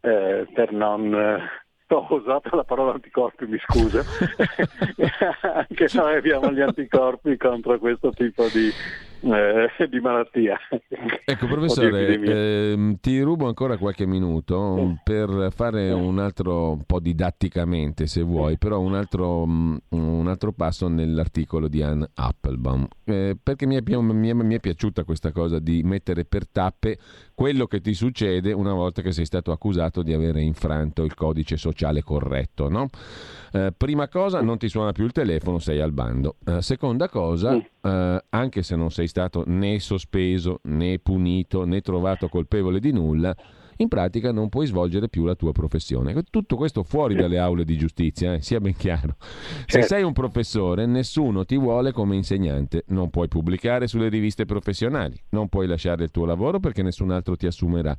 eh, 0.02 0.46
per 0.52 0.72
non 0.72 1.40
ho 1.94 2.14
usato 2.14 2.54
la 2.54 2.64
parola 2.64 2.92
anticorpi, 2.92 3.46
mi 3.46 3.58
scuso, 3.58 4.04
anche 5.42 5.88
noi 5.94 6.16
abbiamo 6.16 6.50
gli 6.52 6.60
anticorpi 6.60 7.36
contro 7.36 7.78
questo 7.78 8.10
tipo 8.10 8.46
di, 8.48 8.70
eh, 9.20 9.88
di 9.88 10.00
malattia. 10.00 10.58
Ecco 11.24 11.46
professore, 11.48 12.20
eh, 12.20 12.96
ti 13.00 13.20
rubo 13.20 13.46
ancora 13.46 13.76
qualche 13.76 14.06
minuto 14.06 14.98
per 15.02 15.48
fare 15.54 15.90
un 15.90 16.18
altro 16.18 16.78
po' 16.86 17.00
didatticamente 17.00 18.06
se 18.06 18.22
vuoi, 18.22 18.58
però 18.58 18.80
un 18.80 18.94
altro, 18.94 19.46
mm, 19.46 19.76
un 19.90 20.28
altro 20.28 20.52
passo 20.52 20.88
nell'articolo 20.88 21.68
di 21.68 21.82
Anne 21.82 22.10
Applebaum, 22.14 22.86
eh, 23.04 23.36
perché 23.42 23.66
mi 23.66 23.76
è, 23.76 23.82
mi, 23.84 24.28
è, 24.28 24.32
mi 24.32 24.54
è 24.54 24.60
piaciuta 24.60 25.04
questa 25.04 25.32
cosa 25.32 25.58
di 25.58 25.82
mettere 25.82 26.24
per 26.24 26.48
tappe 26.48 26.98
quello 27.34 27.66
che 27.66 27.80
ti 27.80 27.94
succede 27.94 28.52
una 28.52 28.72
volta 28.72 29.02
che 29.02 29.12
sei 29.12 29.24
stato 29.24 29.52
accusato 29.52 30.02
di 30.02 30.12
avere 30.12 30.40
infranto 30.40 31.04
il 31.04 31.14
codice 31.14 31.56
sociale 31.56 32.02
corretto. 32.02 32.68
No? 32.68 32.88
Eh, 33.52 33.72
prima 33.76 34.08
cosa, 34.08 34.40
non 34.40 34.58
ti 34.58 34.68
suona 34.68 34.92
più 34.92 35.04
il 35.04 35.12
telefono, 35.12 35.58
sei 35.58 35.80
al 35.80 35.92
bando. 35.92 36.36
Eh, 36.44 36.62
seconda 36.62 37.08
cosa, 37.08 37.54
eh, 37.54 38.24
anche 38.28 38.62
se 38.62 38.76
non 38.76 38.90
sei 38.90 39.07
stato 39.08 39.42
né 39.46 39.78
sospeso 39.80 40.60
né 40.64 40.98
punito 40.98 41.64
né 41.64 41.80
trovato 41.80 42.28
colpevole 42.28 42.80
di 42.80 42.92
nulla, 42.92 43.34
in 43.80 43.88
pratica 43.88 44.32
non 44.32 44.48
puoi 44.48 44.66
svolgere 44.66 45.08
più 45.08 45.24
la 45.24 45.34
tua 45.34 45.52
professione. 45.52 46.14
Tutto 46.30 46.56
questo 46.56 46.82
fuori 46.82 47.14
dalle 47.14 47.38
aule 47.38 47.64
di 47.64 47.76
giustizia, 47.76 48.34
eh, 48.34 48.42
sia 48.42 48.60
ben 48.60 48.74
chiaro. 48.74 49.16
Se 49.18 49.64
certo. 49.66 49.86
sei 49.88 50.02
un 50.02 50.12
professore, 50.12 50.86
nessuno 50.86 51.44
ti 51.44 51.56
vuole 51.56 51.92
come 51.92 52.16
insegnante, 52.16 52.84
non 52.88 53.10
puoi 53.10 53.28
pubblicare 53.28 53.86
sulle 53.86 54.08
riviste 54.08 54.44
professionali, 54.46 55.20
non 55.30 55.48
puoi 55.48 55.66
lasciare 55.66 56.04
il 56.04 56.10
tuo 56.10 56.24
lavoro 56.24 56.58
perché 56.58 56.82
nessun 56.82 57.10
altro 57.10 57.36
ti 57.36 57.46
assumerà. 57.46 57.96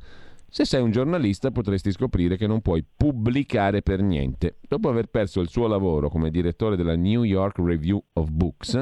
Se 0.51 0.65
sei 0.65 0.81
un 0.81 0.89
giornalista 0.89 1.51
potresti 1.51 1.91
scoprire 1.91 2.35
che 2.35 2.47
non 2.47 2.61
puoi 2.61 2.83
pubblicare 2.83 3.83
per 3.83 4.01
niente. 4.01 4.57
Dopo 4.67 4.89
aver 4.89 5.05
perso 5.05 5.41
il 5.41 5.47
suo 5.47 5.67
lavoro 5.67 6.09
come 6.09 6.31
direttore 6.31 6.75
della 6.75 6.95
New 6.95 7.23
York 7.23 7.59
Review 7.59 8.03
of 8.13 8.29
Books, 8.31 8.81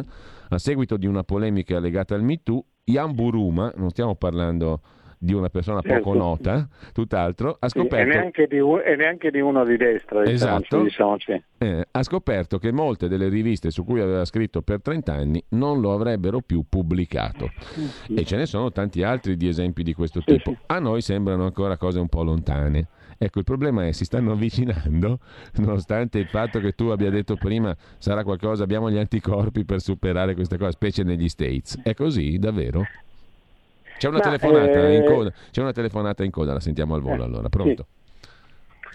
a 0.50 0.58
seguito 0.58 0.98
di 0.98 1.08
una 1.08 1.24
polemica 1.24 1.80
legata 1.80 2.16
al 2.16 2.24
MeToo, 2.24 2.64
Jan 2.84 3.14
Buruma, 3.14 3.72
non 3.76 3.89
stiamo 3.89 4.16
parlando 4.16 4.82
di 5.20 5.34
una 5.34 5.50
persona 5.50 5.82
certo. 5.82 6.04
poco 6.04 6.16
nota, 6.16 6.68
tutt'altro, 6.93 7.58
ha 7.60 7.70
scoperto... 7.70 8.12
Sì, 8.12 8.18
e, 8.18 8.20
neanche 8.20 8.48
di, 8.48 8.58
e, 8.58 8.95
neanche 8.95 9.32
di, 9.32 9.39
uno 9.39 9.66
di 9.66 9.78
destra, 9.78 10.22
diciamo, 10.22 10.58
esatto. 10.58 10.82
diciamo, 10.84 11.18
eh, 11.58 11.88
ha 11.89 12.04
scoperto 12.04 12.60
che 12.60 12.72
molte 12.72 13.08
delle 13.08 13.28
riviste 13.28 13.72
su 13.72 13.84
cui 13.84 14.00
aveva 14.00 14.26
scritto 14.26 14.62
per 14.62 14.82
30 14.82 15.14
anni 15.14 15.43
non 15.50 15.82
lo 15.82 15.93
avrebbero 15.93 16.41
più 16.41 16.64
pubblicato. 16.70 17.50
Sì. 18.06 18.14
E 18.14 18.26
ce 18.26 18.38
ne 18.38 18.45
sono 18.45 18.72
tanti 18.72 19.02
altri 19.04 19.38
di 19.38 19.48
esempi 19.48 19.84
di 19.84 19.93
questo 19.93 20.22
tipo. 20.22 20.56
A 20.68 20.80
noi 20.80 21.02
sembrano 21.02 21.45
ancora 21.45 21.78
cose 21.78 22.00
un 22.00 22.08
po' 22.08 22.24
lontane. 22.24 22.88
Ecco, 23.18 23.39
il 23.39 23.45
problema 23.45 23.88
è 23.88 23.91
si 23.93 24.05
stanno 24.05 24.34
avvicinando, 24.34 25.20
nonostante 25.55 26.20
il 26.20 26.28
fatto 26.28 26.59
che 26.59 26.74
tu 26.74 26.86
abbia 26.86 27.09
detto 27.09 27.36
prima 27.36 27.76
sarà 27.97 28.24
qualcosa, 28.24 28.63
abbiamo 28.63 28.91
gli 28.91 28.97
anticorpi 28.97 29.65
per 29.65 29.82
superare 29.82 30.36
questa 30.36 30.57
cosa, 30.57 30.72
specie 30.72 31.03
negli 31.03 31.28
States. 31.28 31.80
È 31.82 31.93
così, 31.93 32.38
davvero? 32.38 32.84
C'è 33.97 34.07
una, 34.09 34.20
telefonata 34.20 34.88
eh... 34.88 34.95
in 34.95 35.05
coda. 35.05 35.34
C'è 35.51 35.61
una 35.61 35.72
telefonata 35.72 36.24
in 36.24 36.32
coda, 36.32 36.53
la 36.53 36.59
sentiamo 36.59 36.93
al 36.93 37.01
volo 37.01 37.24
allora. 37.24 37.49
Pronto? 37.49 37.88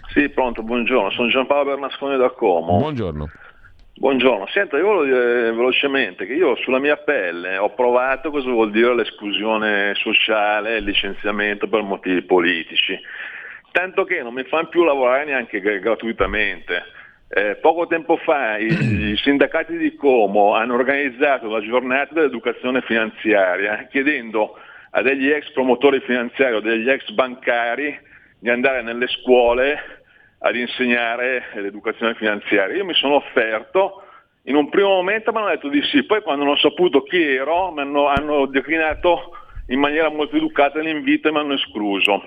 Sì. 0.07 0.21
sì, 0.21 0.29
pronto, 0.29 0.63
buongiorno. 0.63 1.11
Sono 1.11 1.27
Giampaolo 1.27 1.71
Bernasconi 1.71 2.17
da 2.17 2.29
Como. 2.29 2.77
Buongiorno. 2.77 3.29
Buongiorno, 3.95 4.47
senta, 4.47 4.75
io 4.77 4.85
voglio 4.85 5.03
dire 5.03 5.51
velocemente 5.51 6.25
che 6.25 6.33
io 6.33 6.55
sulla 6.55 6.79
mia 6.79 6.97
pelle 6.97 7.57
ho 7.57 7.75
provato 7.75 8.31
cosa 8.31 8.49
vuol 8.49 8.71
dire 8.71 8.95
l'esclusione 8.95 9.93
sociale, 9.93 10.77
il 10.77 10.83
licenziamento 10.83 11.67
per 11.67 11.83
motivi 11.83 12.23
politici, 12.23 12.99
tanto 13.73 14.03
che 14.05 14.21
non 14.21 14.35
mi 14.35 14.43
fanno 14.43 14.67
più 14.67 14.83
lavorare 14.83 15.25
neanche 15.25 15.59
gratuitamente. 15.59 16.83
Eh, 17.27 17.55
poco 17.55 17.87
tempo 17.87 18.17
fa 18.17 18.57
i, 18.57 18.67
i, 18.67 19.17
sindacati 19.17 19.75
di 19.75 19.95
Como 19.95 20.53
hanno 20.53 20.75
organizzato 20.75 21.49
la 21.49 21.61
giornata 21.61 22.13
dell'educazione 22.13 22.81
finanziaria 22.81 23.87
chiedendo 23.89 24.55
a 24.91 25.01
degli 25.01 25.31
ex 25.31 25.51
promotori 25.51 25.99
finanziari 26.01 26.53
o 26.53 26.59
degli 26.59 26.87
ex 26.87 27.09
bancari 27.09 27.99
di 28.37 28.49
andare 28.51 28.83
nelle 28.83 29.07
scuole 29.07 30.03
ad 30.37 30.55
insegnare 30.55 31.45
l'educazione 31.55 32.13
finanziaria. 32.13 32.75
Io 32.75 32.85
mi 32.85 32.93
sono 32.93 33.15
offerto, 33.15 34.03
in 34.43 34.55
un 34.55 34.69
primo 34.69 34.89
momento 34.89 35.31
mi 35.31 35.39
hanno 35.39 35.47
detto 35.47 35.69
di 35.69 35.81
sì, 35.83 36.03
poi 36.03 36.21
quando 36.21 36.43
non 36.43 36.53
ho 36.53 36.57
saputo 36.57 37.01
chi 37.01 37.19
ero 37.19 37.71
mi 37.71 37.81
hanno, 37.81 38.05
hanno 38.07 38.45
declinato 38.45 39.35
in 39.69 39.79
maniera 39.79 40.09
molto 40.09 40.35
educata 40.35 40.79
l'invito 40.79 41.29
e 41.29 41.31
mi 41.31 41.39
hanno 41.39 41.53
escluso. 41.53 42.21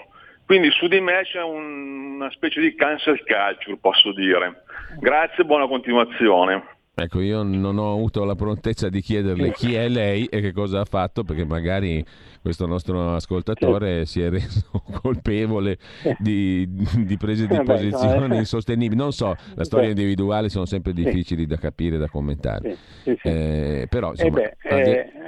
Quindi 0.46 0.70
su 0.70 0.86
di 0.86 1.00
me 1.00 1.22
c'è 1.24 1.42
un, 1.42 2.14
una 2.14 2.30
specie 2.30 2.60
di 2.60 2.74
cancel 2.76 3.18
culture, 3.24 3.78
posso 3.78 4.12
dire. 4.12 4.62
Grazie 5.00 5.42
e 5.42 5.46
buona 5.46 5.66
continuazione. 5.66 6.75
Ecco, 6.98 7.20
io 7.20 7.42
non 7.42 7.76
ho 7.76 7.92
avuto 7.92 8.24
la 8.24 8.34
prontezza 8.34 8.88
di 8.88 9.02
chiederle 9.02 9.52
chi 9.52 9.74
è 9.74 9.86
lei 9.86 10.24
e 10.24 10.40
che 10.40 10.52
cosa 10.52 10.80
ha 10.80 10.86
fatto, 10.86 11.24
perché 11.24 11.44
magari 11.44 12.02
questo 12.40 12.64
nostro 12.64 13.14
ascoltatore 13.14 14.06
si 14.06 14.22
è 14.22 14.30
reso 14.30 14.62
colpevole 15.02 15.76
di, 16.18 16.66
di 17.04 17.16
prese 17.18 17.46
di 17.46 17.62
posizione 17.62 18.38
insostenibili. 18.38 18.98
Non 18.98 19.12
so, 19.12 19.34
la 19.56 19.64
storia 19.64 19.90
individuale 19.90 20.48
sono 20.48 20.64
sempre 20.64 20.94
difficili 20.94 21.44
da 21.44 21.56
capire, 21.56 21.98
da 21.98 22.08
commentare. 22.08 22.78
Eh, 23.04 23.86
però, 23.90 24.12
insomma, 24.12 24.40
eh 24.40 24.56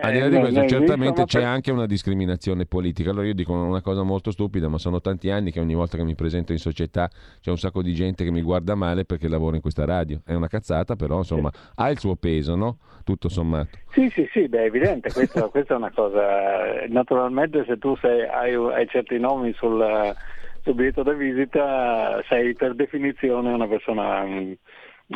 al, 0.00 0.12
di, 0.12 0.18
eh, 0.18 0.20
là 0.20 0.28
di 0.28 0.36
eh, 0.36 0.40
questo, 0.40 0.66
certamente 0.66 1.24
c'è 1.24 1.42
anche 1.42 1.70
una 1.70 1.86
discriminazione 1.86 2.66
politica. 2.66 3.10
Allora 3.10 3.26
io 3.26 3.34
dico 3.34 3.52
una 3.52 3.82
cosa 3.82 4.02
molto 4.02 4.30
stupida, 4.30 4.68
ma 4.68 4.78
sono 4.78 5.00
tanti 5.00 5.30
anni 5.30 5.50
che 5.50 5.60
ogni 5.60 5.74
volta 5.74 5.96
che 5.96 6.04
mi 6.04 6.14
presento 6.14 6.52
in 6.52 6.58
società 6.58 7.10
c'è 7.40 7.50
un 7.50 7.58
sacco 7.58 7.82
di 7.82 7.92
gente 7.94 8.24
che 8.24 8.30
mi 8.30 8.42
guarda 8.42 8.74
male 8.74 9.04
perché 9.04 9.28
lavoro 9.28 9.56
in 9.56 9.60
questa 9.60 9.84
radio. 9.84 10.20
È 10.24 10.34
una 10.34 10.48
cazzata, 10.48 10.96
però 10.96 11.18
insomma 11.18 11.50
ha 11.76 11.90
il 11.90 11.98
suo 11.98 12.16
peso, 12.16 12.54
no? 12.56 12.78
Tutto 13.04 13.28
sommato. 13.28 13.78
Sì, 13.90 14.10
sì, 14.10 14.28
sì, 14.32 14.48
beh, 14.48 14.58
è 14.58 14.64
evidente, 14.64 15.12
questa, 15.12 15.48
questa 15.48 15.74
è 15.74 15.76
una 15.76 15.90
cosa. 15.90 16.86
Naturalmente 16.88 17.64
se 17.66 17.78
tu 17.78 17.96
sei, 17.96 18.26
hai, 18.26 18.54
hai, 18.54 18.86
certi 18.88 19.18
nomi 19.18 19.52
sul, 19.54 20.14
sul 20.62 20.74
biglietto 20.74 21.02
da 21.02 21.12
visita 21.12 22.22
sei 22.28 22.54
per 22.54 22.74
definizione 22.74 23.52
una 23.52 23.66
persona 23.66 24.22
mh, 24.24 24.56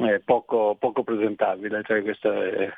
mm, 0.01 0.05
eh, 0.05 0.20
poco, 0.24 0.76
poco, 0.78 1.03
presentabile, 1.03 1.82
cioè 1.84 2.03
questo 2.03 2.32
è, 2.32 2.72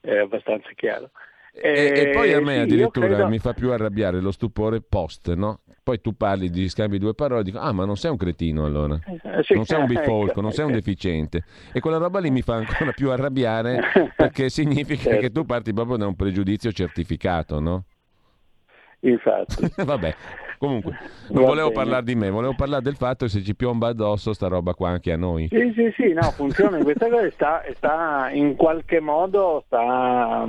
è 0.00 0.18
abbastanza 0.18 0.70
chiaro. 0.74 1.10
E, 1.56 1.92
e, 1.94 2.10
poi 2.10 2.32
a 2.32 2.40
me 2.40 2.54
sì, 2.54 2.60
addirittura 2.60 3.06
credo... 3.06 3.28
mi 3.28 3.38
fa 3.38 3.52
più 3.52 3.70
arrabbiare 3.70 4.20
lo 4.20 4.32
stupore 4.32 4.80
post, 4.80 5.32
no? 5.34 5.60
Poi 5.84 6.00
tu 6.00 6.16
parli 6.16 6.50
di 6.50 6.68
scambi 6.68 6.98
due 6.98 7.14
parole 7.14 7.42
e 7.42 7.44
dico, 7.44 7.58
ah 7.58 7.70
ma 7.70 7.84
non 7.84 7.96
sei 7.96 8.10
un 8.10 8.16
cretino 8.16 8.64
allora, 8.64 8.98
eh, 9.04 9.42
sì, 9.42 9.54
non 9.54 9.64
sei 9.64 9.80
un 9.80 9.86
bifolco, 9.86 10.30
ecco, 10.30 10.40
non 10.40 10.50
sei 10.50 10.64
un 10.64 10.72
deficiente. 10.72 11.44
E 11.72 11.78
quella 11.78 11.98
roba 11.98 12.18
lì 12.18 12.30
mi 12.30 12.42
fa 12.42 12.54
ancora 12.54 12.90
più 12.90 13.10
arrabbiare 13.10 13.80
perché 14.16 14.48
significa 14.48 15.10
certo. 15.10 15.20
che 15.20 15.30
tu 15.30 15.44
parti 15.44 15.72
proprio 15.72 15.96
da 15.96 16.06
un 16.06 16.16
pregiudizio 16.16 16.72
certificato, 16.72 17.60
no? 17.60 17.84
Infatti. 19.00 19.70
Vabbè, 19.84 20.14
comunque, 20.58 20.98
non 21.28 21.42
Va 21.42 21.48
volevo 21.48 21.68
bene. 21.68 21.80
parlare 21.82 22.04
di 22.04 22.14
me, 22.16 22.30
volevo 22.30 22.54
parlare 22.56 22.82
del 22.82 22.96
fatto 22.96 23.26
che 23.26 23.30
se 23.30 23.42
ci 23.42 23.54
piomba 23.54 23.88
addosso 23.88 24.32
sta 24.32 24.48
roba 24.48 24.74
qua 24.74 24.88
anche 24.88 25.12
a 25.12 25.16
noi. 25.16 25.48
Sì, 25.50 25.72
sì, 25.76 25.92
sì, 25.94 26.12
no, 26.14 26.22
funziona, 26.32 26.78
questa 26.78 27.08
cosa 27.08 27.30
sta, 27.30 27.62
sta 27.74 28.30
in 28.32 28.56
qualche 28.56 28.98
modo 28.98 29.62
sta 29.66 30.48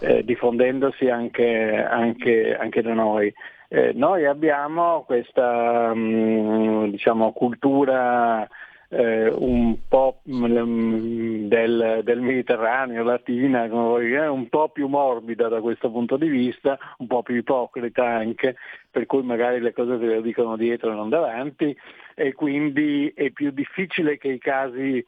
eh, 0.00 0.24
diffondendosi 0.24 1.08
anche, 1.08 1.74
anche, 1.82 2.56
anche, 2.56 2.82
da 2.82 2.94
noi. 2.94 3.32
Eh, 3.68 3.92
noi 3.94 4.24
abbiamo 4.26 5.02
questa 5.04 5.92
mh, 5.94 5.98
mm, 5.98 6.84
diciamo, 6.90 7.32
cultura 7.32 8.48
eh, 8.88 9.28
un 9.28 9.76
po' 9.88 10.20
mm, 10.30 11.48
del, 11.48 12.00
del, 12.04 12.20
Mediterraneo, 12.20 13.02
latina, 13.02 13.64
un 13.64 14.48
po' 14.48 14.68
più 14.68 14.86
morbida 14.86 15.48
da 15.48 15.60
questo 15.60 15.90
punto 15.90 16.16
di 16.16 16.28
vista, 16.28 16.78
un 16.98 17.06
po' 17.06 17.22
più 17.22 17.34
ipocrita 17.34 18.04
anche, 18.04 18.56
per 18.90 19.06
cui 19.06 19.22
magari 19.22 19.60
le 19.60 19.72
cose 19.72 19.98
se 19.98 20.06
le 20.06 20.22
dicono 20.22 20.56
dietro 20.56 20.92
e 20.92 20.94
non 20.94 21.08
davanti 21.08 21.76
e 22.14 22.32
quindi 22.32 23.12
è 23.14 23.30
più 23.30 23.50
difficile 23.50 24.18
che 24.18 24.28
i 24.28 24.38
casi 24.38 25.04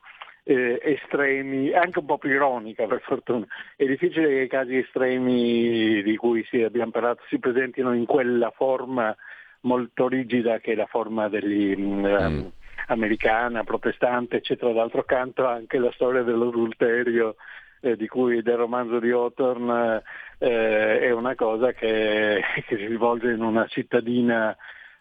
eh, 0.49 0.81
estremi, 0.83 1.73
anche 1.75 1.99
un 1.99 2.07
po' 2.07 2.17
più 2.17 2.31
ironica 2.31 2.87
per 2.87 3.03
fortuna, 3.03 3.47
è 3.77 3.85
difficile 3.85 4.29
che 4.29 4.41
i 4.41 4.49
casi 4.49 4.79
estremi 4.79 6.03
di 6.03 6.17
cui 6.17 6.43
sì, 6.49 6.63
abbiamo 6.63 6.91
parlato 6.91 7.23
si 7.29 7.39
presentino 7.39 7.93
in 7.93 8.07
quella 8.07 8.51
forma 8.51 9.15
molto 9.61 10.09
rigida 10.09 10.59
che 10.59 10.73
è 10.73 10.75
la 10.75 10.87
forma 10.87 11.29
degli, 11.29 11.77
mm. 11.77 12.05
mm. 12.07 12.47
americana, 12.87 13.63
protestante, 13.63 14.37
eccetera. 14.37 14.73
D'altro 14.73 15.05
canto 15.05 15.47
anche 15.47 15.77
la 15.77 15.93
storia 15.93 16.23
dell'adulterio 16.23 17.37
eh, 17.81 17.97
di 17.97 18.09
cui 18.09 18.41
del 18.41 18.57
romanzo 18.57 19.01
di 19.01 19.11
Hawthorne 19.11 20.03
eh, 20.39 21.01
è 21.01 21.11
una 21.11 21.35
cosa 21.35 21.73
che, 21.73 22.41
che 22.67 22.77
si 22.79 22.95
svolge 22.95 23.33
in 23.33 23.43
una 23.43 23.67
cittadina 23.67 24.57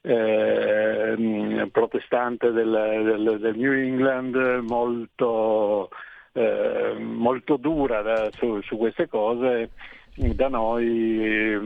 eh, 0.07 1.67
protestante 1.69 2.51
del, 2.51 2.69
del, 3.03 3.39
del, 3.39 3.57
New 3.57 3.73
England 3.73 4.35
molto, 4.67 5.89
eh, 6.31 6.95
molto 6.97 7.57
dura 7.57 8.01
da, 8.01 8.31
su, 8.31 8.61
su, 8.61 8.77
queste 8.77 9.07
cose. 9.07 9.71
Da 10.15 10.47
noi 10.47 11.23
eh, 11.23 11.59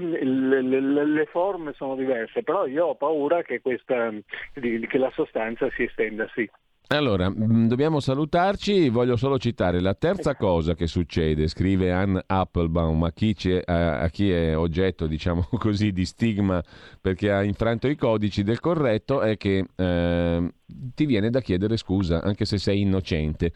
le, 0.00 0.62
le, 0.62 1.04
le, 1.04 1.26
forme 1.26 1.72
sono 1.74 1.94
diverse, 1.94 2.42
però 2.42 2.66
io 2.66 2.86
ho 2.86 2.94
paura 2.96 3.42
che, 3.42 3.60
questa, 3.60 4.10
che 4.54 4.98
la 4.98 5.10
sostanza 5.14 5.68
si 5.70 5.84
estenda 5.84 6.28
sì. 6.34 6.50
Allora, 6.92 7.30
mm, 7.30 7.68
dobbiamo 7.68 8.00
salutarci, 8.00 8.88
voglio 8.88 9.14
solo 9.14 9.38
citare 9.38 9.80
la 9.80 9.94
terza 9.94 10.34
cosa 10.34 10.74
che 10.74 10.88
succede, 10.88 11.46
scrive 11.46 11.92
Ann 11.92 12.18
Applebaum, 12.26 13.04
a 13.04 13.12
chi, 13.12 13.32
a, 13.64 14.00
a 14.00 14.08
chi, 14.08 14.32
è 14.32 14.56
oggetto, 14.56 15.06
diciamo 15.06 15.46
così, 15.56 15.92
di 15.92 16.04
stigma 16.04 16.60
perché 17.00 17.30
ha 17.30 17.44
infranto 17.44 17.86
i 17.86 17.94
codici 17.94 18.42
del 18.42 18.58
corretto, 18.58 19.20
è 19.20 19.36
che 19.36 19.66
eh, 19.72 20.52
ti 20.66 21.06
viene 21.06 21.30
da 21.30 21.40
chiedere 21.40 21.76
scusa, 21.76 22.22
anche 22.22 22.44
se 22.44 22.58
sei 22.58 22.80
innocente. 22.80 23.52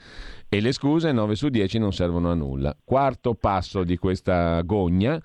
E 0.49 0.61
le 0.61 0.71
scuse 0.71 1.11
9 1.11 1.35
su 1.35 1.49
10 1.49 1.79
non 1.79 1.93
servono 1.93 2.31
a 2.31 2.35
nulla. 2.35 2.77
Quarto 2.85 3.35
passo 3.35 3.83
di 3.83 3.97
questa 3.97 4.63
gogna 4.63 5.21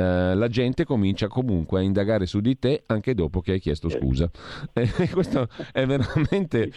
eh, 0.00 0.34
la 0.34 0.48
gente 0.48 0.84
comincia 0.84 1.28
comunque 1.28 1.80
a 1.80 1.82
indagare 1.82 2.24
su 2.26 2.40
di 2.40 2.58
te 2.58 2.84
anche 2.86 3.14
dopo 3.14 3.40
che 3.40 3.52
hai 3.52 3.60
chiesto 3.60 3.88
scusa. 3.88 4.30
E 4.72 5.08
questo 5.10 5.48
è 5.72 5.84
veramente 5.84 6.70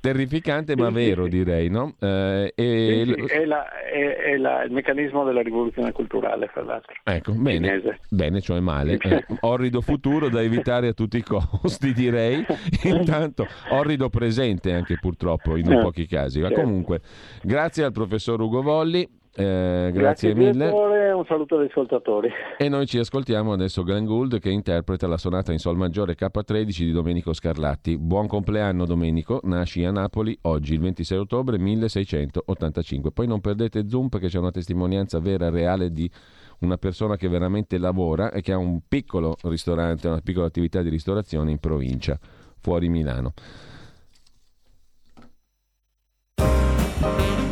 terrificante, 0.00 0.76
ma 0.76 0.90
vero 0.90 1.26
direi, 1.28 1.68
no? 1.68 1.94
Eh, 2.00 2.52
e... 2.54 3.02
sì, 3.06 3.24
sì, 3.26 3.32
è, 3.32 3.44
la, 3.44 3.64
è, 3.80 4.16
è 4.16 4.36
la, 4.36 4.62
il 4.64 4.72
meccanismo 4.72 5.24
della 5.24 5.42
rivoluzione 5.42 5.92
culturale, 5.92 6.48
fra 6.48 6.62
l'altro. 6.62 6.92
Ecco, 7.04 7.32
bene, 7.32 7.98
bene 8.08 8.40
cioè 8.40 8.60
male. 8.60 8.96
Eh, 8.98 9.24
orrido 9.40 9.80
futuro 9.80 10.28
da 10.28 10.42
evitare 10.42 10.88
a 10.88 10.92
tutti 10.92 11.18
i 11.18 11.22
costi, 11.22 11.92
direi. 11.92 12.44
Intanto, 12.84 13.46
orrido 13.70 14.08
presente 14.08 14.72
anche 14.72 14.98
purtroppo 15.00 15.56
in 15.56 15.68
non 15.68 15.82
pochi 15.82 16.06
casi. 16.06 16.40
Ma 16.40 16.50
comunque, 16.50 17.00
grazie 17.42 17.84
al 17.84 17.92
professor 17.92 18.40
Ugo 18.40 18.62
Volli. 18.62 19.22
Eh, 19.36 19.90
grazie, 19.92 20.32
grazie 20.32 20.34
mille. 20.34 20.70
un 20.70 21.24
saluto 21.26 21.56
agli 21.56 21.66
ascoltatori. 21.66 22.30
E 22.56 22.68
noi 22.68 22.86
ci 22.86 22.98
ascoltiamo 22.98 23.52
adesso 23.52 23.82
Glenn 23.82 24.04
Gould 24.04 24.38
che 24.38 24.50
interpreta 24.50 25.08
la 25.08 25.16
sonata 25.16 25.50
in 25.50 25.58
Sol 25.58 25.76
maggiore 25.76 26.14
K13 26.14 26.78
di 26.78 26.92
Domenico 26.92 27.32
Scarlatti. 27.32 27.98
Buon 27.98 28.28
compleanno 28.28 28.84
Domenico, 28.84 29.40
nasci 29.42 29.84
a 29.84 29.90
Napoli 29.90 30.38
oggi 30.42 30.74
il 30.74 30.80
26 30.80 31.18
ottobre 31.18 31.58
1685. 31.58 33.10
Poi 33.10 33.26
non 33.26 33.40
perdete 33.40 33.88
Zoom 33.88 34.08
perché 34.08 34.28
c'è 34.28 34.38
una 34.38 34.52
testimonianza 34.52 35.18
vera, 35.18 35.50
reale 35.50 35.90
di 35.90 36.08
una 36.60 36.76
persona 36.76 37.16
che 37.16 37.28
veramente 37.28 37.78
lavora 37.78 38.30
e 38.30 38.40
che 38.40 38.52
ha 38.52 38.58
un 38.58 38.80
piccolo 38.86 39.36
ristorante, 39.42 40.06
una 40.06 40.20
piccola 40.22 40.46
attività 40.46 40.80
di 40.80 40.90
ristorazione 40.90 41.50
in 41.50 41.58
provincia, 41.58 42.16
fuori 42.60 42.88
Milano. 42.88 43.32